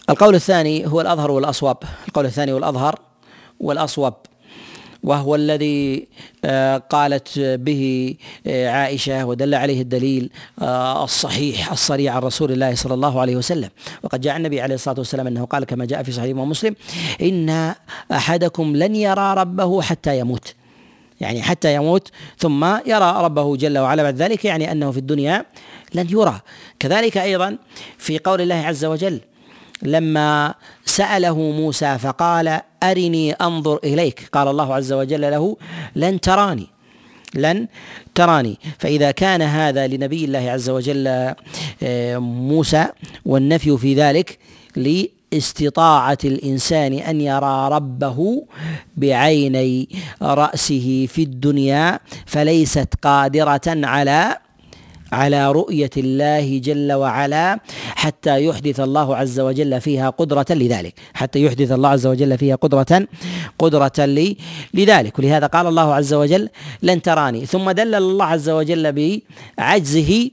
القول 0.09 0.35
الثاني 0.35 0.87
هو 0.87 1.01
الأظهر 1.01 1.31
والأصوب 1.31 1.77
القول 2.07 2.25
الثاني 2.25 2.53
والأظهر 2.53 2.99
والأصوب 3.59 4.13
وهو 5.03 5.35
الذي 5.35 6.07
آه، 6.45 6.77
قالت 6.77 7.39
به 7.39 8.15
آه، 8.47 8.69
عائشة 8.69 9.25
ودل 9.25 9.55
عليه 9.55 9.81
الدليل 9.81 10.29
آه، 10.61 11.03
الصحيح 11.03 11.71
الصريح 11.71 12.15
عن 12.15 12.21
رسول 12.21 12.51
الله 12.51 12.75
صلى 12.75 12.93
الله 12.93 13.21
عليه 13.21 13.35
وسلم. 13.35 13.69
وقد 14.03 14.21
جاء 14.21 14.37
النبي 14.37 14.61
عليه 14.61 14.75
الصلاة 14.75 14.95
والسلام 14.97 15.27
أنه 15.27 15.45
قال 15.45 15.63
كما 15.63 15.85
جاء 15.85 16.03
في 16.03 16.11
صحيح 16.11 16.37
ومسلم 16.37 16.75
إن 17.21 17.73
أحدكم 18.11 18.75
لن 18.75 18.95
يرى 18.95 19.33
ربه 19.33 19.81
حتى 19.81 20.19
يموت. 20.19 20.53
يعني 21.21 21.41
حتى 21.41 21.75
يموت 21.75 22.11
ثم 22.37 22.65
يرى 22.85 23.15
ربه 23.17 23.57
جل 23.57 23.77
وعلا 23.77 24.03
بعد 24.03 24.15
ذلك 24.15 24.45
يعني 24.45 24.71
أنه 24.71 24.91
في 24.91 24.97
الدنيا 24.97 25.45
لن 25.93 26.07
يرى. 26.09 26.41
كذلك 26.79 27.17
أيضا 27.17 27.57
في 27.97 28.19
قول 28.19 28.41
الله 28.41 28.55
عز 28.55 28.85
وجل 28.85 29.21
لما 29.81 30.53
سأله 30.85 31.37
موسى 31.37 31.97
فقال 31.97 32.61
أرني 32.83 33.33
أنظر 33.33 33.79
إليك. 33.83 34.29
قال 34.33 34.47
الله 34.47 34.75
عز 34.75 34.93
وجل 34.93 35.21
له 35.21 35.57
لن 35.95 36.19
تراني 36.19 36.67
لن 37.33 37.67
تراني. 38.15 38.59
فإذا 38.79 39.11
كان 39.11 39.41
هذا 39.41 39.87
لنبي 39.87 40.25
الله 40.25 40.51
عز 40.51 40.69
وجل 40.69 41.07
آه، 41.83 42.17
موسى 42.17 42.87
والنفي 43.25 43.77
في 43.77 43.93
ذلك 43.93 44.39
لاستطاعة 45.33 46.17
الإنسان 46.25 46.93
أن 46.93 47.21
يرى 47.21 47.69
ربه 47.71 48.45
بعيني 48.97 49.89
رأسه 50.21 51.07
في 51.09 51.23
الدنيا 51.23 51.99
فليست 52.25 52.89
قادرة 53.01 53.61
على 53.67 54.37
على 55.11 55.51
رؤية 55.51 55.89
الله 55.97 56.59
جل 56.59 56.93
وعلا 56.93 57.59
حتى 57.95 58.45
يحدث 58.45 58.79
الله 58.79 59.15
عز 59.15 59.39
وجل 59.39 59.81
فيها 59.81 60.09
قدرة 60.09 60.45
لذلك 60.49 60.93
حتى 61.13 61.43
يحدث 61.43 61.71
الله 61.71 61.89
عز 61.89 62.07
وجل 62.07 62.37
فيها 62.37 62.55
قدرة 62.55 63.07
قدرة 63.59 64.05
لي 64.05 64.37
لذلك. 64.73 65.19
ولهذا 65.19 65.47
قال 65.47 65.67
الله 65.67 65.93
عز 65.93 66.13
وجل 66.13 66.49
لن 66.83 67.01
تراني. 67.01 67.45
ثم 67.45 67.71
دلل 67.71 67.95
الله 67.95 68.25
عز 68.25 68.49
وجل 68.49 69.11
بعجزه 69.57 70.29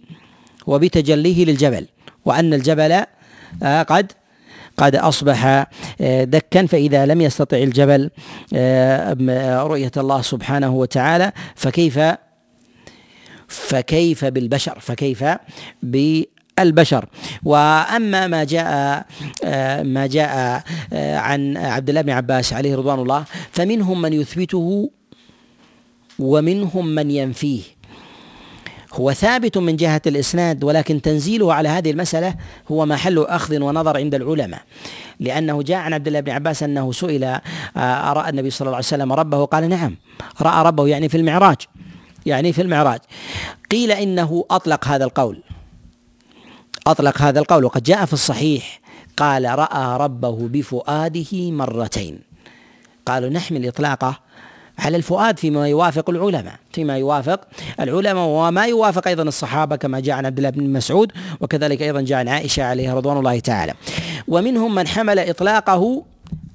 وبتجليه 0.66 1.44
للجبل 1.44 1.86
وأن 2.24 2.54
الجبل 2.54 3.04
آه، 3.62 3.82
قد 3.82 4.12
قد 4.76 4.96
أصبح 4.96 5.66
آه، 6.00 6.24
دكا 6.24 6.66
فإذا 6.66 7.06
لم 7.06 7.20
يستطع 7.20 7.56
الجبل 7.56 8.10
آه، 8.54 9.62
رؤية 9.62 9.92
الله 9.96 10.22
سبحانه 10.22 10.74
وتعالى 10.74 11.32
فكيف 11.54 12.00
فكيف 13.48 14.24
بالبشر 14.24 14.78
فكيف 14.80 15.24
بالبشر. 15.82 17.04
وأما 17.44 18.26
ما 18.26 18.44
جاء 18.44 19.06
ما 19.82 20.06
جاء 20.06 20.62
عن 20.92 21.56
عبد 21.56 21.88
الله 21.88 22.00
بن 22.00 22.10
عباس 22.10 22.52
عليه 22.52 22.76
رضوان 22.76 22.98
الله 22.98 23.24
فمنهم 23.52 24.02
من 24.02 24.12
يثبته 24.12 24.90
ومنهم 26.18 26.86
من 26.86 27.10
ينفيه. 27.10 27.62
هو 28.92 29.12
ثابت 29.12 29.58
من 29.58 29.76
جهة 29.76 30.02
الإسناد 30.06 30.64
ولكن 30.64 31.02
تنزيله 31.02 31.54
على 31.54 31.68
هذه 31.68 31.90
المسألة 31.90 32.34
هو 32.70 32.86
محل 32.86 33.18
أخذ 33.18 33.60
ونظر 33.60 33.96
عند 33.96 34.14
العلماء. 34.14 34.62
لأنه 35.20 35.62
جاء 35.62 35.78
عن 35.78 35.92
عبد 35.92 36.06
الله 36.06 36.20
بن 36.20 36.32
عباس 36.32 36.62
أنه 36.62 36.92
سئل 36.92 37.38
أرأى 37.76 38.30
النبي 38.30 38.50
صلى 38.50 38.66
الله 38.66 38.76
عليه 38.76 38.86
وسلم 38.86 39.12
ربه 39.12 39.44
قال 39.44 39.68
نعم 39.68 39.96
رأى 40.40 40.64
ربه 40.66 40.86
يعني 40.88 41.08
في 41.08 41.16
المعراج 41.16 41.56
يعني 42.26 42.52
في 42.52 42.62
المعراج. 42.62 43.00
قيل 43.70 43.92
إنه 43.92 44.44
أطلق 44.50 44.88
هذا 44.88 45.04
القول 45.04 45.42
أطلق 46.86 47.22
هذا 47.22 47.40
القول 47.40 47.64
وقد 47.64 47.82
جاء 47.82 48.04
في 48.04 48.12
الصحيح 48.12 48.80
قال 49.16 49.58
رأى 49.58 49.98
ربه 49.98 50.48
بفؤاده 50.48 51.50
مرتين. 51.50 52.20
قالوا 53.06 53.30
نحمل 53.30 53.66
إطلاقه 53.66 54.20
على 54.78 54.96
الفؤاد 54.96 55.38
فيما 55.38 55.68
يوافق 55.68 56.10
العلماء 56.10 56.54
فيما 56.72 56.98
يوافق 56.98 57.40
العلماء 57.80 58.26
وما 58.26 58.66
يوافق 58.66 59.08
أيضا 59.08 59.22
الصحابة 59.22 59.76
كما 59.76 60.00
جاء 60.00 60.16
عن 60.16 60.26
عبد 60.26 60.38
الله 60.38 60.50
بن 60.50 60.72
مسعود 60.72 61.12
وكذلك 61.40 61.82
أيضا 61.82 62.00
جاء 62.00 62.18
عن 62.18 62.28
عائشة 62.28 62.62
عليها 62.62 62.94
رضوان 62.94 63.16
الله 63.18 63.38
تعالى. 63.38 63.74
ومنهم 64.28 64.74
من 64.74 64.86
حمل 64.86 65.18
إطلاقه 65.18 66.04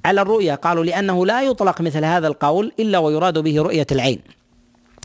على 0.04 0.20
الرؤيا 0.20 0.54
قالوا 0.54 0.84
لأنه 0.84 1.26
لا 1.26 1.42
يطلق 1.42 1.80
مثل 1.80 2.04
هذا 2.04 2.26
القول 2.26 2.72
إلا 2.80 2.98
ويراد 2.98 3.38
به 3.38 3.62
رؤية 3.62 3.86
العين. 3.92 4.37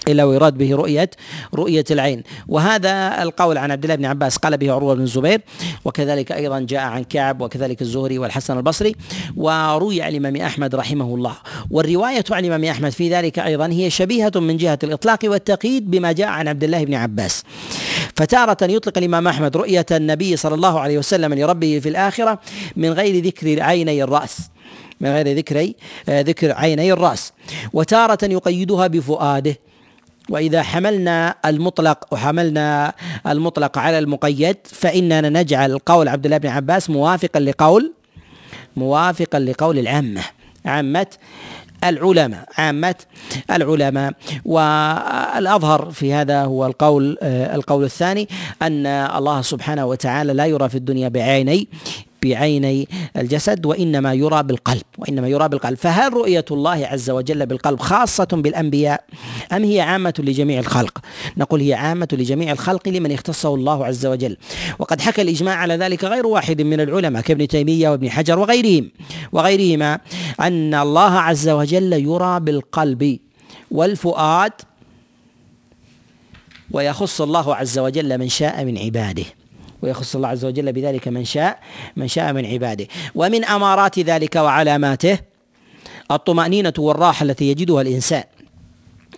إلا 0.08 0.24
ويراد 0.24 0.58
به 0.58 0.76
رؤية 0.76 1.10
رؤية 1.54 1.86
العين. 1.92 2.24
وهذا 2.48 3.24
القول 3.24 3.58
عن 3.58 3.72
عبد 3.72 3.84
الله 3.84 3.96
بن 3.96 4.06
عباس 4.06 4.38
قال 4.38 4.58
به 4.58 4.72
عروة 4.72 4.96
بن 4.96 5.02
الزبير 5.02 5.42
وكذلك 5.86 6.32
أيضا 6.32 6.60
جاء 6.60 6.82
عن 6.82 7.04
كعب 7.04 7.42
وكذلك 7.42 7.82
الزهري 7.82 8.20
والحسن 8.20 8.58
البصري 8.58 8.96
وروي 9.36 10.02
عن 10.02 10.10
الإمام 10.10 10.36
أحمد 10.36 10.76
رحمه 10.76 11.16
الله. 11.16 11.36
والرواية 11.72 12.24
عن 12.32 12.46
الإمام 12.46 12.66
أحمد 12.66 12.90
في 12.90 13.10
ذلك 13.10 13.40
أيضا 13.40 13.68
هي 13.68 13.90
شبيهة 13.90 14.32
من 14.36 14.58
جهة 14.58 14.80
الإطلاق 14.84 15.20
والتقييد 15.24 15.92
بما 15.92 16.12
جاء 16.12 16.28
عن 16.28 16.48
عبد 16.48 16.64
الله 16.64 16.86
بن 16.86 16.94
عباس. 16.94 17.44
فتارة 18.16 18.58
يطلق 18.62 18.98
الإمام 18.98 19.28
أحمد 19.28 19.58
رؤية 19.58 19.86
النبي 19.92 20.36
صلى 20.36 20.56
الله 20.56 20.80
عليه 20.80 20.98
وسلم 20.98 21.34
لربه 21.34 21.80
في 21.84 21.90
الآخرة 21.90 22.40
من 22.76 22.90
غير 22.90 23.26
ذكر 23.26 23.62
عيني 23.62 24.04
الرأس. 24.04 24.38
من 25.02 25.10
غير 25.10 25.38
ذكر 25.38 25.72
ذكر 26.10 26.52
عيني 26.52 26.94
الرأس. 26.94 27.34
وتارة 27.74 28.20
يقيدها 28.24 28.88
بفؤاده. 28.88 29.58
وإذا 30.30 30.62
حملنا 30.64 31.36
المطلق 31.46 32.06
وحملنا 32.12 32.94
المطلق 33.28 33.78
على 33.78 34.00
المقيد 34.00 34.58
فإننا 34.64 35.30
نجعل 35.30 35.78
قول 35.78 36.08
عبد 36.08 36.26
الله 36.26 36.38
بن 36.38 36.50
عباس 36.50 36.90
موافقا 36.90 37.40
لقول 37.40 37.94
موافقا 38.78 39.40
لقول 39.40 39.80
العامة 39.80 40.22
عامة 40.66 41.08
العلماء 41.84 42.50
عامة 42.58 42.96
العلماء. 43.52 44.14
والأظهر 44.46 45.92
في 45.92 46.14
هذا 46.14 46.44
هو 46.44 46.66
القول 46.66 47.18
القول 47.24 47.84
الثاني 47.84 48.30
أن 48.62 48.86
الله 48.88 49.42
سبحانه 49.42 49.86
وتعالى 49.86 50.34
لا 50.34 50.46
يرى 50.46 50.70
في 50.70 50.76
الدنيا 50.76 51.10
بعيني 51.10 51.68
بعيني 52.24 52.88
الجسد 53.18 53.66
وإنما 53.66 54.14
يرى 54.14 54.44
بالقلب 54.44 54.84
وإنما 54.98 55.28
يرى 55.28 55.50
بالقلب. 55.50 55.78
فهل 55.78 56.14
رؤية 56.14 56.46
الله 56.52 56.88
عز 56.88 57.10
وجل 57.10 57.46
بالقلب 57.46 57.80
خاصة 57.80 58.28
بالأنبياء 58.32 59.04
أم 59.52 59.64
هي 59.64 59.82
عامة 59.82 60.14
لجميع 60.20 60.60
الخلق؟ 60.60 60.98
نقول 61.38 61.62
هي 61.62 61.74
عامة 61.74 62.08
لجميع 62.12 62.52
الخلق 62.52 62.90
لمن 62.90 63.12
اختصه 63.12 63.56
الله 63.56 63.86
عز 63.86 64.06
وجل. 64.06 64.38
وقد 64.80 65.02
حكى 65.02 65.22
الإجماع 65.22 65.56
على 65.56 65.76
ذلك 65.76 66.04
غير 66.04 66.28
واحد 66.28 66.62
من 66.62 66.80
العلماء 66.80 67.22
كابن 67.22 67.48
تيمية 67.48 67.90
وابن 67.90 68.10
حجر 68.10 68.40
وغيرهم 68.40 68.92
وغيرهما 69.32 70.00
أن 70.40 70.74
الله 70.74 71.12
عز 71.20 71.50
وجل 71.50 71.94
يرى 71.94 72.40
بالقلب 72.40 73.20
والفؤاد 73.72 74.52
ويخص 76.72 77.22
الله 77.22 77.56
عز 77.56 77.80
وجل 77.80 78.18
من 78.18 78.30
شاء 78.30 78.66
من 78.66 78.78
عباده. 78.78 79.26
ويخص 79.84 80.16
الله 80.16 80.28
عز 80.28 80.46
وجل 80.46 80.74
بذلك 80.74 81.08
من 81.08 81.26
شاء 81.26 81.60
من 81.96 82.08
شاء 82.08 82.34
من 82.34 82.46
عباده. 82.46 82.88
ومن 83.16 83.46
أمارات 83.46 84.00
ذلك 84.00 84.36
وعلاماته 84.36 85.20
الطمأنينة 86.12 86.74
والراحة 86.78 87.24
التي 87.24 87.46
يجدها 87.52 87.82
الإنسان. 87.82 88.24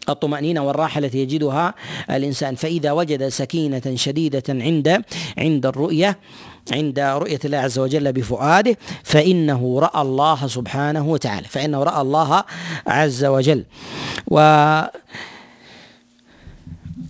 الطمأنينة 0.09 0.63
والراحة 0.63 0.99
التي 0.99 1.17
يجدها 1.17 1.73
الإنسان. 2.09 2.55
فإذا 2.55 2.91
وجد 2.91 3.27
سكينة 3.27 3.95
شديدة 3.95 4.43
عند 4.49 5.03
عند 5.37 5.65
الرؤية 5.65 6.19
عند 6.71 6.99
رؤية 6.99 7.39
الله 7.45 7.57
عز 7.57 7.79
وجل 7.79 8.13
بفؤاده 8.13 8.77
فإنه 9.03 9.79
رأى 9.79 10.01
الله 10.01 10.47
سبحانه 10.47 11.07
وتعالى. 11.07 11.47
فإنه 11.47 11.83
رأى 11.83 12.01
الله 12.01 12.43
عز 12.87 13.25
وجل. 13.25 13.63
و 14.27 14.39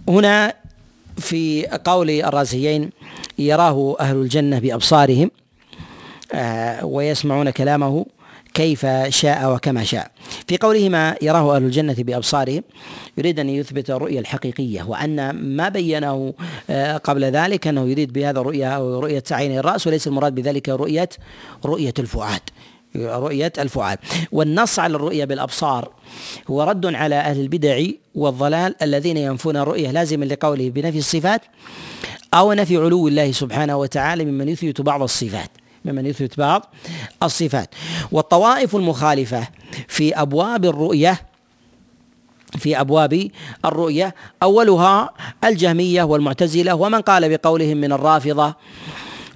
هنا 0.09 0.53
في 1.17 1.67
قول 1.67 2.09
الرازيين 2.09 2.89
يراه 3.39 3.95
أهل 3.99 4.15
الجنة 4.15 4.59
بأبصارهم 4.59 5.31
آه، 6.33 6.85
ويسمعون 6.85 7.49
كلامه 7.49 8.05
كيف 8.53 8.85
شاء 9.09 9.55
وكما 9.55 9.83
شاء. 9.83 10.11
في 10.47 10.57
قوله 10.57 10.89
ما 10.89 11.15
يراه 11.21 11.55
أهل 11.55 11.63
الجنة 11.63 11.95
بأبصارهم 11.97 12.63
يريد 13.17 13.39
أن 13.39 13.49
يثبت 13.49 13.89
الرؤية 13.89 14.19
الحقيقية 14.19 14.83
وأن 14.83 15.29
ما 15.29 15.69
بينه 15.69 16.33
آه، 16.69 16.97
قبل 16.97 17.23
ذلك 17.23 17.67
أنه 17.67 17.89
يريد 17.89 18.13
بهذا 18.13 18.39
الرؤية 18.39 18.67
أو 18.67 18.99
رؤية 18.99 19.23
عين 19.31 19.57
الرأس 19.57 19.87
وليس 19.87 20.07
المراد 20.07 20.35
بذلك 20.35 20.69
رؤية 20.69 21.09
رؤية 21.65 21.93
الفؤاد 21.99 22.41
رؤية 22.95 23.53
الفؤاد. 23.59 23.97
والنص 24.31 24.79
على 24.79 24.95
الرؤية 24.95 25.25
بالأبصار 25.25 25.91
هو 26.47 26.63
رد 26.63 26.95
على 26.95 27.15
أهل 27.15 27.39
البدع 27.39 27.85
والضلال 28.15 28.75
الذين 28.81 29.17
ينفون 29.17 29.57
الرؤية 29.57 29.91
لازما 29.91 30.25
لقوله 30.25 30.69
بنفي 30.69 30.97
الصفات 30.97 31.41
أو 32.33 32.53
نفي 32.53 32.77
علو 32.77 33.07
الله 33.07 33.31
سبحانه 33.31 33.77
وتعالى 33.77 34.25
ممن 34.25 34.49
يثبت 34.49 34.81
بعض 34.81 35.01
الصفات 35.01 35.49
ممن 35.85 36.05
يثبت 36.05 36.37
بعض 36.37 36.75
الصفات. 37.23 37.69
والطوائف 38.11 38.75
المخالفة 38.75 39.47
في 39.87 40.13
أبواب 40.13 40.65
الرؤية 40.65 41.21
في 42.57 42.79
أبواب 42.79 43.29
الرؤية 43.65 44.15
أولها 44.43 45.13
الجهمية 45.43 46.03
والمعتزلة 46.03 46.75
ومن 46.75 47.01
قال 47.01 47.37
بقولهم 47.37 47.77
من 47.77 47.91
الرافضة 47.91 48.55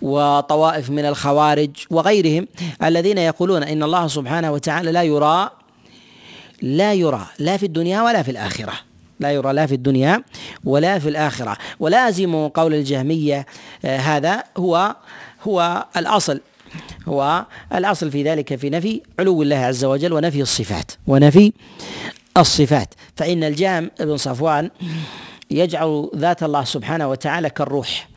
وطوائف 0.01 0.89
من 0.89 1.05
الخوارج 1.05 1.69
وغيرهم 1.89 2.47
الذين 2.83 3.17
يقولون 3.17 3.63
إن 3.63 3.83
الله 3.83 4.07
سبحانه 4.07 4.51
وتعالى 4.51 4.91
لا 4.91 5.03
يرى 5.03 5.49
لا 6.61 6.93
يرى 6.93 7.25
لا 7.39 7.57
في 7.57 7.65
الدنيا 7.65 8.01
ولا 8.01 8.23
في 8.23 8.31
الآخرة. 8.31 8.73
لا 9.19 9.31
يرى 9.31 9.53
لا 9.53 9.65
في 9.65 9.75
الدنيا 9.75 10.23
ولا 10.63 10.99
في 10.99 11.09
الآخرة. 11.09 11.57
ولازم 11.79 12.47
قول 12.47 12.73
الجهمية 12.73 13.45
آه، 13.85 13.97
هذا 13.97 14.43
هو 14.57 14.95
هو 15.43 15.85
الأصل 15.97 16.41
هو 17.07 17.45
الأصل 17.75 18.11
في 18.11 18.23
ذلك 18.23 18.55
في 18.55 18.69
نفي 18.69 19.01
علو 19.19 19.41
الله 19.41 19.55
عز 19.55 19.85
وجل 19.85 20.13
ونفي 20.13 20.41
الصفات 20.41 20.91
ونفي 21.07 21.53
الصفات. 22.37 22.93
فإن 23.15 23.43
الجام 23.43 23.91
بن 23.99 24.17
صفوان 24.17 24.69
يجعل 25.51 26.09
ذات 26.15 26.43
الله 26.43 26.63
سبحانه 26.63 27.09
وتعالى 27.09 27.49
كالروح 27.49 28.07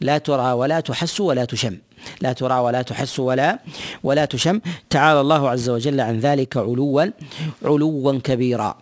لا 0.00 0.18
ترى 0.18 0.52
ولا 0.52 0.80
تحس 0.80 1.20
ولا 1.20 1.44
تشم. 1.44 1.76
لا 2.20 2.32
ترى 2.32 2.58
ولا 2.58 2.82
تحس 2.82 3.20
ولا 3.20 3.58
ولا 4.02 4.24
تشم. 4.24 4.60
تعالى 4.90 5.20
الله 5.20 5.50
عز 5.50 5.70
وجل 5.70 6.00
عن 6.00 6.20
ذلك 6.20 6.56
علوا 6.56 7.04
علوا 7.64 8.18
كبيرا. 8.18 8.78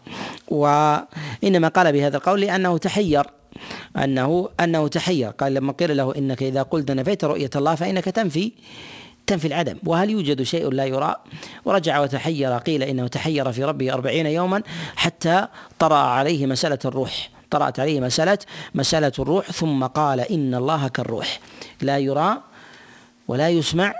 وإنما 0.48 1.68
قال 1.68 1.92
بهذا 1.92 2.16
القول 2.16 2.40
لأنه 2.40 2.78
تحير 2.78 3.26
أنه 3.96 4.48
أنه 4.60 4.88
تحير. 4.88 5.30
قال 5.30 5.54
لما 5.54 5.72
قيل 5.72 5.96
له 5.96 6.14
إنك 6.16 6.42
إذا 6.42 6.62
قلت 6.62 6.90
نفيت 6.90 7.24
رؤية 7.24 7.50
الله 7.56 7.74
فإنك 7.74 8.04
تنفي 8.04 8.52
تنفي 9.26 9.46
العدم. 9.46 9.76
وهل 9.86 10.10
يوجد 10.10 10.42
شيء 10.42 10.70
لا 10.70 10.84
يرى 10.84 11.14
ورجع 11.64 12.00
وتحير 12.00 12.52
قيل 12.52 12.82
إنه 12.82 13.06
تحير 13.06 13.52
في 13.52 13.64
ربه 13.64 13.92
أربعين 13.92 14.26
يوما 14.26 14.62
حتى 14.96 15.46
طرأ 15.78 15.96
عليه 15.96 16.46
مسألة 16.46 16.78
الروح. 16.84 17.30
طرأت 17.50 17.80
عليه 17.80 18.00
مسألة 18.00 18.38
مسألة 18.74 19.12
الروح. 19.18 19.50
ثم 19.50 19.84
قال 19.84 20.20
إن 20.20 20.54
الله 20.54 20.88
كالروح. 20.88 21.40
لا 21.82 21.98
يرى 21.98 22.36
ولا 23.28 23.48
يسمع 23.48 23.94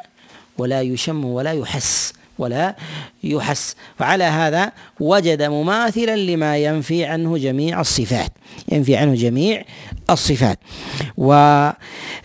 ولا 0.59 0.83
يشم 0.83 1.25
ولا 1.25 1.53
يحس. 1.53 2.13
ولا 2.39 2.77
يحس. 3.25 3.77
فعلى 3.99 4.25
هذا 4.25 4.73
وجد 5.01 5.43
مماثلا 5.43 6.17
لما 6.17 6.57
ينفي 6.57 7.05
عنه 7.05 7.39
جميع 7.39 7.81
الصفات. 7.81 8.33
ينفي 8.73 8.97
عنه 8.97 9.15
جميع 9.15 9.65
الصفات. 10.11 10.59
ولازم 11.17 12.25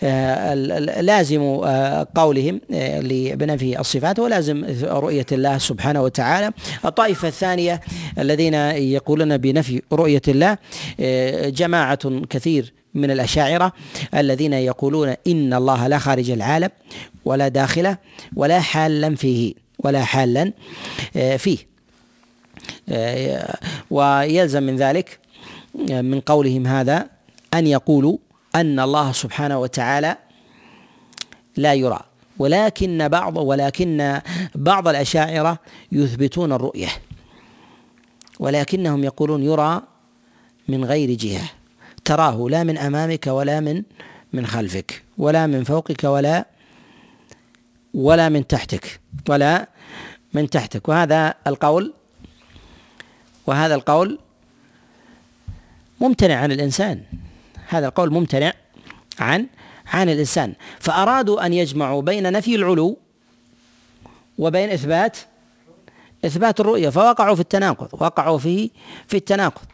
آه، 1.42 1.66
آه، 1.66 2.06
قولهم 2.14 2.60
آه، 2.72 3.00
بنفي 3.34 3.80
الصفات 3.80 4.18
ولازم 4.18 4.64
رؤية 4.82 5.26
الله 5.32 5.58
سبحانه 5.58 6.02
وتعالى. 6.02 6.52
الطائفة 6.84 7.28
الثانية 7.28 7.80
الذين 8.18 8.54
يقولون 8.54 9.36
بنفي 9.36 9.82
رؤية 9.92 10.22
الله 10.28 10.58
جماعة 11.50 12.20
كثير 12.30 12.72
من 12.94 13.10
الأشاعرة 13.10 13.72
الذين 14.14 14.52
يقولون 14.52 15.14
إن 15.26 15.54
الله 15.54 15.86
لا 15.86 15.98
خارج 15.98 16.30
العالم 16.30 16.68
ولا 17.24 17.48
داخله 17.48 17.96
ولا 18.36 18.60
حالا 18.60 19.16
فيه. 19.16 19.54
ولا 19.84 20.04
حالا 20.04 20.52
فيه. 21.36 21.58
ويلزم 23.90 24.62
من 24.62 24.76
ذلك 24.76 25.18
من 25.88 26.20
قولهم 26.20 26.66
هذا 26.66 27.08
أن 27.54 27.66
يقولوا 27.66 28.16
أن 28.54 28.80
الله 28.80 29.12
سبحانه 29.12 29.58
وتعالى 29.58 30.16
لا 31.56 31.74
يرى. 31.74 32.00
ولكن 32.38 33.08
بعض 33.08 33.36
ولكن 33.36 34.20
بعض 34.54 34.88
الأشاعرة 34.88 35.58
يثبتون 35.92 36.52
الرؤية. 36.52 36.88
ولكنهم 38.38 39.04
يقولون 39.04 39.42
يرى 39.42 39.82
من 40.68 40.84
غير 40.84 41.10
جهة. 41.14 41.50
تراه 42.04 42.46
لا 42.50 42.64
من 42.64 42.78
أمامك 42.78 43.26
ولا 43.26 43.60
من 43.60 43.82
من 44.32 44.46
خلفك 44.46 45.02
ولا 45.18 45.46
من 45.46 45.64
فوقك 45.64 46.04
ولا 46.04 46.46
ولا 47.94 48.28
من 48.28 48.46
تحتك 48.46 49.00
ولا 49.28 49.68
من 50.32 50.50
تحتك. 50.50 50.88
وهذا 50.88 51.34
القول 51.46 51.94
وهذا 53.46 53.74
القول 53.74 54.18
ممتنع 56.00 56.34
عن 56.34 56.52
الإنسان. 56.52 57.02
هذا 57.68 57.86
القول 57.86 58.12
ممتنع 58.12 58.52
عن 59.18 59.46
عن 59.86 60.08
الإنسان. 60.08 60.54
فأرادوا 60.78 61.46
أن 61.46 61.52
يجمعوا 61.52 62.02
بين 62.02 62.32
نفي 62.32 62.54
العلو 62.54 62.98
وبين 64.38 64.70
إثبات 64.70 65.16
إثبات 66.24 66.60
الرؤية. 66.60 66.88
فوقعوا 66.88 67.34
في 67.34 67.40
التناقض 67.40 67.88
وقعوا 67.92 68.38
في 68.38 68.70
في 69.08 69.16
التناقض. 69.16 69.64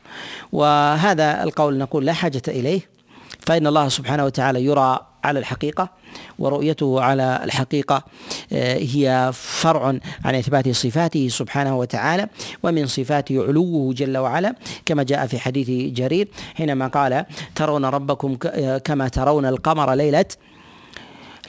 وهذا 0.53 1.43
القول 1.43 1.79
نقول 1.79 2.07
لا 2.07 2.13
حاجة 2.13 2.43
إليه. 2.49 2.81
فإن 3.41 3.67
الله 3.67 3.89
سبحانه 3.89 4.25
وتعالى 4.25 4.65
يرى 4.65 5.07
على 5.25 5.39
الحقيقة. 5.39 5.89
ورؤيته 6.39 7.01
على 7.01 7.41
الحقيقة 7.45 8.05
آه، 8.53 8.79
هي 8.79 9.31
فرع 9.35 9.99
عن 10.25 10.35
إثبات 10.35 10.69
صفاته 10.69 11.29
سبحانه 11.29 11.79
وتعالى 11.79 12.29
ومن 12.62 12.87
صفاته 12.87 13.45
علوه 13.45 13.95
جل 13.95 14.17
وعلا 14.19 14.55
كما 14.87 15.03
جاء 15.03 15.27
في 15.27 15.39
حديث 15.39 15.95
جرير 15.95 16.29
حينما 16.55 16.87
قال 16.87 17.25
ترون 17.55 17.85
ربكم 17.85 18.39
آه، 18.47 18.79
كما 18.79 19.09
ترون 19.09 19.47
القمر 19.47 19.95
ليلة 19.95 20.27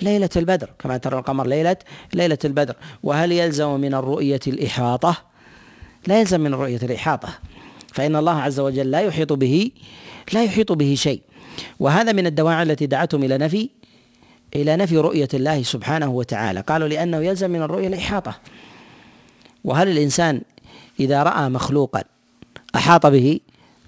ليلة 0.01 0.29
البدر 0.35 0.69
كما 0.79 0.97
ترى 0.97 1.19
القمر 1.19 1.47
ليلة 1.47 1.77
ليلة 2.13 2.37
البدر. 2.45 2.75
وهل 3.03 3.31
يلزم 3.31 3.79
من 3.79 3.93
الرؤية 3.93 4.39
الإحاطة؟ 4.47 5.17
لا 6.07 6.19
يلزم 6.19 6.41
من 6.41 6.53
الرؤية 6.53 6.79
الإحاطة. 6.83 7.29
فإن 7.93 8.15
الله 8.15 8.41
عز 8.41 8.59
وجل 8.59 8.91
لا 8.91 9.01
يحيط 9.01 9.33
به 9.33 9.71
لا 10.33 10.43
يحيط 10.43 10.71
به 10.71 10.95
شيء. 10.97 11.21
وهذا 11.79 12.11
من 12.11 12.27
الدواعي 12.27 12.63
التي 12.63 12.85
دعتهم 12.85 13.23
إلى 13.23 13.37
نفي 13.37 13.69
إلى 14.57 14.75
نفي 14.75 14.97
رؤية 14.97 15.27
الله 15.33 15.63
سبحانه 15.63 16.09
وتعالى. 16.09 16.59
قالوا 16.59 16.87
لأنه 16.87 17.17
يلزم 17.17 17.49
من 17.51 17.61
الرؤية 17.61 17.87
الإحاطة. 17.87 18.35
وهل 19.63 19.87
الإنسان 19.87 20.41
إذا 20.99 21.23
رأى 21.23 21.49
مخلوقا 21.49 22.03
أحاط 22.75 23.05
به؟ 23.05 23.39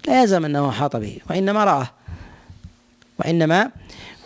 لا 0.08 0.20
يلزم 0.20 0.44
أنه 0.44 0.68
أحاط 0.68 0.96
به 0.96 1.18
وإنما 1.30 1.64
رآه. 1.64 1.86
وإنما 3.18 3.70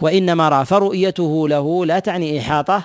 وإنما 0.00 0.48
رأى 0.48 0.64
فرؤيته 0.64 1.48
له 1.48 1.86
لا 1.86 1.98
تعني 1.98 2.40
إحاطة 2.40 2.82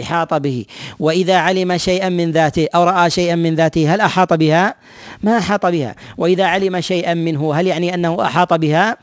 إحاط 0.00 0.34
به. 0.34 0.64
وإذا 0.98 1.36
علم 1.36 1.76
شيئا 1.76 2.08
من 2.08 2.30
ذاته 2.30 2.68
أو 2.74 2.84
رأى 2.84 3.10
شيئا 3.10 3.34
من 3.34 3.54
ذاته 3.54 3.94
هل 3.94 4.00
أحاط 4.00 4.32
بها؟ 4.32 4.74
ما 5.22 5.38
أحاط 5.38 5.66
بها. 5.66 5.94
وإذا 6.16 6.44
علم 6.44 6.80
شيئا 6.80 7.14
منه 7.14 7.54
هل 7.54 7.66
يعني 7.66 7.94
أنه 7.94 8.22
أحاط 8.22 8.54
بها؟ 8.54 8.96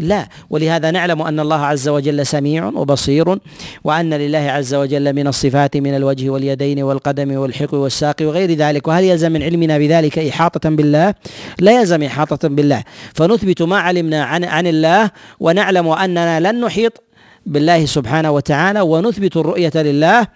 لا. 0.00 0.28
ولهذا 0.50 0.90
نعلم 0.90 1.22
أن 1.22 1.40
الله 1.40 1.64
عز 1.64 1.88
وجل 1.88 2.26
سميع 2.26 2.66
وبصير 2.66 3.38
وأن 3.84 4.14
لله 4.14 4.38
عز 4.38 4.74
وجل 4.74 5.12
من 5.12 5.26
الصفات 5.26 5.76
من 5.76 5.96
الوجه 5.96 6.30
واليدين 6.30 6.82
والقدم 6.82 7.36
والحق 7.36 7.74
والساق 7.74 8.16
وغير 8.20 8.52
ذلك. 8.52 8.88
وهل 8.88 9.04
يلزم 9.04 9.32
من 9.32 9.42
علمنا 9.42 9.78
بذلك 9.78 10.18
إحاطة 10.18 10.70
بالله؟ 10.70 11.14
لا 11.60 11.80
يلزم 11.80 12.02
إحاطة 12.02 12.48
بالله. 12.48 12.84
فنثبت 13.14 13.62
ما 13.62 13.78
علمنا 13.78 14.24
عن 14.24 14.44
عن 14.44 14.66
الله 14.66 15.10
ونعلم 15.40 15.88
أننا 15.88 16.40
لن 16.40 16.60
نحيط 16.60 17.02
بالله 17.46 17.86
سبحانه 17.86 18.30
وتعالى 18.30 18.80
ونثبت 18.80 19.36
الرؤية 19.36 19.72
لله 19.74 20.26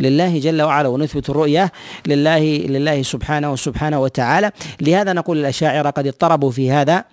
لله 0.00 0.38
جل 0.38 0.62
وعلا 0.62 0.88
ونثبت 0.88 1.30
الرؤية 1.30 1.72
لله 2.06 2.40
لله 2.58 3.02
سبحانه 3.02 3.52
وسبحانه 3.52 4.00
وتعالى. 4.00 4.50
لهذا 4.80 5.12
نقول 5.12 5.38
الأشاعرة 5.38 5.90
قد 5.90 6.06
اضطربوا 6.06 6.50
في 6.50 6.70
هذا. 6.70 7.04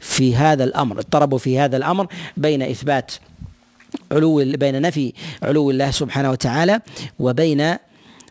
في 0.00 0.36
هذا 0.36 0.64
الأمر 0.64 0.98
اضطربوا 0.98 1.38
في 1.38 1.58
هذا 1.58 1.76
الأمر 1.76 2.06
بين 2.36 2.62
إثبات 2.62 3.12
علو 4.12 4.44
بين 4.44 4.82
نفي 4.82 5.12
علو 5.42 5.70
الله 5.70 5.90
سبحانه 5.90 6.30
وتعالى 6.30 6.80
وبين 7.18 7.76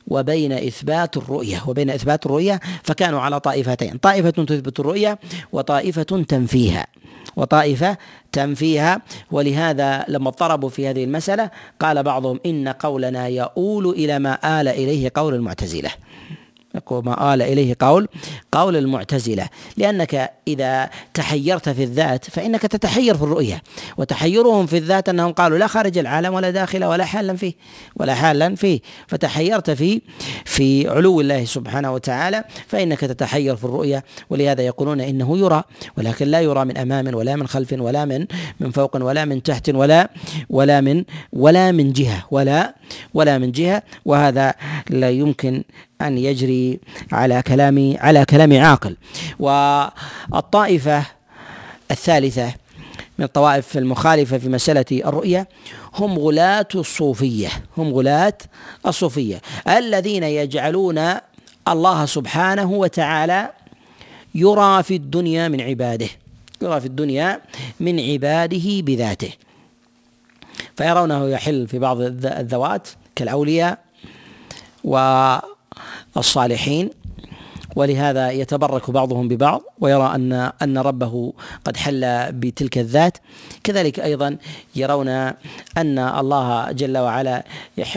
وبين 0.08 0.52
إثبات 0.52 1.18
الرؤية 1.18 1.64
وبين 1.68 1.90
إثبات 1.90 2.26
الرؤية 2.26 2.60
فكانوا 2.84 3.20
على 3.20 3.40
طائفتين 3.40 3.98
طائفة 3.98 4.30
تثبت 4.30 4.80
الرؤية 4.80 5.20
وطائفة 5.52 6.04
تنفيها 6.04 6.88
وطائفة 7.36 7.98
تنفيها 8.32 9.02
ولهذا 9.32 10.06
لما 10.08 10.30
اضطربوا 10.30 10.70
في 10.70 10.88
هذه 10.88 11.04
المسألة 11.04 11.50
قال 11.80 12.04
بعضهم 12.04 12.40
إن 12.46 12.68
قولنا 12.68 13.28
يؤول 13.28 13.90
إلى 13.90 14.20
ما 14.20 14.62
آل 14.62 14.68
إليه 14.68 15.12
قول 15.16 15.34
المعتزلة. 15.34 15.90
ما 16.92 17.34
آل 17.34 17.42
إليه 17.42 17.76
قول 17.80 18.08
قول 18.52 18.76
المعتزلة 18.76 19.50
لأنك 19.78 20.32
إذا 20.48 20.90
تحيرت 21.14 21.70
في 21.70 21.84
الذات 21.84 22.30
فإنك 22.30 22.62
تتحير 22.62 23.18
في 23.18 23.24
الرؤية 23.24 23.62
وتحيرهم 23.98 24.66
في 24.66 24.78
الذات 24.78 25.10
أنهم 25.10 25.32
قالوا 25.32 25.58
لا 25.58 25.68
خارج 25.68 25.98
العالم 25.98 26.34
ولا 26.34 26.50
داخل 26.50 26.86
ولا 26.86 27.06
حالا 27.06 27.36
فيه 27.36 27.54
ولا 27.96 28.16
حالا 28.16 28.56
فيه. 28.56 28.80
فتحيرت 29.08 29.72
في 29.72 30.02
في 30.46 30.90
علو 30.90 31.22
الله 31.22 31.46
سبحانه 31.46 31.94
وتعالى 31.94 32.44
فإنك 32.68 33.00
تتحير 33.00 33.56
في 33.56 33.64
الرؤية 33.64 34.04
ولهذا 34.30 34.62
يقولون 34.62 35.02
إنه 35.02 35.38
يرى 35.38 35.64
ولكن 35.98 36.28
لا 36.28 36.42
يرى 36.42 36.66
من 36.66 36.78
أمام 36.78 37.16
ولا 37.16 37.36
من 37.36 37.48
خلف 37.48 37.74
ولا 37.74 38.06
من 38.06 38.26
من 38.60 38.72
فوق 38.72 38.96
ولا 38.96 39.26
من 39.26 39.44
تحت 39.44 39.70
ولا 39.70 40.10
ولا 40.50 40.82
من 40.82 41.04
ولا 41.34 41.72
من 41.72 41.94
جهة 41.94 42.28
ولا 42.32 42.76
ولا 43.14 43.38
من 43.38 43.52
جهة 43.52 43.84
وهذا 44.06 44.54
لا 44.90 45.10
يمكن 45.10 45.64
أن 46.02 46.18
يجري 46.18 46.80
على 47.12 47.42
كلام 47.42 47.96
على 48.00 48.26
كلام 48.26 48.60
عاقل. 48.60 48.96
والطائفة 49.40 51.06
الثالثة 51.92 52.54
من 53.20 53.26
الطوائف 53.26 53.78
المخالفة 53.78 54.38
في 54.38 54.50
مسألة 54.50 54.86
الرؤية 54.92 55.48
هم 55.96 56.20
غلاة 56.20 56.68
الصوفية. 56.76 57.50
هم 57.78 57.94
غلاة 57.94 58.38
الصوفية. 58.88 59.42
الذين 59.68 60.24
يجعلون 60.24 61.00
الله 61.68 62.06
سبحانه 62.06 62.72
وتعالى 62.72 63.50
يرى 64.36 64.84
في 64.84 64.96
الدنيا 64.96 65.48
من 65.48 65.62
عباده. 65.62 66.10
يرى 66.62 66.80
في 66.80 66.86
الدنيا 66.86 67.42
من 67.80 68.00
عباده 68.00 68.82
بذاته. 68.82 69.32
فيرونه 70.80 71.28
يحل 71.30 71.68
في 71.68 71.80
بعض 71.80 72.02
الذوات 72.02 72.88
كالأولياء 73.16 73.80
والصالحين. 76.16 76.90
ولهذا 77.80 78.32
يتبرك 78.32 78.92
بعضهم 78.92 79.28
ببعض 79.28 79.62
ويرى 79.80 80.16
ان 80.16 80.34
أن 80.34 80.78
ربه 80.78 81.34
قد 81.66 81.78
حل 81.78 82.32
بتلك 82.32 82.78
الذات. 82.78 83.18
كذلك 83.64 84.00
أيضا 84.00 84.38
يرون 84.76 85.08
أن 85.78 86.00
الله 86.00 86.72
جل 86.72 86.98
وعلا 86.98 87.44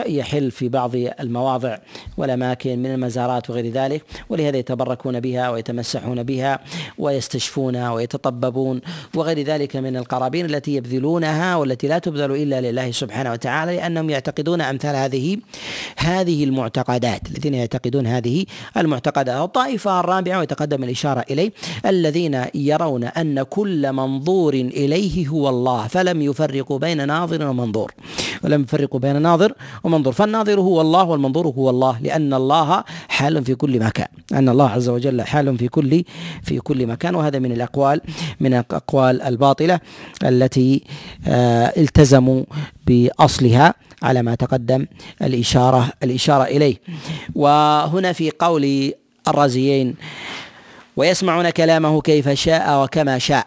يحل 0.07 0.51
في 0.51 0.69
بعض 0.69 0.91
المواضع 0.97 1.79
والأماكن 2.17 2.79
من 2.79 2.95
المزارات 2.95 3.51
وغير 3.51 3.73
ذلك 3.73 4.03
ولهذا 4.29 4.57
يتبركون 4.57 5.21
بها 5.21 5.51
ويتمسحون 5.51 6.23
بها 6.23 6.59
ويستشفون 6.99 7.77
ويتطببون 7.77 8.81
وغير 9.15 9.43
ذلك 9.43 9.77
من 9.77 9.97
القرابين 9.97 10.47
التي 10.47 10.75
يبذلونها 10.75 11.57
والتي 11.57 11.89
لا 11.89 11.99
تبذل 11.99 12.33
إلا 12.33 12.61
لله 12.61 12.91
سبحانه 12.91 13.33
وتعالى 13.33 13.77
لأنهم 13.77 14.11
يعتقدون 14.11 14.61
أمثال 14.61 14.97
هذه 14.97 15.39
هذه 15.97 16.45
المعتقدات 16.45 17.31
الذين 17.31 17.55
يعتقدون 17.55 18.07
هذه 18.07 18.45
المعتقدات. 18.77 19.43
الطائفة 19.45 19.72
الرابعة 19.87 20.39
ويتقدم 20.39 20.85
الإشارة 20.85 21.25
إليه 21.31 21.53
الذين 21.87 22.45
يرون 22.55 23.05
أن 23.05 23.43
كل 23.43 23.93
منظور 23.93 24.55
إليه 24.55 25.29
هو 25.29 25.49
الله 25.49 25.87
فلم 25.87 26.23
يفرقوا 26.23 26.79
بين 26.79 27.07
ناظر 27.07 27.47
ومنظور. 27.49 27.93
ولم 28.45 28.63
يفرقوا 28.63 29.01
بين 29.01 29.23
ناظر 29.23 29.53
ومنظور. 29.85 30.13
فالناظر 30.13 30.61
هو 30.61 30.81
الله 30.81 31.05
والمنظور 31.05 31.47
هو 31.47 31.71
الله 31.71 31.99
لأن 32.01 32.35
الله 32.35 32.85
حال 33.09 33.45
في 33.45 33.55
كل 33.55 33.81
مكان. 33.81 34.09
أن 34.33 34.49
الله 34.49 34.69
عز 34.69 34.89
وجل 34.89 35.23
حال 35.23 35.59
في 35.59 35.69
كل 35.69 36.05
في 36.43 36.59
كل 36.59 36.87
مكان. 36.87 37.15
وهذا 37.15 37.39
من 37.39 37.53
الأقوال 37.53 38.01
من 38.41 38.55
الأقوال 38.55 39.23
الباطلة 39.23 39.81
التي 40.25 40.83
آه، 41.27 41.73
التزموا 41.77 42.45
بأصلها 42.87 43.75
على 44.03 44.23
ما 44.23 44.35
تقدم 44.35 44.87
الإشارة 45.23 45.93
الإشارة 46.03 46.45
إليه. 46.45 46.77
وهنا 47.35 48.13
في 48.13 48.31
قول 48.31 48.93
الرازيين 49.29 49.95
ويسمعون 50.97 51.51
كلامه 51.51 52.01
كيف 52.01 52.29
شاء 52.29 52.85
وكما 52.85 53.19
شاء. 53.19 53.47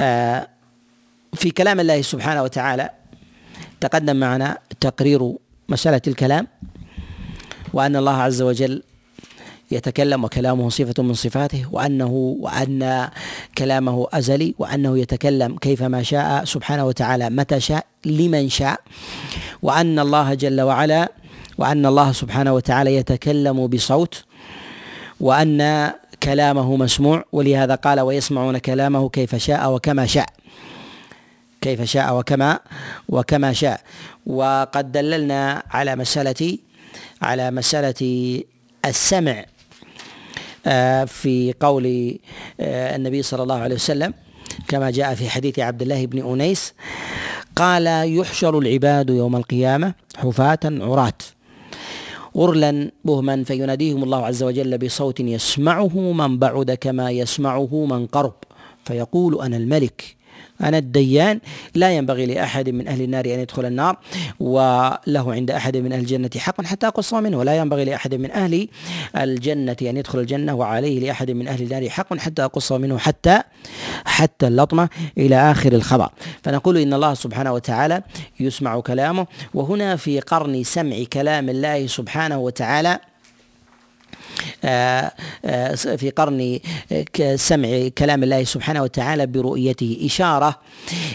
آه، 0.00 0.48
في 1.34 1.50
كلام 1.50 1.80
الله 1.80 2.02
سبحانه 2.02 2.42
وتعالى 2.42 2.90
تقدم 3.80 4.16
معنا 4.16 4.58
تقرير 4.80 5.32
مسألة 5.68 6.00
الكلام 6.06 6.46
وأن 7.72 7.96
الله 7.96 8.16
عز 8.22 8.42
وجل 8.42 8.82
يتكلم 9.70 10.24
وكلامه 10.24 10.68
صفة 10.68 11.02
من 11.02 11.14
صفاته 11.14 11.66
وأنه 11.72 12.36
وأن 12.40 13.08
كلامه 13.58 14.06
أزلي 14.12 14.54
وأنه 14.58 14.98
يتكلم 14.98 15.56
كيفما 15.56 16.02
شاء 16.02 16.44
سبحانه 16.44 16.84
وتعالى 16.84 17.30
متى 17.30 17.60
شاء 17.60 17.86
لمن 18.04 18.48
شاء 18.48 18.80
وأن 19.62 19.98
الله 19.98 20.34
جل 20.34 20.60
وعلا 20.60 21.12
وأن 21.58 21.86
الله 21.86 22.12
سبحانه 22.12 22.52
وتعالى 22.52 22.96
يتكلم 22.96 23.66
بصوت 23.66 24.24
وأن 25.20 25.92
كلامه 26.22 26.76
مسموع 26.76 27.24
ولهذا 27.32 27.74
قال 27.74 28.00
ويسمعون 28.00 28.58
كلامه 28.58 29.08
كيف 29.08 29.36
شاء 29.36 29.74
وكما 29.74 30.06
شاء. 30.06 30.26
كيف 31.60 31.82
شاء 31.82 32.18
وكما 32.18 32.58
وكما 33.08 33.52
شاء. 33.52 33.80
وقد 34.26 34.92
دللنا 34.92 35.62
على 35.70 35.96
مسألة 35.96 36.58
على 37.22 37.50
مسألة 37.50 38.42
السمع 38.84 39.44
آه، 40.66 41.04
في 41.04 41.54
قول 41.60 42.18
آه، 42.60 42.96
النبي 42.96 43.22
صلى 43.22 43.42
الله 43.42 43.58
عليه 43.58 43.74
وسلم 43.74 44.14
كما 44.68 44.90
جاء 44.90 45.14
في 45.14 45.30
حديث 45.30 45.58
عبد 45.58 45.82
الله 45.82 46.06
بن 46.06 46.32
أنيس 46.32 46.74
قال 47.56 47.86
يحشر 48.18 48.58
العباد 48.58 49.10
يوم 49.10 49.36
القيامة 49.36 49.94
حفاة 50.16 50.58
عراة. 50.64 51.12
غرلا 52.36 52.90
بهما 53.04 53.44
فيناديهم 53.44 54.02
الله 54.04 54.26
عز 54.26 54.42
وجل 54.42 54.78
بصوت 54.78 55.20
يسمعه 55.20 55.98
من 56.12 56.38
بعد 56.38 56.70
كما 56.70 57.10
يسمعه 57.10 57.86
من 57.86 58.06
قرب. 58.06 58.34
فيقول 58.84 59.42
أنا 59.42 59.56
الملك. 59.56 60.15
أنا 60.60 60.78
الديان 60.78 61.40
لا 61.74 61.96
ينبغي 61.96 62.26
لأحد 62.26 62.68
من 62.68 62.88
أهل 62.88 63.02
النار 63.02 63.24
أن 63.24 63.40
يدخل 63.40 63.64
النار 63.64 63.96
وله 64.40 65.32
عند 65.32 65.50
أحد 65.50 65.76
من 65.76 65.92
أهل 65.92 66.00
الجنة 66.00 66.30
حق 66.36 66.62
حتى 66.62 66.86
أقص 66.86 67.14
منه 67.14 67.38
ولا 67.38 67.56
ينبغي 67.56 67.84
لأحد 67.84 68.14
من 68.14 68.30
أهل 68.30 68.68
الجنة 69.16 69.76
أن 69.82 69.96
يدخل 69.96 70.18
الجنة 70.18 70.54
وعليه 70.54 71.00
لأحد 71.00 71.30
من 71.30 71.48
أهل 71.48 71.62
النار 71.62 71.88
حق 71.88 72.16
حتى 72.16 72.44
أقص 72.44 72.72
منه 72.72 72.98
حتى 72.98 73.40
حتى 74.04 74.46
اللطمة 74.46 74.88
إلى 75.18 75.50
آخر 75.50 75.72
الخبر. 75.72 76.10
فنقول 76.42 76.76
إن 76.78 76.94
الله 76.94 77.14
سبحانه 77.14 77.52
وتعالى 77.52 78.02
يسمع 78.40 78.80
كلامه 78.80 79.26
وهنا 79.54 79.96
في 79.96 80.20
قرن 80.20 80.62
سمع 80.64 81.04
كلام 81.12 81.48
الله 81.48 81.86
سبحانه 81.86 82.38
وتعالى 82.38 82.98
في 85.96 86.12
قرن 86.16 86.58
آه، 86.92 87.36
سمع 87.36 87.88
كلام 87.98 88.22
الله 88.22 88.44
سبحانه 88.44 88.82
وتعالى 88.82 89.26
برؤيته. 89.26 90.00
إشارة 90.04 90.60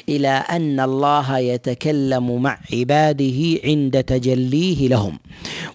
إلى 0.09 0.27
أن 0.27 0.79
الله 0.79 1.37
يتكلم 1.37 2.41
مع 2.41 2.57
عباده 2.73 3.59
عند 3.63 4.03
تجليه 4.03 4.87
لهم 4.87 5.19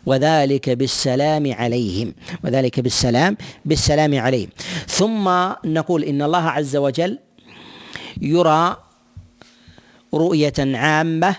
وذلك 0.07 0.71
بالسلام 0.71 1.53
عليهم 1.53 2.15
وذلك 2.45 2.81
بالسلام 2.81 3.37
بالسلام 3.65 4.19
عليهم. 4.19 4.49
ثم 4.89 5.29
نقول 5.65 6.05
إن 6.05 6.23
الله 6.23 6.43
عز 6.43 6.77
وجل 6.77 7.19
يرى 8.21 8.77
رؤية 10.15 10.53
عامة 10.59 11.37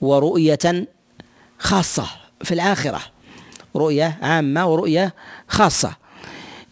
ورؤية 0.00 0.86
خاصة 1.58 2.06
في 2.42 2.54
الآخرة. 2.54 3.11
رؤية 3.76 4.18
عامة 4.22 4.66
ورؤية 4.66 5.14
خاصة. 5.48 5.96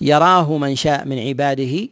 يراه 0.00 0.58
من 0.58 0.76
شاء 0.76 1.04
من 1.04 1.18
عباده 1.18 1.88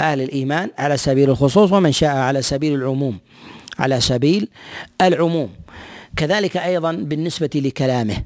أهل 0.00 0.20
الإيمان 0.20 0.70
على 0.78 0.96
سبيل 0.96 1.30
الخصوص 1.30 1.72
ومن 1.72 1.92
شاء 1.92 2.16
على 2.16 2.42
سبيل 2.42 2.74
العموم. 2.74 3.18
على 3.78 4.00
سبيل 4.00 4.48
العموم. 5.00 5.50
كذلك 6.16 6.56
أيضا 6.56 6.92
بالنسبة 6.92 7.50
لكلامه. 7.54 8.16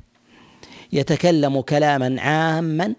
يتكلم 0.93 1.61
كلاما 1.61 2.21
عاما 2.21 2.95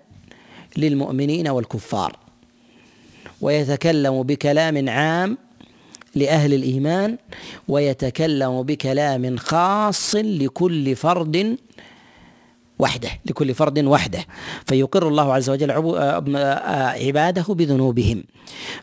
للمؤمنين 0.78 1.48
والكفار. 1.48 2.18
ويتكلم 3.42 4.24
بكلام 4.24 4.90
عام 4.90 5.38
لأهل 6.16 6.54
الإيمان 6.54 7.18
ويتكلم 7.68 8.64
بكلام 8.64 9.38
خاص 9.38 10.16
لكل 10.16 10.96
فرد 10.96 11.58
وحده 12.80 13.10
لكل 13.26 13.54
فرد 13.54 13.80
وحده. 13.80 14.20
فيقر 14.66 15.08
الله 15.08 15.34
عز 15.34 15.50
وجل 15.50 15.72
آه، 15.72 16.24
آه، 16.36 17.06
عباده 17.08 17.54
بذنوبهم. 17.54 18.24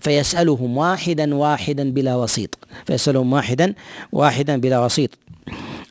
فيسألهم 0.00 0.76
واحدا 0.76 1.34
واحدا 1.34 1.92
بلا 1.92 2.16
وسيط. 2.16 2.58
فيسألهم 2.86 3.32
واحدا 3.32 3.74
واحدا 4.12 4.60
بلا 4.60 4.84
وسيط. 4.84 5.10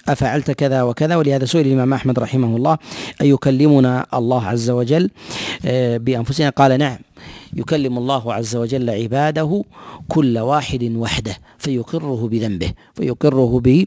أفعلت 0.07 0.51
كذا 0.51 0.83
وكذا؟ 0.83 1.15
ولهذا 1.15 1.45
سئل 1.45 1.67
الإمام 1.67 1.93
أحمد 1.93 2.19
رحمه 2.19 2.57
الله 2.57 2.77
أن 3.21 3.25
يكلمنا 3.25 4.05
الله 4.13 4.45
عز 4.45 4.69
وجل 4.69 5.09
آه، 5.65 5.97
بأنفسنا؟ 5.97 6.49
قال 6.49 6.77
نعم. 6.77 6.97
يكلم 7.55 7.97
الله 7.97 8.33
عز 8.33 8.55
وجل 8.55 8.89
عباده 8.89 9.63
كل 10.07 10.37
واحد 10.37 10.83
وحده 10.95 11.37
فيقره 11.57 12.27
بذنبه 12.27 12.71
فيقره 12.95 13.59
به 13.59 13.85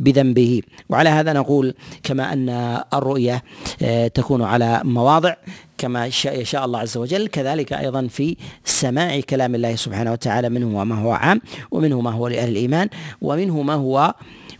بذنبه. 0.00 0.62
وعلى 0.88 1.08
هذا 1.08 1.32
نقول 1.32 1.74
كما 2.02 2.32
أن 2.32 2.48
الرؤية 2.94 3.42
آه، 3.82 4.08
تكون 4.08 4.42
على 4.42 4.80
مواضع 4.84 5.34
كما 5.78 6.06
يشاء 6.06 6.64
الله 6.64 6.78
عز 6.78 6.96
وجل. 6.96 7.26
كذلك 7.28 7.72
أيضا 7.72 8.06
في 8.06 8.36
سماع 8.64 9.20
كلام 9.20 9.54
الله 9.54 9.76
سبحانه 9.76 10.12
وتعالى 10.12 10.48
منه 10.48 10.84
ما 10.84 10.94
هو 10.94 11.12
عام 11.12 11.40
ومنه 11.70 12.00
ما 12.00 12.10
هو 12.10 12.28
لأهل 12.28 12.48
الإيمان 12.48 12.88
ومنه 13.22 13.62
ما 13.62 13.74
هو 13.74 14.14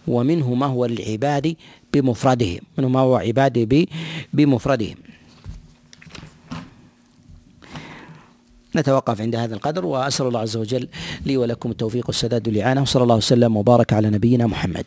ومنه 0.09 0.55
ما 0.55 0.67
هو 0.67 0.87
للعباد 0.87 1.57
بمفرده 1.93 2.59
منه 2.79 2.89
ما 2.89 3.01
هو 3.01 3.17
عباده 3.17 3.87
بمفرده. 4.33 4.95
نتوقف 8.77 9.21
عند 9.21 9.37
هذا 9.37 9.55
القدر 9.55 9.87
وأسأل 9.87 10.27
الله 10.27 10.41
عز 10.41 10.57
وجل 10.57 10.89
لي 11.27 11.37
ولكم 11.37 11.71
التوفيق 11.71 12.07
والسداد 12.07 12.49
والاعانه 12.49 12.83
وصلى 12.83 13.03
الله 13.03 13.17
وسلم 13.17 13.57
وبارك 13.57 13.93
على 13.93 14.11
نبينا 14.11 14.47
محمد. 14.47 14.85